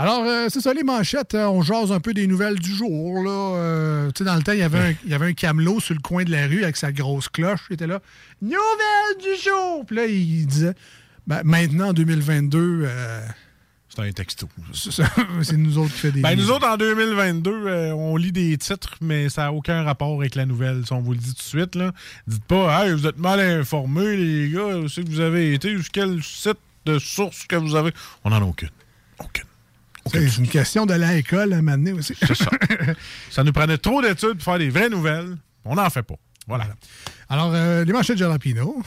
[0.00, 1.34] Alors, euh, c'est ça, les manchettes.
[1.34, 3.22] euh, on jase un peu des nouvelles du jour.
[3.22, 3.30] Là.
[3.30, 5.78] Euh, tu sais, dans le temps, il y avait un, il y avait un camelot
[5.78, 7.60] sur le coin de la rue avec sa grosse cloche.
[7.68, 8.00] Il était là.
[8.40, 8.56] Nouvelles
[9.20, 9.84] du jour!
[9.86, 10.72] Puis là, il disait
[11.26, 13.20] ben, maintenant, en 2022, euh,
[13.90, 14.48] C'est un texto.
[14.72, 16.22] c'est nous autres qui fait des.
[16.22, 20.18] Ben, nous autres, en 2022, euh, on lit des titres, mais ça n'a aucun rapport
[20.18, 20.86] avec la nouvelle.
[20.86, 21.92] Si on vous le dit tout de suite, là.
[22.26, 24.78] Dites pas, hey, vous êtes mal informés, les gars.
[24.78, 25.76] Où c'est que vous avez été?
[25.76, 27.92] Sur quel site de source que vous avez?
[28.24, 28.70] On n'en a aucune.
[30.12, 32.14] C'est une question de à l'école à m'amener aussi.
[32.20, 32.50] C'est ça.
[33.30, 35.36] ça nous prenait trop d'études pour faire des vraies nouvelles.
[35.64, 36.16] On n'en fait pas.
[36.46, 36.66] Voilà.
[37.28, 38.82] Alors, euh, les manchettes de Jalapino.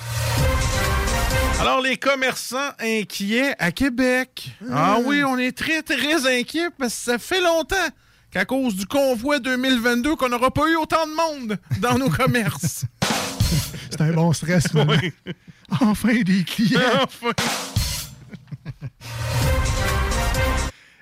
[1.60, 4.52] Alors, les commerçants inquiets à Québec.
[4.72, 7.76] Ah oui, on est très, très inquiets parce que ça fait longtemps
[8.32, 12.86] qu'à cause du convoi 2022, qu'on n'aura pas eu autant de monde dans nos commerces.
[13.91, 14.98] C'est un bon stress, finalement.
[15.80, 16.82] Enfin, des clients.
[17.04, 17.32] Enfin.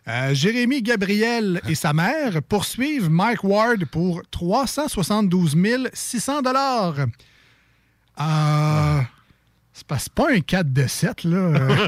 [0.08, 5.56] Euh, Jérémy Gabriel et sa mère poursuivent Mike Ward pour 372
[5.94, 6.96] 600 dollars.
[8.20, 9.02] Euh,
[9.74, 11.38] c'est pas, pas un 4 de 7, là.
[11.38, 11.88] Euh,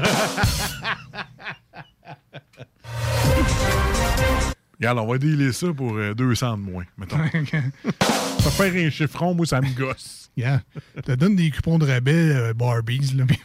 [4.78, 7.16] Regarde, on va dealer ça pour euh, 200 de moins, mettons.
[8.40, 10.30] ça faire un chiffron, moi, ça me gosse.
[10.36, 10.60] yeah.
[11.04, 13.24] te donne des coupons de rabais euh, Barbies, là.
[13.28, 13.38] mais-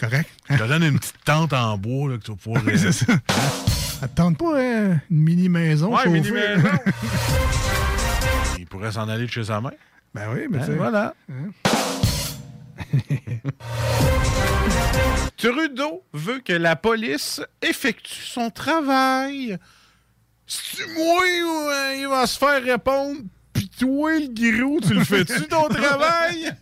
[0.00, 0.28] Correct?
[0.48, 2.62] Je te donne une petite tente en bois là, que tu vas pouvoir.
[2.66, 3.06] Oui, c'est ça.
[4.00, 5.94] Ça te tente pas, hein, une mini-maison?
[5.94, 6.68] Ouais, mini-maison.
[8.58, 9.72] Il pourrait s'en aller de chez sa mère.
[10.14, 10.76] Ben oui, mais Hein, tu sais.
[10.78, 11.14] voilà.
[11.30, 11.50] Hein?
[15.36, 19.56] Trudeau veut que la police effectue son travail.
[20.46, 23.20] C'est moi ou euh, il va se faire répondre?
[23.78, 26.52] Toi, le gros, tu le fais-tu ton travail?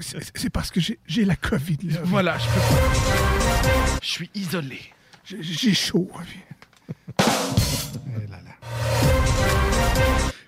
[0.00, 2.00] C'est parce que j'ai la COVID, là.
[2.04, 3.98] Voilà, je peux pas.
[4.02, 4.80] Je suis isolé.
[5.24, 6.10] J'ai- chaud.
[7.18, 8.72] Eh là là.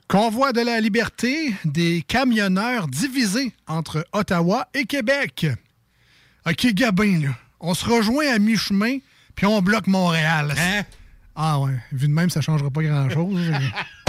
[0.08, 5.46] Convoi de la liberté des camionneurs divisés entre Ottawa et Québec.
[6.46, 7.28] OK, Gabin, là.
[7.60, 8.98] On se rejoint à mi-chemin,
[9.34, 10.54] puis on bloque Montréal.
[11.34, 11.72] Ah ouais.
[11.92, 13.40] Vu de même, ça changera pas grand-chose.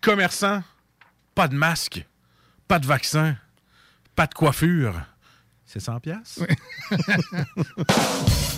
[0.00, 0.62] Commerçant,
[1.34, 2.04] pas de masque,
[2.66, 3.36] pas de vaccin,
[4.16, 4.94] pas de coiffure.
[5.66, 6.42] C'est 100 piastres?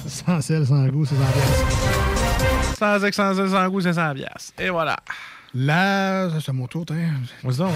[0.06, 2.78] sans sel, sans goût, c'est sans pièces.
[2.78, 4.52] Sans ex, sans, sans goût, c'est 100 piastres.
[4.58, 4.96] Et voilà.
[5.54, 6.94] Ça, C'est mon tour, t'as.
[7.42, 7.72] Vas-y donc,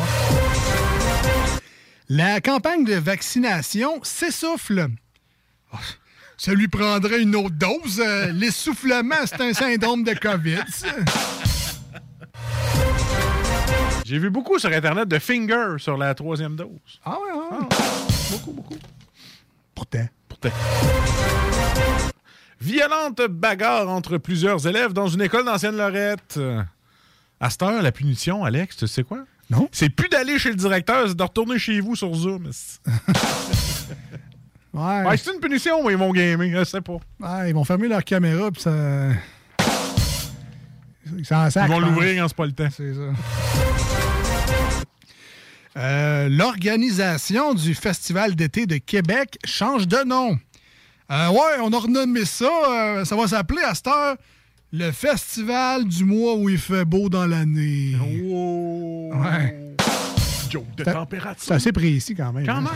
[2.09, 4.89] La campagne de vaccination s'essouffle.
[5.75, 5.77] Oh,
[6.39, 8.01] Ça lui prendrait une autre dose.
[8.01, 10.63] Euh, L'essoufflement, c'est un syndrome de COVID.
[10.73, 10.89] ça.
[14.07, 16.69] J'ai vu beaucoup sur Internet de finger sur la troisième dose.
[17.05, 17.67] Ah ouais, ouais.
[18.31, 18.77] Beaucoup, beaucoup.
[19.75, 20.07] Pourtant.
[20.29, 20.51] Pourtant.
[22.61, 26.39] Violente bagarre entre plusieurs élèves dans une école d'ancienne Lorette.
[27.41, 29.25] À cette heure, la punition, Alex, tu sais quoi?
[29.51, 29.69] Non.
[29.73, 32.49] C'est plus d'aller chez le directeur, c'est de retourner chez vous sur Zoom.
[34.73, 35.05] Ouais.
[35.07, 36.99] Ouais, c'est une punition ou ils vont gamer, je sais pas.
[37.19, 38.71] Ouais, ils vont fermer leur caméra, puis ça.
[41.07, 42.69] Ils Ils vont l'ouvrir quand c'est pas le temps.
[42.71, 43.96] C'est ça.
[45.77, 50.39] Euh, L'organisation du Festival d'été de Québec change de nom.
[51.11, 52.49] Euh, ouais, on a renommé ça.
[52.71, 54.17] euh, ça va s'appeler à cette heure
[54.73, 57.95] le Festival du mois où il fait beau dans l'année.
[58.01, 59.75] Ouais.
[60.51, 61.43] Joke de C'est- température.
[61.45, 62.47] C'est assez précis quand même.
[62.47, 62.61] Quand hein.
[62.63, 62.73] même.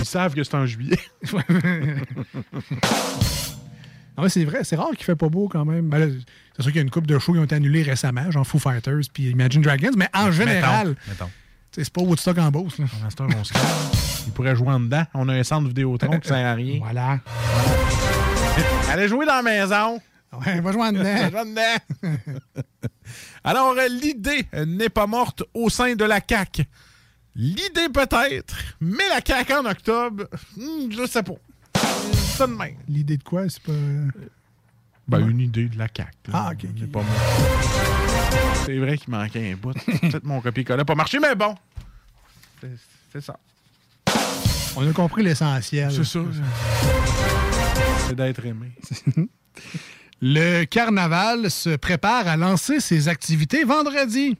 [0.00, 0.98] Ils savent que c'est en juillet.
[4.16, 5.88] Ah ouais, c'est vrai, c'est rare qu'il fait pas beau quand même.
[5.88, 6.20] Ben
[6.56, 8.46] c'est sûr qu'il y a une coupe de shows qui ont été annulés récemment, genre
[8.46, 11.30] Foo Fighters puis Imagine Dragons, mais en général, Mettons, mettons.
[11.72, 12.78] c'est pas Woodstock en Beauce.
[12.78, 12.84] là.
[13.36, 13.64] On se calme.
[14.26, 15.04] Ils pourraient jouer en dedans.
[15.14, 16.78] On a un centre Vidéotron qui sert à rien.
[16.80, 17.18] Voilà.
[18.90, 20.00] Allez jouer dans la maison.
[20.44, 21.04] Ouais, va jouer en dedans.
[21.04, 22.62] Va jouer en dedans.
[23.44, 26.64] Alors, euh, l'idée n'est pas morte au sein de la CAQ.
[27.36, 30.24] L'idée peut-être, mais la CAQ en octobre,
[30.56, 31.34] hmm, je sais pas.
[32.34, 32.74] C'est ça de même.
[32.88, 33.72] L'idée de quoi, c'est pas.
[35.06, 36.10] Ben, une idée de la CAQ.
[36.32, 36.64] Ah, ok.
[36.80, 37.14] n'est pas moi.
[38.66, 39.72] C'est vrai qu'il manquait un bout.
[40.00, 41.54] Peut-être mon copier-coller n'a pas marché, mais bon.
[42.60, 42.70] C'est-
[43.12, 43.38] C'est ça.
[44.76, 45.92] On a compris l'essentiel.
[45.92, 46.20] C'est ça.
[48.08, 48.72] C'est d'être aimé.
[50.20, 54.36] Le carnaval se prépare à lancer ses activités vendredi.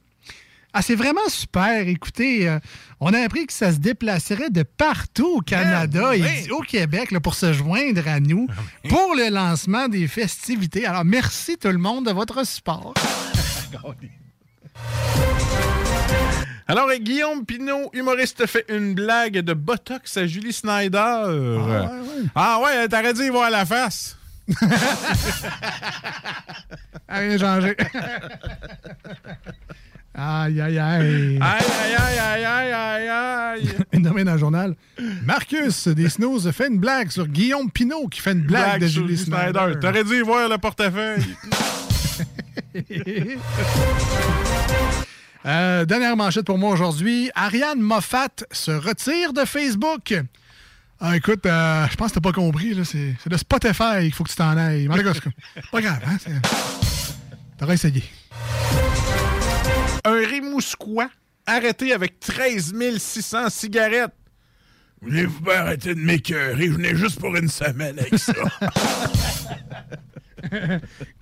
[0.77, 1.87] Ah, c'est vraiment super.
[1.87, 2.59] Écoutez, euh,
[2.99, 7.11] on a appris que ça se déplacerait de partout au Canada Ben et au Québec
[7.11, 8.49] là, pour se joindre à nous
[8.89, 10.85] pour le lancement des festivités.
[10.85, 12.93] Alors, merci tout le monde de votre support.
[16.67, 20.97] Alors, Guillaume Pinot, humoriste, fait une blague de Botox à Julie Snyder.
[20.99, 24.17] Ah ouais, Ah ouais, t'aurais y voir la face.
[27.07, 27.77] Ah, rien changé.
[30.17, 31.39] Aïe, aïe, aïe.
[31.39, 33.69] Aïe, aïe, aïe, aïe, aïe, aïe.
[33.93, 34.75] Une dans le journal.
[35.25, 39.17] Marcus des Snooze fait une blague sur Guillaume Pinot qui fait une blague, de Julie
[39.17, 39.73] Snyder.
[39.81, 41.23] T'aurais dû y voir le portefeuille.
[45.45, 47.29] Euh, dernière manchette pour moi aujourd'hui.
[47.35, 50.15] Ariane Moffat se retire de Facebook.
[50.99, 52.73] Ah, écoute, euh, je pense que t'as pas compris.
[52.73, 52.83] là.
[52.83, 54.87] C'est de Spotify qu'il faut que tu t'en ailles.
[54.87, 55.29] Mais en tout cas,
[55.71, 55.99] pas grave.
[56.07, 56.17] Hein?
[57.59, 58.03] T'aurais essayé.
[60.39, 61.09] Rimouskois
[61.45, 64.11] arrêté avec 13 600 cigarettes.
[65.01, 66.67] Voulez-vous pas arrêter de m'écœurer?
[66.67, 68.33] Je venais juste pour une semaine avec ça.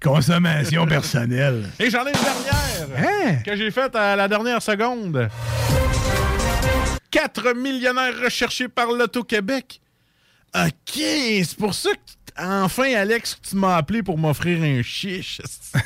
[0.02, 1.70] Consommation personnelle.
[1.80, 2.54] Et j'en ai une dernière
[2.98, 3.36] Hein?
[3.46, 5.30] que j'ai faite à la dernière seconde.
[7.12, 9.80] Quatre millionnaires recherchés par l'Auto-Québec.
[10.56, 15.42] OK, c'est pour ça que, enfin, Alex, tu m'as appelé pour m'offrir un chiche.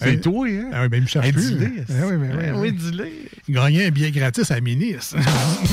[0.00, 0.70] C'est toi, hein?
[0.72, 1.52] Ah oui, ben, il me cherche plus.
[1.54, 1.70] hein.
[1.88, 2.58] Ah oui, oui, Ah oui.
[2.60, 3.08] oui, dis-le.
[3.48, 5.14] Il gagnait un billet gratis à Minis.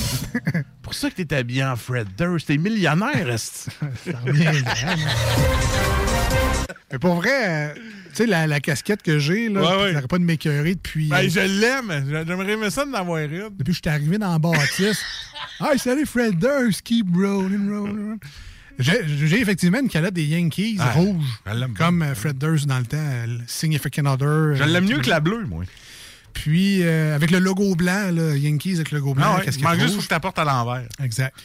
[0.82, 2.48] pour ça que t'es habillé en Fred Durst.
[2.48, 3.72] T'es millionnaire, est Ça
[4.26, 4.96] revient bien,
[6.92, 7.32] Mais pour vrai,
[7.70, 7.82] euh, tu
[8.14, 9.94] sais, la, la casquette que j'ai, là, Ouais, ouais.
[9.94, 11.10] j'aurais pas de m'écœurer depuis.
[11.10, 12.06] Ben, euh, je l'aime.
[12.28, 13.50] J'aimerais aimer ça d'en avoir une.
[13.50, 15.04] Depuis que je suis arrivé dans la bâtisse.
[15.62, 18.18] Hey, salut Fred Durst, keep rolling, rolling.
[18.22, 21.24] J'ai j'ai effectivement une calotte des Yankees Ah, rouge,
[21.78, 24.56] comme euh, Fred Durst dans le temps, euh, le Significant Other.
[24.56, 25.64] Je euh, l'aime mieux tout que la bleue, moi.
[26.34, 29.80] Puis, euh, avec le logo blanc, là, Yankees avec le logo blanc, Ah ouais, manque
[29.80, 30.88] juste faut que t'apportes à l'envers.
[31.02, 31.36] Exact.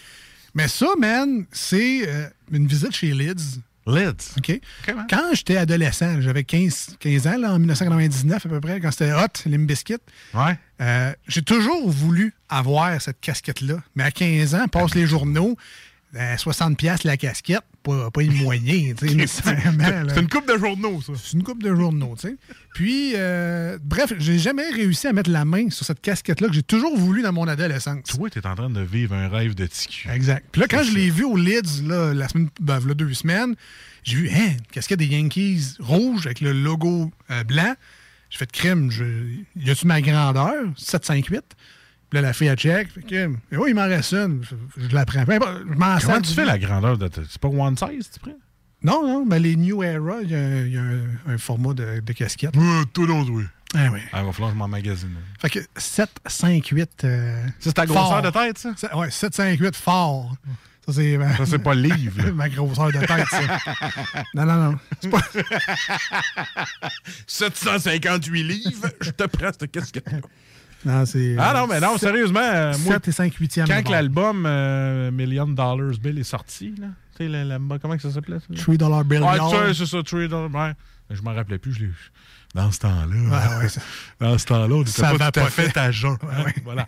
[0.55, 3.61] Mais ça, man, c'est euh, une visite chez Lids.
[3.87, 4.35] Lids?
[4.37, 4.61] OK.
[5.09, 9.13] Quand j'étais adolescent, j'avais 15, 15 ans, là, en 1999 à peu près, quand c'était
[9.13, 9.95] hot, Limbiskit.
[10.35, 10.59] Ouais.
[10.81, 13.77] Euh, j'ai toujours voulu avoir cette casquette-là.
[13.95, 15.57] Mais à 15 ans, passe les journaux,
[16.17, 19.27] euh, 60$ piastres la casquette, pas, pas les moyens, tu sais.
[19.45, 21.13] C'est une coupe de journaux, ça.
[21.17, 22.37] C'est une coupe de journaux, tu sais.
[22.75, 26.63] Puis, euh, bref, j'ai jamais réussi à mettre la main sur cette casquette-là que j'ai
[26.63, 28.05] toujours voulu dans mon adolescence.
[28.05, 30.11] Toi, t'es en train de vivre un rêve de TQ.
[30.11, 30.47] Exact.
[30.51, 33.55] Puis là, quand je l'ai vu au Lids, là, la semaine, ben, là, deux semaines,
[34.03, 37.75] j'ai vu, hein, une casquette des Yankees rouge avec le logo euh, blanc?
[38.31, 39.05] J'ai fait crème, je...
[39.57, 40.65] y a-tu ma grandeur?
[40.77, 41.43] 758.
[42.11, 42.91] Puis là, la fille a check.
[42.93, 43.27] Fait que,
[43.57, 44.43] oui, il m'en reste une.
[44.77, 45.25] Je, la prends.
[45.25, 45.39] Je
[45.77, 48.37] m'en Comment tu fais la grandeur de ta- C'est pas one size, tu prends?
[48.83, 51.75] Non, non, mais les New Era, il y a, il y a un, un format
[51.75, 52.57] de, de casquette.
[52.57, 53.45] Euh, tout long, oui.
[53.75, 54.01] Ah oui.
[54.13, 55.15] Ah, il va falloir que je m'en magasine.
[55.41, 57.05] Fait que 758.
[57.05, 58.23] Euh, Ça, c'est ta grosseur fort.
[58.23, 58.73] de tête, ça?
[58.77, 60.35] Ça- Ouais, 758 fort.
[60.87, 62.33] Ça, c'est ma- Ça, c'est pas le livre, là.
[62.35, 63.41] ma grosseur de tête, ça.
[64.35, 64.79] non, non, non.
[65.01, 65.21] C'est pas...
[67.27, 70.05] 758 livres, je te prends cette casquette
[70.85, 71.37] Non, c'est.
[71.39, 73.67] Ah non, mais non, sérieusement, euh, moi, 7 et 5 huitièmes.
[73.67, 78.03] quand de que l'album euh, Million Dollars Bill est sorti, là, tu sais, comment que
[78.03, 78.39] ça s'appelait?
[78.39, 78.57] ça, là?
[78.57, 79.23] Three Dollar Bill.
[79.23, 80.51] Sais, c'est ça, Three Dollar.
[80.51, 80.73] Ouais.
[81.11, 81.91] Je m'en rappelais plus, je l'ai
[82.55, 83.07] Dans ce temps-là.
[83.07, 83.81] Ouais, ouais, ça-
[84.19, 85.51] Dans ce temps-là, on n'était pas tout à vapotait.
[85.51, 86.17] fait à jeun.
[86.23, 86.55] hein, Ouais.
[86.65, 86.85] Voilà.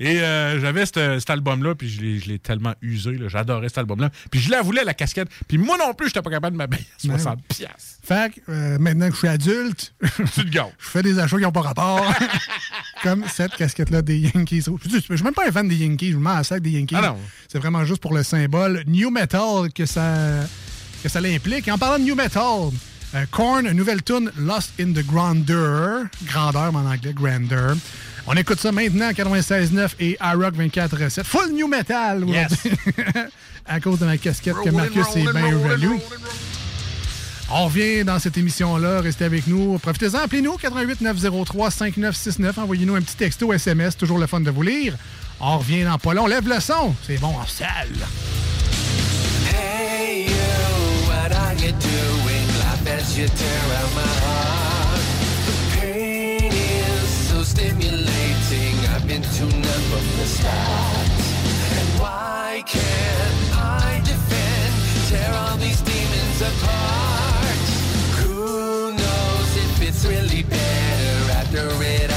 [0.00, 3.16] Et euh, j'avais cet, album-là, puis je l'ai- tellement usé.
[3.28, 4.10] J'adorais cet album-là.
[4.32, 5.28] Puis je la voulais, la casquette.
[5.46, 8.00] Puis moi non plus, je n'étais pas capable de m'habiller à 60 piastres.
[8.02, 9.94] Fait que, euh, maintenant que je suis adulte,
[10.34, 10.72] Tu te gâtes.
[10.78, 12.04] je fais des achats qui n'ont pas rapport.
[13.02, 14.64] Comme cette casquette-là des Yankees.
[14.90, 16.96] Je suis même pas un fan des Yankees, je m'en sac des Yankees.
[16.98, 17.18] Ah non.
[17.48, 20.14] C'est vraiment juste pour le symbole New Metal que ça,
[21.02, 21.68] que ça l'implique.
[21.68, 22.70] Et en parlant de New Metal,
[23.30, 26.04] Korn, une nouvelle tune Lost in the Grandeur.
[26.24, 27.76] Grandeur, mais en anglais, Grandeur.
[28.26, 31.24] On écoute ça maintenant, 96.9 et iRock 24.7.
[31.24, 32.70] Full New Metal aujourd'hui.
[33.66, 35.98] à cause de ma casquette que Marcus est bien valu.
[37.50, 39.00] On revient dans cette émission-là.
[39.00, 39.78] Restez avec nous.
[39.78, 40.18] Profitez-en.
[40.18, 42.58] Appelez-nous 88 903 5969.
[42.58, 43.96] Envoyez-nous un petit texto SMS.
[43.96, 44.94] Toujours le fun de vous lire.
[45.40, 46.26] On revient dans pas long.
[46.26, 46.94] Lève le son.
[47.06, 47.68] C'est bon en salle.
[49.48, 50.32] Hey you,
[51.08, 52.25] what are you doing?
[52.88, 55.00] As you tear out my heart.
[55.46, 58.74] The pain is so stimulating.
[58.94, 61.10] I've been too numb from the start.
[61.78, 64.74] And why can't I defend?
[65.10, 67.58] Tear all these demons apart.
[68.20, 72.15] Who knows if it's really better after it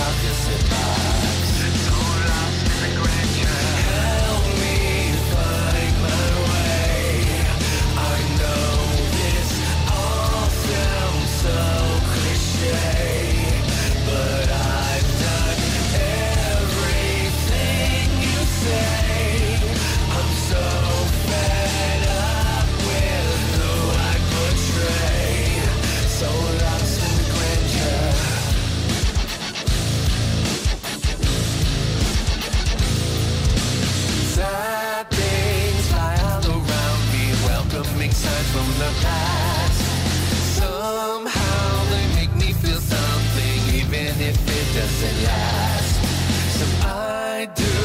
[47.40, 47.79] I do.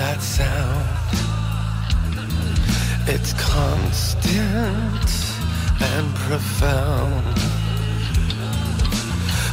[0.00, 0.88] that sound.
[3.06, 5.10] It's constant
[5.92, 7.38] and profound.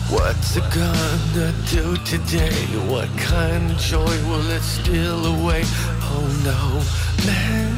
[0.10, 2.64] What's it gonna do today?
[2.88, 5.64] What kind of joy will it steal away?
[6.14, 7.77] Oh no, man.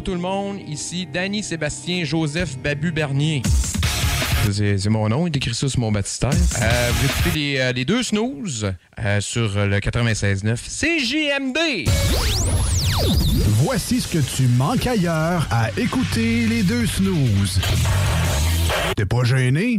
[0.00, 3.42] Allô tout le monde, ici Danny Sébastien Joseph Babu Bernier.
[4.50, 6.30] C'est mon nom, il écrit ça sur mon baptistère.
[6.30, 11.86] Euh, vous écoutez les, euh, les deux snooze euh, sur le 96.9 CJMD.
[13.62, 17.60] Voici ce que tu manques ailleurs à écouter les deux snooze.
[18.96, 19.78] T'es pas gêné?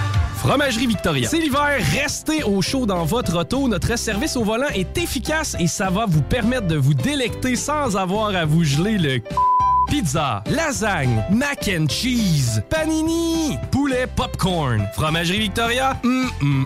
[0.45, 1.29] Fromagerie Victoria.
[1.29, 3.67] C'est l'hiver, restez au chaud dans votre auto.
[3.67, 7.95] Notre service au volant est efficace et ça va vous permettre de vous délecter sans
[7.95, 9.23] avoir à vous geler le c-
[9.87, 14.87] Pizza, lasagne, mac and cheese, panini, poulet popcorn.
[14.95, 16.65] Fromagerie Victoria, hum.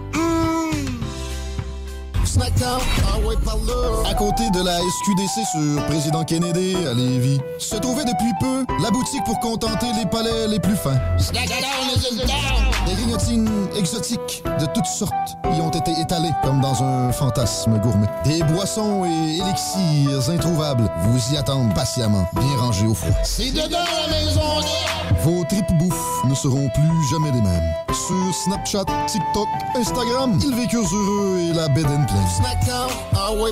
[2.23, 2.79] Snackdown,
[3.13, 4.09] ah ouais, par là.
[4.09, 8.91] À côté de la SQDC sur Président Kennedy à Lévis, se trouvait depuis peu la
[8.91, 10.99] boutique pour contenter les palais les plus fins.
[13.75, 18.07] Exotiques de toutes sortes y ont été étalées comme dans un fantasme gourmet.
[18.23, 23.15] Des boissons et élixirs introuvables vous y attendent patiemment, bien rangés au froid.
[23.23, 23.77] C'est dedans
[24.07, 24.41] la maison
[25.21, 27.73] Vos tripes bouffe ne seront plus jamais les mêmes.
[27.87, 32.05] Sur Snapchat, TikTok, Instagram, ils vécurent heureux et la bed and.
[32.37, 33.51] Snackdown, ah ouais.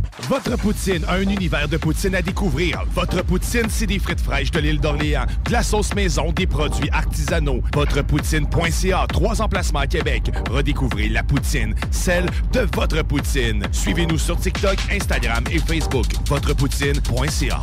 [0.29, 2.83] Votre poutine, un univers de poutine à découvrir.
[2.93, 6.89] Votre poutine, c'est des frites fraîches de l'île d'Orléans, de la sauce maison, des produits
[6.91, 7.61] artisanaux.
[7.73, 10.31] Votrepoutine.ca, trois emplacements à Québec.
[10.49, 13.65] Redécouvrez la poutine, celle de votre poutine.
[13.71, 16.07] Suivez-nous sur TikTok, Instagram et Facebook.
[16.27, 17.61] Votrepoutine.ca.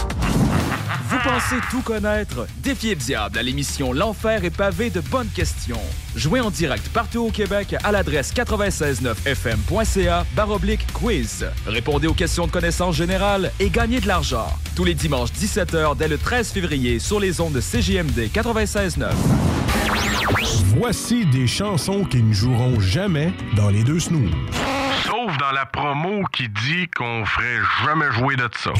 [1.09, 2.47] Vous pensez tout connaître?
[2.59, 5.80] Défiez le diable à l'émission L'Enfer est pavé de bonnes questions.
[6.14, 11.47] Jouez en direct partout au Québec à l'adresse 969fm.ca baroblique quiz.
[11.66, 14.48] Répondez aux questions de connaissance générale et gagnez de l'argent.
[14.74, 19.10] Tous les dimanches 17h dès le 13 février sur les ondes de CJMD 96.9.
[20.78, 24.30] Voici des chansons qui ne joueront jamais dans les deux snooze.
[25.04, 28.72] Sauf dans la promo qui dit qu'on ferait jamais jouer de ça.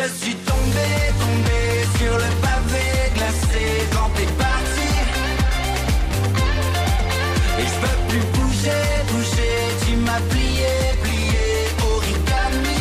[0.00, 0.88] Je suis tombé,
[1.18, 1.60] tombé
[1.98, 4.90] sur le pavé glacé quand t'es parti.
[7.58, 9.58] Et je peux plus bouger, bouger.
[9.84, 10.72] Tu m'as plié,
[11.02, 11.46] plié,
[11.82, 12.78] origami.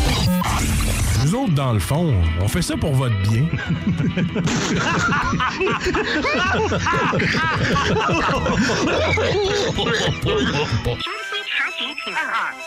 [1.25, 3.47] Nous autres, dans le fond, on fait ça pour votre bien.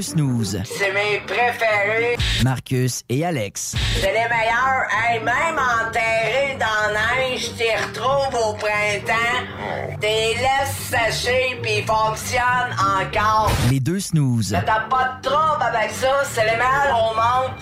[0.00, 0.62] deux snooze.
[0.64, 2.16] C'est mes préférés.
[2.42, 3.76] Marcus et Alex.
[4.00, 4.86] C'est les meilleurs.
[4.90, 10.00] Hey, même enterrés dans la neige, t'y retrouves au printemps.
[10.00, 13.50] T'es laisses sécher puis ils fonctionnent encore.
[13.70, 14.56] Les deux snooze.
[14.64, 16.22] T'as pas de trouble avec ça.
[16.24, 17.54] C'est les meilleurs au monde.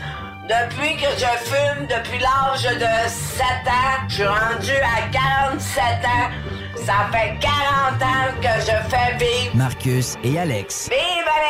[0.49, 6.48] Depuis que je fume, depuis l'âge de 7 ans, je suis rendu à 47 ans.
[6.89, 9.55] Ça fait 40 ans que je fais vivre.
[9.55, 10.89] Marcus et Alex.
[10.89, 10.99] Vive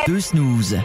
[0.04, 0.12] les...
[0.12, 0.76] Deux snooze.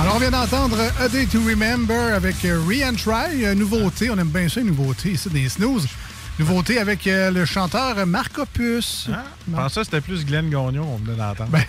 [0.00, 4.10] Alors, on vient d'entendre A Day to Remember avec euh, Re-Entry, euh, nouveauté.
[4.10, 5.86] On aime bien ça, les nouveautés ici, des snooze.
[6.42, 9.06] Nouveauté avec euh, le chanteur Marc Opus.
[9.48, 11.50] Je pensais que c'était plus Glenn Gagnon qu'on venait d'entendre.
[11.52, 11.64] Ben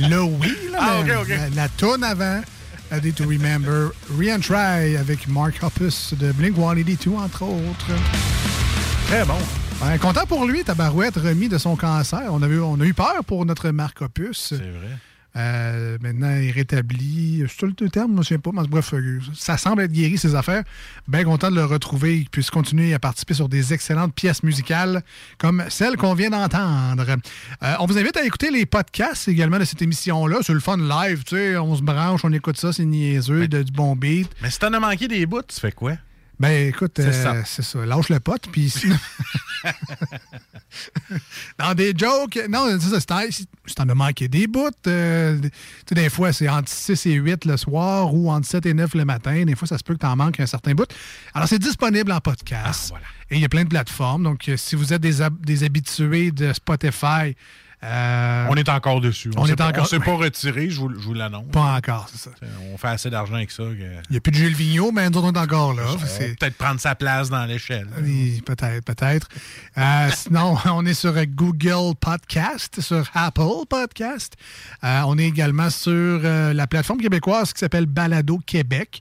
[0.08, 0.56] là, oui.
[0.70, 1.36] Là, Ah, mais.
[1.36, 2.42] La, la toune avant,
[2.92, 7.86] A Day to Remember, Re-Entry avec Mark Hoppus de Blink-182, entre autres.
[9.08, 9.38] Très bon.
[9.80, 12.22] Ben, content pour lui, Tabarouette, remis de son cancer.
[12.30, 14.46] On a eu, on a eu peur pour notre Marc Opus.
[14.50, 14.96] C'est vrai.
[15.36, 17.44] Euh, maintenant, il est rétabli.
[17.48, 18.50] C'est le terme, je ne me souviens pas.
[18.54, 18.94] Mais bref,
[19.34, 20.64] ça semble être guéri, ses affaires.
[21.08, 25.02] Bien content de le retrouver, qu'il puisse continuer à participer sur des excellentes pièces musicales
[25.38, 27.04] comme celle qu'on vient d'entendre.
[27.62, 30.38] Euh, on vous invite à écouter les podcasts également de cette émission-là.
[30.42, 31.56] C'est le fun live, tu sais.
[31.58, 34.30] On se branche, on écoute ça, c'est niaiseux, de, du bon beat.
[34.42, 35.92] Mais si t'en as manqué des bouts, tu fais quoi?
[36.38, 37.44] Ben écoute, C'est euh, ça.
[37.46, 37.86] c'est ça.
[37.86, 38.72] Lâche le pote, puis
[41.58, 45.50] Dans des jokes, non, c'est ça, si t'en as manqué des bouts, euh, tu
[45.88, 48.94] sais, des fois, c'est entre 6 et 8 le soir ou entre 7 et 9
[48.94, 49.44] le matin.
[49.44, 50.88] Des fois, ça se peut que t'en manques un certain bout.
[51.32, 52.92] Alors, c'est disponible en podcast.
[53.30, 54.22] Et il y a plein de plateformes.
[54.22, 57.34] Donc, euh, si vous êtes des, des habitués de Spotify,
[57.84, 59.30] euh, On est encore dessus.
[59.36, 61.44] On On s'est est pas- encore- retiré, je vous, l'annonce.
[61.52, 62.30] Pas encore, c'est ça.
[62.72, 63.62] On fait assez d'argent avec ça.
[63.64, 63.72] que-
[64.08, 65.84] Il n'y a plus de Gilles Vigneault, mais nous autres, on est encore là.
[66.38, 67.86] Peut-être prendre sa place dans l'échelle.
[68.02, 69.28] Oui, peut-être, peut-être.
[69.78, 74.34] Euh, sinon, on est sur Google Podcast, sur Apple Podcast.
[74.82, 79.00] Euh, on est également sur la plateforme québécoise qui s'appelle Balado Québec,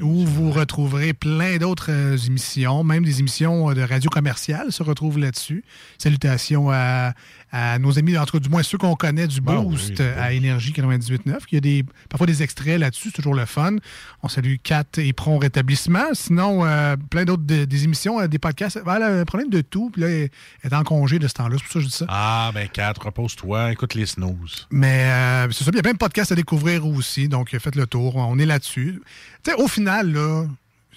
[0.00, 1.90] où vous retrouverez plein d'autres
[2.26, 5.64] émissions, même des émissions de radio commerciale se retrouvent là-dessus.
[5.98, 7.12] Salutations à,
[7.52, 10.32] à nos amis, en tout cas du moins ceux qu'on connaît du Boost oui, à
[10.32, 11.38] Énergie 98.9.
[11.50, 13.76] Il y a des, parfois des extraits là-dessus, c'est toujours le fun.
[14.22, 16.14] On salue Kat et Pron Rétablissement.
[16.14, 18.82] Sinon, euh, plein d'autres de- des émissions, euh, des podcasts.
[18.84, 20.30] Ben, un problème de tout, puis là, elle
[20.64, 22.06] est en congé de ce temps-là, c'est pour ça que je dis ça.
[22.08, 24.66] Ah, ben 4, repose-toi, écoute les snooze.
[24.70, 27.76] Mais euh, c'est ça, il y a plein de podcasts à découvrir aussi, donc faites
[27.76, 29.02] le tour, on est là-dessus.
[29.44, 30.46] Tu sais, au final, là,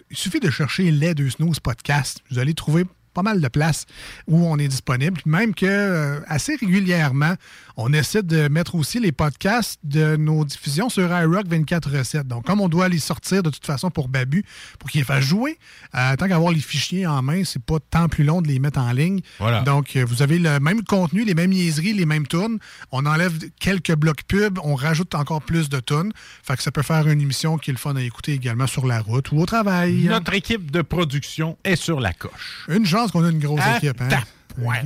[0.09, 2.21] il suffit de chercher les deux snooze podcast.
[2.31, 3.85] Vous allez trouver pas mal de places
[4.27, 5.19] où on est disponible.
[5.25, 7.33] Même que euh, assez régulièrement,
[7.77, 12.27] on essaie de mettre aussi les podcasts de nos diffusions sur iRock 24 recettes.
[12.27, 14.45] Donc, comme on doit les sortir de toute façon pour Babu,
[14.79, 15.57] pour qu'il les fasse jouer,
[15.95, 18.79] euh, tant qu'avoir les fichiers en main, c'est pas tant plus long de les mettre
[18.79, 19.21] en ligne.
[19.39, 19.61] Voilà.
[19.61, 22.59] Donc, euh, vous avez le même contenu, les mêmes niaiseries, les mêmes tunes.
[22.91, 26.11] On enlève quelques blocs pub, on rajoute encore plus de tunes.
[26.43, 28.85] Fait que ça peut faire une émission qui est le fun à écouter également sur
[28.85, 30.03] la route ou au travail.
[30.03, 32.65] Notre équipe de production est sur la coche.
[32.67, 34.01] Une chance qu'on a une grosse Ah, équipe.
[34.01, 34.09] Hein?
[34.57, 34.83] Ouais.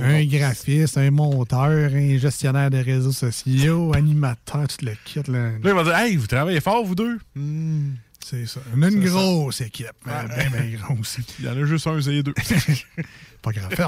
[0.00, 5.20] Un graphiste, un monteur, un gestionnaire de réseaux sociaux, animateur, tout le kit.
[5.30, 5.50] Là.
[5.50, 7.18] Là, il va dire Hey, vous travaillez fort, vous deux?
[7.34, 7.92] Hmm.
[8.24, 8.60] C'est ça.
[8.74, 9.10] On a une ça.
[9.10, 9.88] grosse équipe.
[10.06, 11.18] Ben, ben, ben grosse.
[11.40, 12.34] Il y en a juste un, c'est les deux.
[13.42, 13.74] Pas grave.
[13.74, 13.84] Tu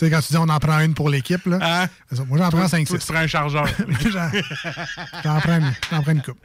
[0.00, 1.88] sais, quand tu dis on en prend une pour l'équipe, là.
[2.10, 2.24] ça.
[2.24, 3.68] Moi, j'en prends 5 Toi, 6 tu prends un chargeur.
[5.24, 5.60] J'en prends,
[6.02, 6.44] prends une coupe.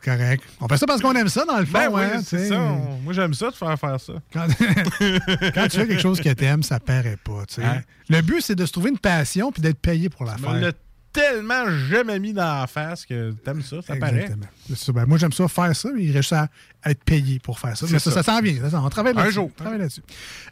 [0.00, 0.44] C'est correct.
[0.60, 1.72] On fait ça parce qu'on aime ça, dans le fond.
[1.72, 2.48] Ben oui, hein, tu c'est sais.
[2.50, 2.60] ça.
[2.60, 4.12] On- Moi, j'aime ça de faire faire ça.
[4.32, 4.46] Quand,
[5.54, 7.42] quand tu fais quelque chose que t'aimes, ça paraît pas.
[7.62, 7.80] Hein?
[8.08, 10.52] Le but, c'est de se trouver une passion puis d'être payé pour la faire.
[10.52, 10.72] me l'as
[11.12, 14.20] tellement jamais mis dans la face que t'aimes ça, ça paraît.
[14.22, 14.46] Exactement.
[14.68, 14.92] C'est ça.
[14.92, 16.48] Ben, moi, j'aime ça faire ça, mais il reste à
[16.84, 17.86] être payé pour faire ça.
[17.90, 18.22] Mais ça, ça.
[18.22, 18.68] s'en vient.
[18.70, 19.32] ça on travaille Un là-dessus.
[19.34, 19.50] jour.
[19.58, 20.02] On travaille là-dessus.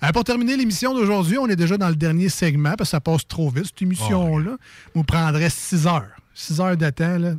[0.02, 3.01] Euh, pour terminer l'émission d'aujourd'hui, on est déjà dans le dernier segment parce que ça
[3.01, 4.56] passe trop vite, cette émission-là.
[4.94, 6.09] Vous prendrez 6 heures.
[6.35, 7.35] 6 heures de temps, là.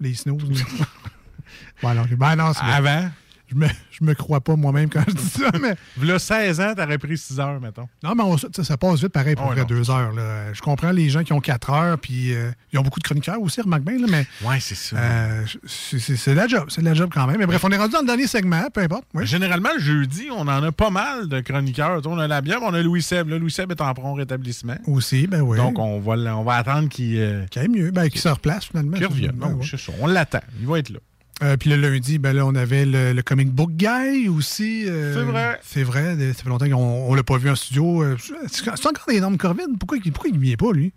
[0.00, 0.42] Les snooze.
[1.82, 3.12] ben ben?
[3.54, 5.76] Je me, je me crois pas moi-même quand je dis ça, mais.
[5.96, 7.88] V'là 16 ans, t'aurais pris 6 heures, mettons.
[8.02, 9.64] Non, mais on- ça, passe vite pareil pour vrai, non.
[9.66, 10.12] deux heures.
[10.12, 10.52] là.
[10.52, 13.40] Je comprends les gens qui ont quatre heures, puis euh, ils ont beaucoup de chroniqueurs
[13.40, 14.26] aussi, remarque bien, là, mais.
[14.46, 14.96] Ouais, c'est ça.
[14.96, 17.38] euh, c'est de la job, c'est de la job quand même.
[17.38, 19.04] Mais bref, on est rendu dans le dernier segment, peu importe.
[19.14, 19.26] Oui.
[19.26, 22.00] Généralement, le jeudi, on en a pas mal de chroniqueurs.
[22.06, 23.28] On a la bière, on a Louis Seb.
[23.28, 24.76] Là, Louis Seb est en prompt rétablissement.
[24.86, 25.56] Aussi, ben oui.
[25.56, 28.64] Donc, on va, on va attendre qu'il euh, Qui aille mieux, ben, qui se replace
[28.66, 28.96] finalement.
[28.96, 29.32] qu'il revienne.
[29.36, 29.64] Ben, ouais.
[30.00, 30.40] On l'attend.
[30.60, 30.98] Il va être là.
[31.44, 34.88] Euh, puis le lundi, ben là, on avait le, le comic book guy aussi.
[34.88, 35.60] euh, C'est vrai.
[35.62, 36.16] C'est vrai.
[36.32, 36.76] Ça fait longtemps qu'on
[37.10, 38.02] on l'a pas vu en studio.
[38.02, 38.16] Euh,
[38.50, 39.66] C'est encore des normes Corvid.
[39.78, 40.92] Pourquoi, il- pourquoi il ne vient pas, lui?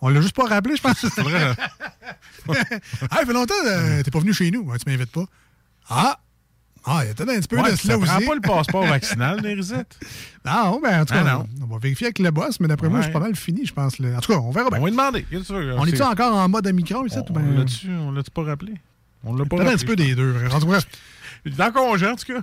[0.00, 0.98] On l'a juste pas rappelé, je pense.
[0.98, 1.54] C'est vrai.
[2.48, 4.64] ah, il fait longtemps euh, t'es pas venu chez nous.
[4.76, 5.24] Tu m'invites pas.
[5.88, 6.18] Ah!
[6.84, 8.26] Ah, il y a peut-être un petit peu Ouais, de cela aussi.
[8.26, 10.00] pas le passeport vaccinal, Nérisette.
[10.44, 11.46] Non, ben en tout cas, Ah, non.
[11.62, 13.04] on va vérifier avec le boss, mais d'après moi, Ouais.
[13.04, 14.00] c'est pas mal fini, je pense.
[14.00, 14.78] En tout cas, on verra bien.
[14.80, 15.22] On va lui demander.
[15.22, 15.52] Que tu?
[15.78, 17.18] On est-tu encore en mode Omicron ici?
[17.28, 17.64] On, ben,
[18.04, 18.72] on l'a-tu pas rappelé?
[19.24, 20.34] On l'a pas un petit peu des deux.
[20.52, 20.80] En tout cas,
[21.46, 22.40] est en congé, en tout cas.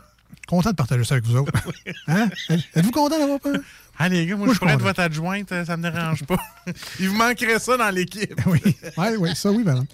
[0.47, 1.51] content de partager ça avec vous autres.
[2.07, 2.29] Hein?
[2.75, 3.51] Êtes-vous content d'avoir pas?
[3.97, 6.37] Ah, les gars, moi, Moi, je pourrais être votre adjointe, euh, ça me dérange pas.
[6.99, 8.33] Il vous manquerait ça dans l'équipe.
[8.45, 8.61] oui,
[8.97, 9.85] ouais, oui, ça oui, ben.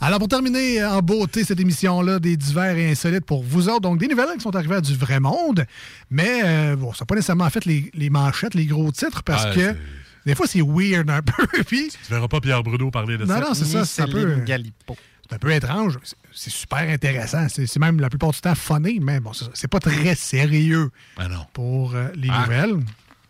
[0.00, 3.80] Alors, pour terminer euh, en beauté cette émission-là, des divers et insolites pour vous autres,
[3.80, 5.64] donc des nouvelles qui sont arrivées à du vrai monde,
[6.10, 9.46] mais euh, bon, ça n'a pas nécessairement fait les, les manchettes, les gros titres, parce
[9.46, 9.74] Ah, que
[10.26, 11.46] des fois, c'est weird un peu.
[11.66, 13.40] Puis, Tu verras pas Pierre Bruno parler de Non, ça.
[13.40, 14.96] non, c'est ça, ça peut- Galipo.
[15.32, 15.98] C'est un peu étrange.
[16.32, 17.46] C'est- super intéressant.
[17.48, 21.46] C'est même la plupart du temps funny, mais bon, c'est pas très sérieux Ah non.
[21.54, 22.42] pour euh, les Ah.
[22.42, 22.80] nouvelles.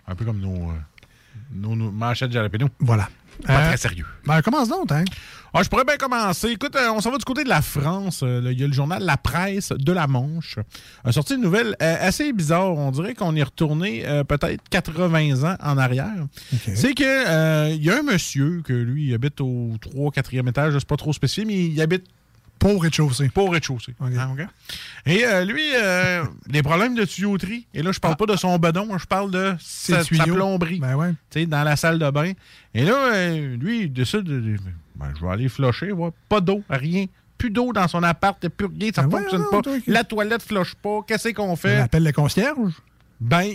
[0.09, 0.75] Un peu comme nos, euh,
[1.53, 2.69] nos, nos manchettes jalapeno.
[2.81, 3.09] Voilà.
[3.47, 4.07] Pas Euh, très sérieux.
[4.27, 5.05] Ben, commence donc, hein.
[5.55, 6.49] Ah, je pourrais bien commencer.
[6.49, 8.23] Écoute, euh, on s'en va du côté de la France.
[8.23, 10.59] Euh, Il y a le journal La Presse de la Manche.
[11.05, 12.73] A sorti une nouvelle assez bizarre.
[12.73, 16.27] On dirait qu'on est retourné peut-être 80 ans en arrière.
[16.75, 20.73] C'est que il y a un monsieur que lui, il habite au 3 4e étage,
[20.75, 22.05] je sais pas trop spécifié, mais il habite
[22.63, 23.29] pas au rez-de-chaussée.
[23.29, 23.95] Pas au rez-de-chaussée.
[24.01, 24.47] Ah, OK.
[25.07, 27.67] Et euh, lui, euh, des problèmes de tuyauterie.
[27.75, 30.79] Et là, je parle pas de son bedon, je parle de Ses sa, sa plomberie.
[30.79, 31.11] Ben ouais.
[31.31, 32.33] Tu sais, dans la salle de bain.
[32.75, 34.57] Et là, euh, lui, il décide de.
[34.97, 36.13] ben, je vais aller flusher, voir.
[36.29, 37.07] Pas d'eau, rien.
[37.37, 39.61] plus d'eau dans son appart, plus rien, ça Ben fonctionne pas.
[39.63, 41.01] toi, La toilette flush pas.
[41.07, 41.81] Qu'est-ce qu'on fait?
[41.81, 42.73] On appelle le concierge.
[43.21, 43.51] Ben,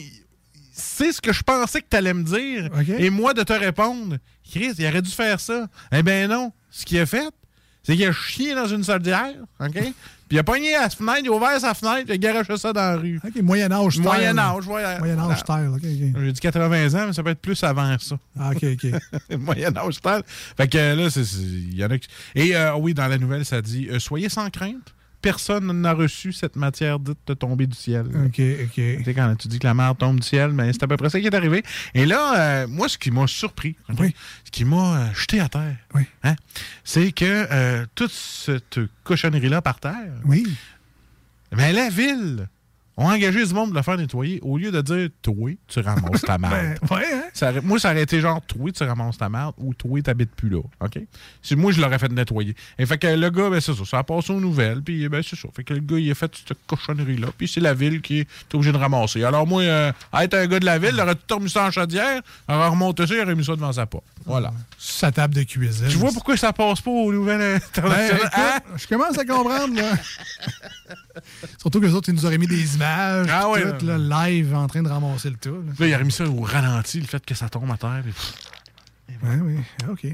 [0.73, 2.69] c'est ce que je pensais que tu allais me dire.
[2.99, 4.17] Et moi, de te répondre,
[4.49, 5.67] Chris, il aurait dû faire ça.
[5.91, 6.51] Eh ben non.
[6.69, 7.29] Ce qu'il a fait,
[7.87, 9.71] c'est qu'il a chié dans une solidière, OK?
[9.71, 12.57] Puis il a pogné à la fenêtre, il a ouvert sa fenêtre, il a garoché
[12.57, 13.17] ça dans la rue.
[13.25, 14.03] OK, Moyen-Âge style.
[14.03, 14.99] Moyen-Âge, voilà.
[14.99, 16.21] Moyen-Âge style, OK, OK.
[16.21, 18.19] J'ai dit 80 ans, mais ça peut être plus avant ça.
[18.37, 19.39] Ah, OK, OK.
[19.39, 20.21] Moyen-Âge style.
[20.27, 22.09] Fait que là, il y en a qui...
[22.35, 24.93] Et euh, oui, dans la nouvelle, ça dit euh, Soyez sans crainte.
[25.27, 28.05] Personne n'a reçu cette matière dite de tomber du ciel.
[28.07, 28.73] OK, OK.
[28.73, 30.95] Tu sais, quand tu dis que la mer tombe du ciel, mais c'est à peu
[30.95, 31.63] près ça qui est arrivé.
[31.93, 35.75] Et là, euh, moi, ce qui m'a surpris, ce qui m'a euh, jeté à terre,
[36.23, 36.35] hein,
[36.85, 40.47] c'est que euh, toute cette cochonnerie-là par terre, oui.
[41.51, 42.47] mais la ville
[42.97, 46.21] ont engagé du monde de le faire nettoyer au lieu de dire toi, tu ramasses
[46.21, 46.77] ta merde.
[46.81, 47.23] Ben, ouais, hein?
[47.33, 50.49] Ça moi, ça aurait été genre toi, tu ramasses ta merde ou toi, t'habites plus
[50.49, 50.61] là.
[50.81, 50.99] OK?
[51.41, 52.55] Si moi, je l'aurais fait nettoyer.
[52.79, 53.85] Et fait que le gars, ben, c'est ça.
[53.85, 55.47] Ça a passé aux nouvelles, puis ben, c'est ça.
[55.55, 58.27] Fait que le gars, il a fait cette cochonnerie-là, puis c'est la ville qui est
[58.55, 59.23] obligée de ramasser.
[59.23, 61.65] Alors, moi, euh, à être un gars de la ville, il aurait tout remis ça
[61.65, 64.05] en chaudière, aurait remonté ça, il aurait mis ça devant sa porte.
[64.25, 64.51] Voilà.
[64.77, 65.87] Sa table de cuisine.
[65.89, 68.17] Tu vois pourquoi ça passe pas aux nouvelles Ben, internationales?
[68.17, 68.59] écoute, Hein?
[68.75, 69.91] je commence à comprendre, là.
[71.59, 72.86] Surtout que les autres, ils nous auraient mis des images,
[73.29, 73.97] Ah ouais, tout, là,
[74.27, 75.55] live, en train de ramasser le tout.
[75.65, 75.73] là.
[75.79, 78.01] Là, il aurait mis ça au ralenti, le fait que ça tombe à terre.
[78.03, 78.33] pff,
[79.23, 79.57] Oui, oui,
[79.89, 80.05] OK.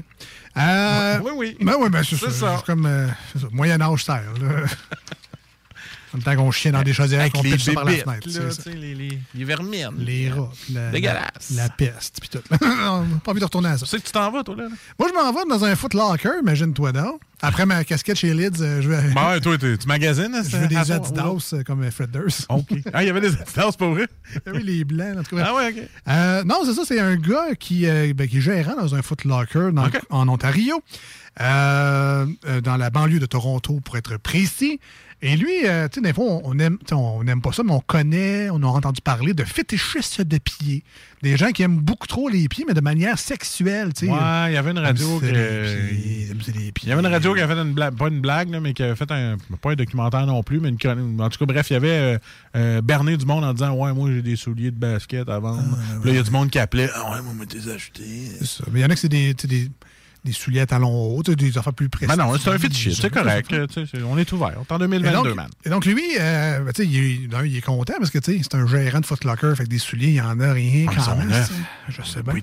[0.56, 1.56] Euh, Oui, oui.
[1.60, 2.46] Ben oui, ben c'est C'est ça.
[2.48, 2.56] ça.
[2.58, 4.66] C'est comme euh, c'est ça, Moyen-Âge style, là.
[6.14, 8.28] En même temps qu'on chie dans des chaudières, qu'on ça par la fenêtre.
[8.28, 8.70] là, ça.
[8.70, 9.90] les, les, les vermines.
[9.98, 10.48] Les rats.
[10.64, 11.50] puis La, Dégueulasse.
[11.56, 12.38] La, la peste, puis tout.
[12.58, 13.84] Pas envie de retourner à ça.
[13.84, 14.68] Tu sais que tu t'en vas, toi, là?
[14.96, 17.20] Moi, je m'en vais dans un Foot Locker, imagine-toi donc.
[17.42, 20.32] Après ma casquette chez Lids, euh, je vais, Ben ouais, toi, tu magasines?
[20.34, 21.58] hein, je veux des à soir, Adidas ouais.
[21.58, 22.46] euh, comme Fred Durst.
[22.48, 22.68] OK.
[22.92, 24.06] Ah, il y avait des Adidas, pas vrai?
[24.46, 25.46] Ah oui, les blancs, en tout cas.
[25.48, 25.88] Ah ouais, OK.
[26.08, 29.02] Euh, non, c'est ça, c'est un gars qui, euh, ben, qui est gérant dans un
[29.02, 30.80] Foot Locker dans- en Ontario,
[31.40, 34.80] euh, euh, dans la banlieue de Toronto, pour être précis.
[35.26, 37.72] Et lui, euh, tu sais, des fois, on- aime, sais, on n'aime pas ça, mais
[37.72, 40.82] on connaît, on a entendu parler de fétichistes de pieds.
[41.22, 44.12] Des gens qui aiment beaucoup trop les pieds, mais de manière sexuelle, tu sais.
[44.12, 46.72] Ouais, il y avait une radio Aime aime pieds.
[46.82, 48.74] Il y avait une radio qui avait fait une blague, pas une blague, là, mais
[48.74, 51.18] qui avait fait un, pas un documentaire non plus, mais une chronique.
[51.18, 52.18] En tout cas, bref, il y avait euh,
[52.56, 55.62] euh, berné du monde en disant Ouais, moi, j'ai des souliers de basket à vendre.
[56.02, 57.32] Puis là, il y a du monde qui appelait Ah ouais, moi,
[57.74, 58.28] achetés.
[58.40, 58.64] C'est ça.
[58.70, 59.70] Mais il y en a que c'est des, des,
[60.24, 62.16] des souliers à talons hauts, des affaires plus précises.
[62.16, 63.54] Ben non, c'est un fétichiste, c'est correct.
[64.08, 64.52] On est ouvert.
[64.58, 65.48] On est en Et 2022, donc, man.
[65.64, 68.66] et donc, lui, euh, ben, il, est- d'un, il est content parce que c'est un
[68.66, 71.16] gérant de Foot Locker, fait que des souliers, il y en a rien Ah, quand
[71.16, 71.30] même.
[71.88, 72.34] Je sais bien.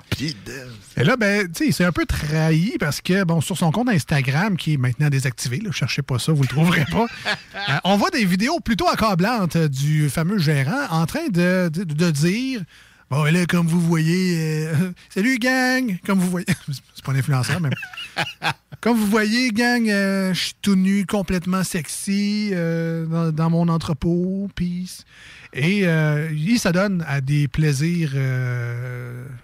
[0.97, 3.71] Et là, ben, tu sais, il s'est un peu trahi parce que, bon, sur son
[3.71, 7.05] compte Instagram, qui est maintenant désactivé, là, cherchez pas ça, vous le trouverez pas,
[7.69, 12.11] euh, on voit des vidéos plutôt accablantes du fameux gérant en train de, de, de
[12.11, 12.61] dire.
[13.11, 14.73] Bon, et là, comme vous voyez, euh,
[15.09, 16.45] salut gang, comme vous voyez,
[16.95, 17.69] c'est pas un influenceur, mais
[18.79, 23.67] comme vous voyez, gang, euh, je suis tout nu, complètement sexy euh, dans, dans mon
[23.67, 25.03] entrepôt, peace.
[25.51, 28.11] Et il s'adonne à des plaisirs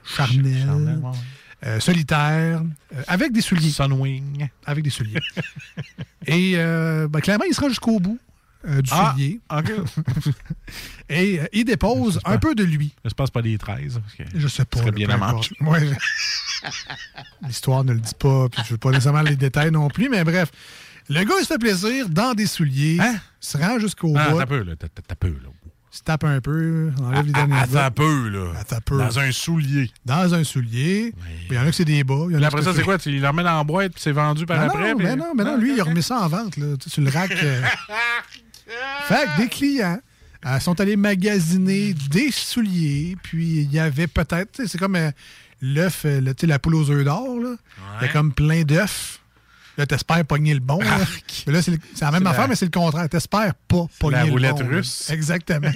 [0.05, 1.11] charnels, Charnel, ouais.
[1.65, 2.63] euh, solitaires,
[3.07, 3.71] avec des souliers.
[3.71, 4.47] Sunwing.
[4.65, 5.19] Avec des souliers.
[6.25, 8.17] Et euh, ben, clairement, il sera jusqu'au bout
[8.65, 9.39] euh, du Ah, soulier.
[11.09, 12.93] Et euh, il dépose un peu de lui.
[13.03, 13.99] Ça se passe pas des 13.
[14.01, 14.81] Parce que Je sais pas.
[14.83, 15.07] Là, bien.
[17.47, 20.23] L'histoire ne le dit pas, puis je veux pas nécessairement les détails non plus, mais
[20.23, 20.49] bref.
[21.09, 22.97] Le gars, il se fait plaisir dans des souliers,
[23.39, 24.73] se rend jusqu'au Ah, bout, t'as peu, là.
[24.75, 25.49] T'as peu, là.
[25.89, 28.51] se tape un peu, enlève les Ah, derniers Attends peu, là.
[28.59, 28.97] Attends peu.
[28.97, 29.89] Dans un soulier.
[30.05, 31.13] Dans un soulier.
[31.49, 32.25] Il y en a que c'est des bas.
[32.27, 32.97] il y en Puis a après ça, c'est quoi?
[32.97, 34.91] Tu le remets dans la boîte puis c'est vendu par Non, après?
[34.93, 36.99] non, mais non, mais non, lui, il a remis ça en vente, là, tu sais,
[36.99, 37.31] le rack.
[37.31, 37.61] euh.
[39.07, 39.99] fait que des clients
[40.45, 45.11] euh, sont allés magasiner des souliers, puis il y avait peut-être, c'est comme euh,
[45.61, 47.55] l'œuf, euh, la poule aux œufs d'or, là.
[47.99, 49.19] Il y a comme plein d'œufs.
[49.77, 50.79] Là, t'espères pogner le bon.
[50.79, 50.97] Là,
[51.47, 53.07] là, c'est la même affaire, la- mais c'est le contraire.
[53.09, 54.69] T'espères pas pogner la le roulette bon.
[54.69, 54.77] là.
[54.77, 55.09] russe.
[55.11, 55.69] Exactement.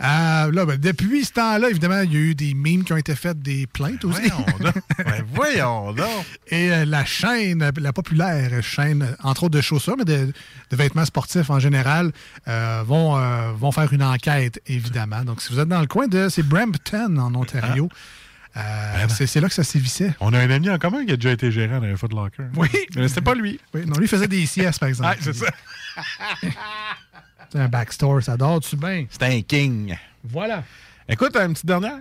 [0.00, 2.96] Euh, là, ben, depuis ce temps-là, évidemment, il y a eu des memes qui ont
[2.96, 4.20] été faites, des plaintes aussi.
[4.28, 4.74] Voyons donc.
[5.06, 6.26] Ben, voyons donc.
[6.48, 10.32] Et euh, la chaîne, la populaire chaîne, entre autres de chaussures, mais de,
[10.70, 12.12] de vêtements sportifs en général,
[12.48, 13.16] euh, vont,
[13.54, 15.22] vont faire une enquête, évidemment.
[15.24, 16.28] Donc, si vous êtes dans le coin de...
[16.28, 17.88] C'est Brampton, en Ontario.
[18.56, 20.14] Euh, c'est c'est là que ça sévissait.
[20.20, 22.44] On a un ami en commun qui a déjà été gérant d'un Foot Locker.
[22.56, 22.68] Oui.
[22.96, 23.60] Mais c'était pas lui.
[23.74, 25.10] Oui, non, lui il faisait des siestes, par exemple.
[25.12, 25.46] Ah, c'est ça.
[27.52, 29.06] C'est un backstore, ça dort, tu bien?
[29.08, 29.96] C'était un king.
[30.24, 30.64] Voilà.
[31.08, 32.00] Écoute, une petite dernière.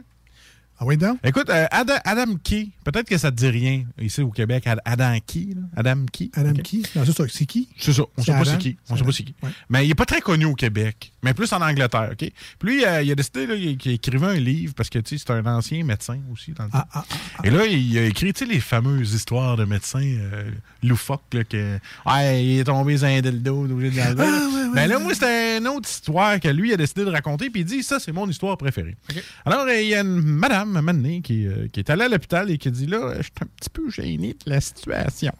[0.77, 1.17] Ah oui, donc?
[1.23, 4.67] Écoute, euh, Adam, Adam Key, peut-être que ça te dit rien ici au Québec.
[4.67, 5.61] Ad- Adam Key, là.
[5.77, 6.29] Adam Key?
[6.33, 6.51] Adam?
[6.95, 7.69] Non, c'est ça, c'est qui?
[7.77, 8.01] C'est ça.
[8.03, 8.77] On C'est sait pas c'est qui.
[8.89, 9.35] On C'est sait pas c'est qui.
[9.41, 9.49] Ouais.
[9.69, 12.17] Mais il est pas très connu au Québec, mais plus en Angleterre, OK?
[12.59, 15.33] Puis lui, euh, il a décidé qu'il écrivait un livre parce que, tu sais, c'est
[15.33, 17.03] un ancien médecin aussi dans le Ah, temps.
[17.45, 20.51] Et là, il a écrit, tu sais, les fameuses histoires de médecins euh,
[20.83, 24.39] loufoques, là, que, ouais, il est tombé sur un dildo, obligé de l'enlever, là.
[24.43, 27.09] Ah, ouais, ouais, Ben là, moi, c'était une autre histoire que lui a décidé de
[27.11, 28.97] raconter, puis il dit, ça, c'est mon histoire préférée.
[29.45, 32.09] Alors, il y a une madame, un moment donné, qui, euh, qui est allée à
[32.09, 35.33] l'hôpital et qui dit, là, je suis un petit peu gêné de la situation.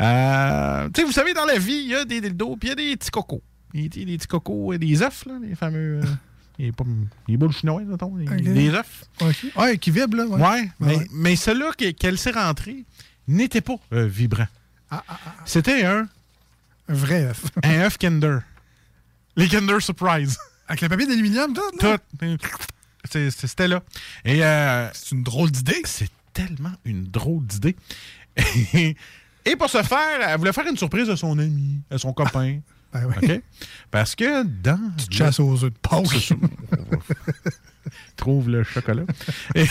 [0.00, 2.70] Euh, tu sais, vous savez, dans la vie, il y a des dildos, puis il
[2.70, 3.42] y a des petits cocos.
[3.72, 6.00] Des, petits cocos, des œufs, là, les fameux...
[6.02, 6.06] euh,
[7.28, 9.04] les, boules chinoises, mettons, les, œufs.
[9.56, 10.24] Ouais, qui vibre, là.
[10.26, 11.06] Ouais, Ouais, mais, ouais.
[11.12, 12.84] mais celui-là que- qu'elle s'est rentrée
[13.28, 14.46] n'était pas euh, vibrant.
[15.44, 16.06] C'était un...
[16.88, 17.42] Un vrai œuf.
[17.64, 18.38] Un œuf Kinder.
[19.36, 20.38] Les Kinder Surprise.
[20.68, 21.60] Avec le papier d'aluminium, tout?
[21.84, 21.98] là?
[21.98, 22.38] Tout.
[23.10, 23.82] C'était là.
[24.24, 25.80] Et euh, c'est une drôle d'idée.
[25.84, 27.76] C'est tellement une drôle d'idée.
[29.48, 32.58] Et pour ce faire, elle voulait faire une surprise à son ami, à son copain.
[32.92, 33.14] Ben oui.
[33.22, 33.40] OK?
[33.90, 34.92] Parce que dans.
[34.96, 36.32] Tu te chasses aux œufs de Pâques.
[38.16, 39.04] Trouve le chocolat.
[39.54, 39.66] Et,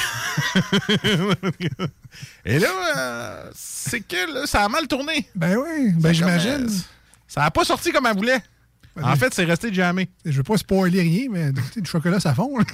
[2.45, 5.27] Et là, euh, c'est que là, ça a mal tourné.
[5.35, 6.67] Ben oui, ben j'imagine.
[6.67, 6.79] euh,
[7.27, 8.41] ça n'a pas sorti comme elle voulait.
[9.01, 10.09] En fait, c'est resté jamais.
[10.23, 12.57] Je veux pas spoiler rien, mais du chocolat, ça fond.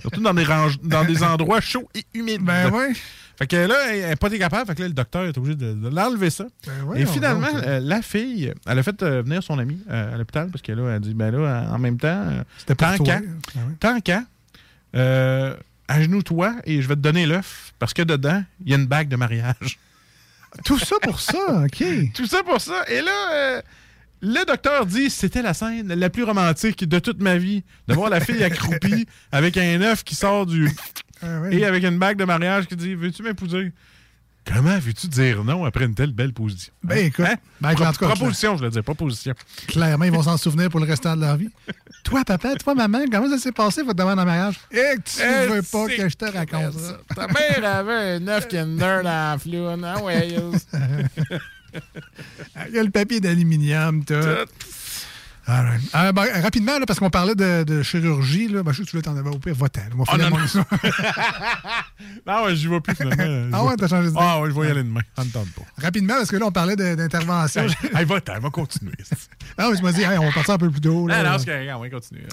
[0.00, 2.42] Surtout dans des, range- dans des endroits chauds et humides.
[2.42, 2.92] Ben ouais.
[3.38, 4.66] Fait que là, elle n'est pas été capable.
[4.66, 6.46] Fait que là, le docteur est obligé de, de l'enlever ça.
[6.86, 10.18] ouais, et finalement, euh, la fille, elle a fait euh, venir son ami euh, à
[10.18, 12.96] l'hôpital parce que là, elle a dit, ben là, en même temps, euh, pour tant
[12.96, 13.06] toi.
[13.06, 13.20] qu'à,
[13.56, 14.22] Ah tant qu'à,
[15.88, 19.08] agenouille-toi et je vais te donner l'œuf parce que dedans, il y a une bague
[19.08, 19.78] de mariage.
[20.64, 21.84] Tout ça pour ça, OK.
[22.14, 22.84] Tout ça pour ça.
[22.88, 23.62] Et là,
[24.24, 27.62] le docteur dit c'était la scène la plus romantique de toute ma vie.
[27.88, 30.70] De voir la fille accroupie avec un œuf qui sort du.
[31.22, 31.54] Ah ouais.
[31.56, 33.72] Et avec une bague de mariage qui dit Veux-tu m'épouser?
[34.46, 36.70] Comment veux-tu dire non après une telle belle position?
[36.82, 37.24] Ben, écoute,
[37.62, 39.32] ben, Pro- en tout cas, proposition, je le dis, proposition.
[39.68, 41.48] Clairement, ils vont s'en souvenir pour le restant de leur vie.
[42.04, 44.56] Toi, papa, toi, maman, comment ça s'est passé, votre demande en mariage?
[44.70, 46.98] Et que tu Eh, veux pas que je te raconte ça.
[47.16, 49.82] Ta mère avait un œuf Kinder dans la floune.
[49.82, 50.28] Ah ouais.
[52.68, 54.14] Il y a le papier d'aluminium, tout.
[55.46, 55.80] All right.
[55.94, 58.88] Euh, ben, rapidement, là, parce qu'on parlait de, de chirurgie, là, ben, je sais que
[58.88, 59.82] tu voulais t'en avoir au pire, va-t'en.
[59.92, 60.64] On va Oh, non, mon non.
[62.26, 63.50] non, ouais, j'y vais plus finalement.
[63.52, 64.20] Ah ouais, t'as changé d'idée?
[64.22, 65.02] Ah ouais, je vais y aller demain.
[65.16, 65.62] Ça me tente pas.
[65.82, 67.66] Rapidement, parce que là, on parlait d'intervention.
[67.94, 68.94] Hey, va-t'en, va continuer.
[69.58, 71.06] Ah, mais m'as dit, hey, on va partir un peu plus tôt.
[71.06, 71.16] là.
[71.18, 72.24] Ah non, c'est on va continuer.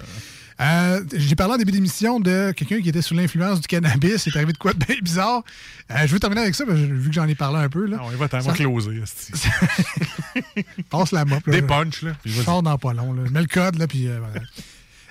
[0.61, 4.17] Euh, J'ai parlé en début d'émission de quelqu'un qui était sous l'influence du cannabis.
[4.17, 5.43] C'est arrivé de quoi de bien bizarre.
[5.89, 7.85] Euh, je veux terminer avec ça, parce que vu que j'en ai parlé un peu.
[7.87, 7.97] Là.
[7.99, 9.01] Ah ouais, va-t'en, on va Ça- closer.
[10.89, 11.45] Passe la mop.
[11.47, 11.53] là.
[11.53, 12.11] Des punchs, là.
[12.25, 13.13] Je sors dans pas long.
[13.13, 13.23] Là.
[13.25, 14.45] Je mets le code, là, puis euh, voilà.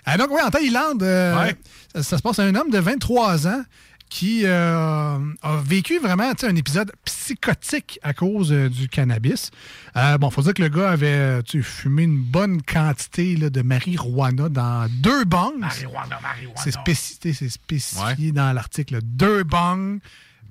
[0.06, 1.54] Ah, donc, oui, en Thaïlande, Ouais.
[1.94, 3.62] ça, ça se passe à un homme de 23 ans
[4.10, 9.50] qui euh, a vécu vraiment un épisode psychotique à cause euh, du cannabis.
[9.96, 13.62] Euh, bon, faut dire que le gars avait sais, fumé une bonne quantité là, de
[13.62, 15.58] marijuana dans deux bongs.
[15.60, 16.60] Marijuana, marijuana.
[16.62, 18.98] C'est spécifié, c'est spécifié dans l'article.
[19.02, 20.00] Deux bongs,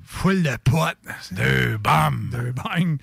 [0.06, 0.98] full de potes.
[1.34, 2.30] Deux bombes.
[2.32, 2.98] Deux bongs.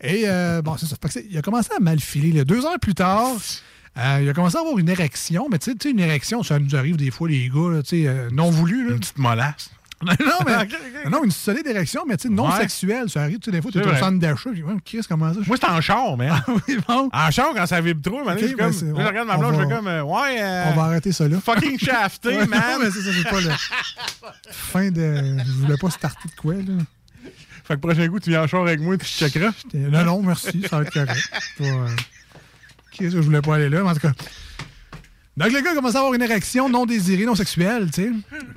[0.00, 0.94] Et euh, bon, c'est ça.
[1.02, 2.30] Fait que c'est- il a commencé à mal filer.
[2.32, 2.44] là.
[2.44, 3.32] Deux heures plus tard,
[3.98, 5.48] euh, il a commencé à avoir une érection.
[5.50, 7.82] Mais tu sais- tu sais, une érection, ça nous arrive des fois, les gars, là,
[7.82, 8.90] tu sais, euh, non voulu.
[8.92, 9.70] Une petite molasse.
[10.04, 10.14] Non,
[10.46, 10.68] mais,
[11.10, 12.56] non, une solide érection, mais tu sais, non Ouais.
[12.58, 13.10] sexuelle.
[13.10, 14.50] Ça arrive, tu sais, des fois, tu es au centre d'achat.
[14.50, 15.40] puis, ouais, Qu'est-ce comment ça?
[15.46, 16.28] Moi, c'est en char, mais.
[16.68, 17.10] oui, bon.
[17.12, 19.36] En char, quand ça vibre trop, man, Ok, je, ben, comme, là, je regarde ma
[19.36, 20.36] on blonde, je fais comme, euh, ouais.
[20.40, 21.38] euh, On va arrêter ça là.
[21.40, 22.62] Fucking shafté, Ouais, man.
[22.78, 23.50] non, mais c'est ça, c'est pas le.
[24.50, 25.36] Fin de.
[25.44, 26.62] Je voulais pas starter de quoi, là.
[27.64, 29.50] Fait que prochain coup, tu viens en char avec moi, tu checkeras.
[29.74, 31.30] Non, non, merci, ça va être correct.
[31.60, 31.88] Euh,
[32.98, 34.12] que je voulais pas aller là, mais en tout cas.
[35.38, 38.10] Donc, le gars commence à avoir une érection non désirée, non sexuelle, tu sais.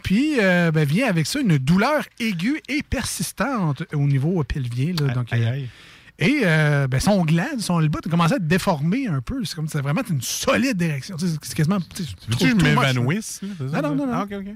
[0.04, 4.94] Puis, euh, ben, vient avec ça une douleur aiguë et persistante au niveau pelvien.
[5.00, 5.70] Là, donc, Aïe, euh, aïe.
[6.18, 9.44] Et euh, ben, son gland, son le bout, a commencé à être déformé un peu.
[9.46, 11.18] C'est comme c'est vraiment une solide érection.
[11.20, 11.80] C'est quasiment.
[11.80, 13.42] tu trop- que je m'évanouisse?
[13.60, 14.14] Non, non, non, non.
[14.14, 14.48] Ah, ok, ok.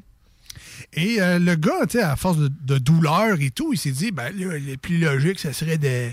[0.94, 3.92] Et euh, le gars, tu sais, à force de, de douleur et tout, il s'est
[3.92, 6.12] dit, ben là, le plus logique, ça serait de,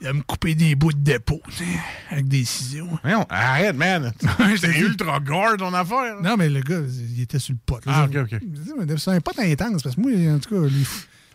[0.00, 1.12] de me couper des bouts de
[1.50, 1.64] sais,
[2.10, 2.88] avec des ciseaux.
[3.28, 4.12] Arrête, man.
[4.60, 4.80] C'est dit.
[4.80, 6.16] ultra gore, ton affaire.
[6.16, 6.20] là.
[6.22, 6.80] Non, mais le gars,
[7.16, 7.80] il était sur le pot.
[7.86, 7.92] là.
[7.94, 8.40] Ah, ok, ok.
[8.96, 10.90] C'est un pot intense, parce que moi, en tout cas, lui, ça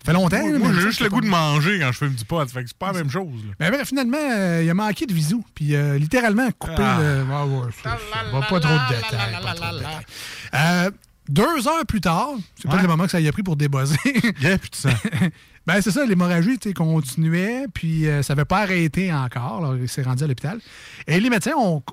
[0.05, 0.47] fait longtemps.
[0.47, 2.45] Moi, moi, j'ai juste le goût de manger quand je fume du pot.
[2.49, 3.27] Fait que c'est pas la même chose.
[3.47, 3.53] là.
[3.59, 5.43] Mais bref, finalement, euh, il a manqué de visou.
[5.55, 6.97] Puis euh, littéralement coupé Ah.
[7.01, 7.25] le.
[7.31, 9.41] Ah ouais, ça, ça va pas trop de détails.
[9.43, 10.05] pas trop de détails.
[10.53, 10.91] Euh,
[11.27, 12.29] deux heures plus tard,
[12.59, 13.97] c'est pas le moment que ça y a pris pour débosser.
[14.41, 14.93] Yeah, puis tu sens.
[15.69, 19.61] ben, c'est ça, l'hémorragie continuait, puis euh, ça n'avait pas arrêté encore.
[19.61, 20.59] là, il s'est rendu à l'hôpital.
[21.05, 21.83] Et les médecins ont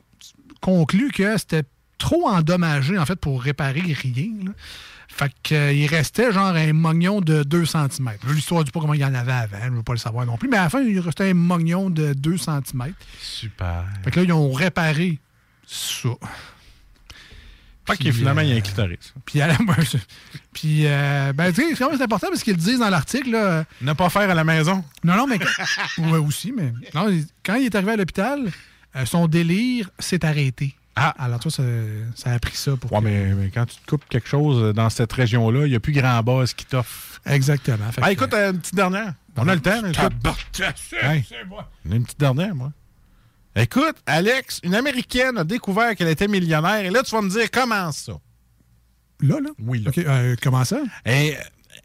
[0.63, 1.65] conclu que c'était
[1.99, 4.31] trop endommagé, en fait, pour réparer rien.
[4.47, 4.53] là.
[5.09, 8.13] Fait qu'il restait genre un mognon de 2 cm.
[8.29, 10.25] L'histoire du pas comment il y en avait avant, je ne veux pas le savoir
[10.25, 10.49] non plus.
[10.49, 12.95] Mais à la fin, il restait un mognon de 2 cm.
[13.21, 13.85] Super.
[14.05, 15.19] Fait que là, ils ont réparé
[15.67, 16.09] ça.
[17.95, 19.15] Puis, que finalement, il y a un euh, clitoris.
[19.25, 19.57] Puis, à la-
[20.53, 23.31] puis euh, ben, tu sais, c'est quand même important parce qu'ils le disent dans l'article.
[23.31, 23.65] là.
[23.81, 24.85] Ne pas faire à la maison.
[25.05, 25.39] Non, non, mais.
[25.99, 26.73] ouais, aussi, mais.
[26.95, 27.09] Non,
[27.45, 28.41] quand il est arrivé à l'hôpital,
[28.97, 30.75] euh, son délire s'est arrêté.
[30.99, 31.15] Ah!
[31.19, 31.63] Alors, toi, ça,
[32.15, 32.91] ça a pris ça pour.
[32.93, 35.81] Ouais, mais, mais quand tu te coupes quelque chose dans cette région-là, il n'y a
[35.81, 37.21] plus grand base qui t'offre.
[37.27, 37.91] Exactement.
[37.93, 39.13] Fait Ah, que- écoute, euh, une petite dernière.
[39.37, 39.85] On a le temps.
[39.85, 40.13] écoute.
[41.03, 41.25] Hey.
[41.85, 42.73] On a une petite dernière, moi.
[43.57, 46.85] Écoute, Alex, une Américaine a découvert qu'elle était millionnaire.
[46.85, 48.13] Et là, tu vas me dire comment ça?
[49.21, 49.51] Là, là?
[49.59, 49.89] Oui, là.
[49.89, 50.81] OK, euh, comment ça?
[51.07, 51.35] Et,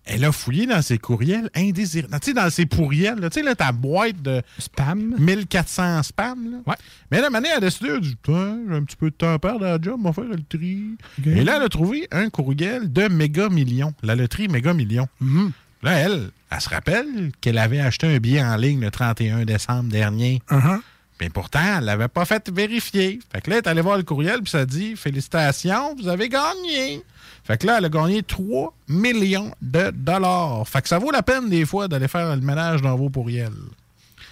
[0.06, 2.20] elle a fouillé dans ses courriels indésirables.
[2.20, 4.42] Tu sais, dans ses pourriels, tu sais, là, ta boîte de...
[4.58, 5.16] Spam.
[5.18, 6.58] 1400 spam, là.
[6.66, 6.76] Ouais.
[7.10, 9.34] Mais la manière, elle a décidé, elle a dit, j'ai un petit peu de temps
[9.34, 10.98] à perdre à la job, on va faire le tri.
[11.20, 11.28] OK.
[11.28, 13.94] Et là, elle a trouvé un courriel de méga million.
[14.04, 15.08] La loterie méga million.
[15.20, 15.52] Mhm.
[15.84, 19.90] Là, elle, elle se rappelle qu'elle avait acheté un billet en ligne le 31 décembre
[19.90, 20.42] dernier.
[20.50, 20.80] Uh-huh.
[21.22, 23.20] Mais pourtant, elle l'avait pas fait vérifier.
[23.32, 26.28] Fait que là, elle est allée voir le courriel, puis ça dit Félicitations, vous avez
[26.30, 27.04] gagné.
[27.44, 30.68] Fait que là, elle a gagné 3 millions de dollars.
[30.68, 33.54] Fait que ça vaut la peine, des fois, d'aller faire le ménage dans vos pourriels.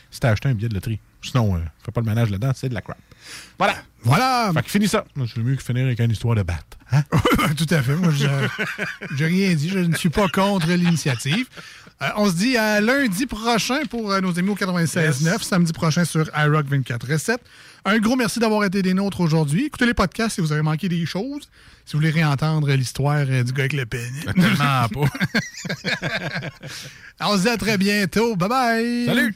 [0.09, 0.99] Si t'as acheté un billet de loterie.
[1.21, 2.97] Sinon, euh, fais pas le ménage là-dedans, c'est de la crap.
[3.59, 3.75] Voilà.
[4.01, 4.51] Voilà.
[4.53, 5.05] Fait que finis ça.
[5.15, 6.77] C'est mieux que finir avec une histoire de batte.
[6.91, 7.03] Hein?
[7.57, 7.95] Tout à fait.
[7.95, 8.27] Moi, je
[9.15, 9.69] j'ai rien dit.
[9.69, 11.47] Je ne suis pas contre l'initiative.
[12.01, 16.05] Euh, on se dit à lundi prochain pour euh, nos amis au 96.9, samedi prochain
[16.05, 17.37] sur iRock 24.7.
[17.83, 19.65] Un gros merci d'avoir été des nôtres aujourd'hui.
[19.65, 21.49] Écoutez les podcasts si vous avez manqué des choses.
[21.85, 24.25] Si vous voulez réentendre l'histoire euh, du gars avec le pénis.
[24.25, 25.09] Tellement pas.
[27.21, 28.37] on se dit à très bientôt.
[28.37, 29.05] Bye bye.
[29.05, 29.35] Salut.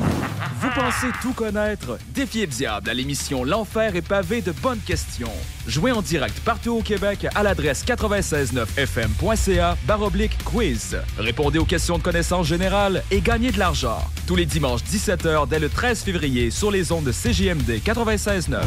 [0.61, 1.97] Vous pensez tout connaître?
[2.13, 5.31] Défiez le diable à l'émission L'Enfer est pavé de bonnes questions.
[5.65, 10.99] Jouez en direct partout au Québec à l'adresse 969fm.ca baroblique quiz.
[11.17, 13.97] Répondez aux questions de connaissance générale et gagnez de l'argent.
[14.27, 18.61] Tous les dimanches 17h dès le 13 février sur les ondes de CJMD 96.9.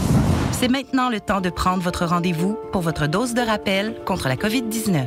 [0.51, 4.35] C'est maintenant le temps de prendre votre rendez-vous pour votre dose de rappel contre la
[4.35, 5.07] COVID-19.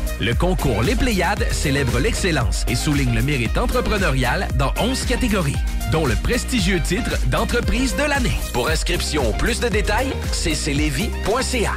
[0.21, 5.57] Le concours Les Pléiades célèbre l'excellence et souligne le mérite entrepreneurial dans 11 catégories,
[5.91, 8.37] dont le prestigieux titre d'entreprise de l'année.
[8.53, 11.71] Pour inscription ou plus de détails, cclevy.ca.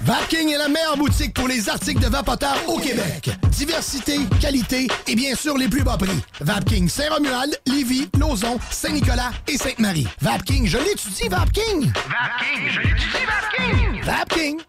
[0.00, 3.32] Vapking est la meilleure boutique pour les articles de vapoteurs au Québec.
[3.50, 6.22] Diversité, qualité et bien sûr les plus bas prix.
[6.40, 10.08] Vapking Saint-Romuald, Lévis, Lauson, Saint-Nicolas et Sainte-Marie.
[10.22, 11.92] Vapking, je l'étudie, Vapking!
[11.92, 14.02] Vapking, je l'étudie, Vapking!
[14.04, 14.60] Vapking!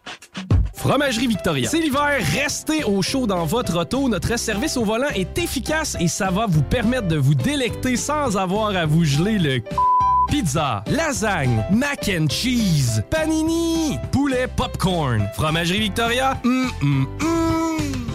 [0.87, 1.67] Fromagerie Victoria.
[1.67, 4.07] C'est l'hiver, restez au chaud dans votre auto.
[4.07, 8.37] Notre service au volant est efficace et ça va vous permettre de vous délecter sans
[8.37, 9.63] avoir à vous geler le
[10.29, 15.27] Pizza, lasagne, mac and cheese, panini, poulet popcorn.
[15.33, 18.14] Fromagerie Victoria, hum, hum, hum.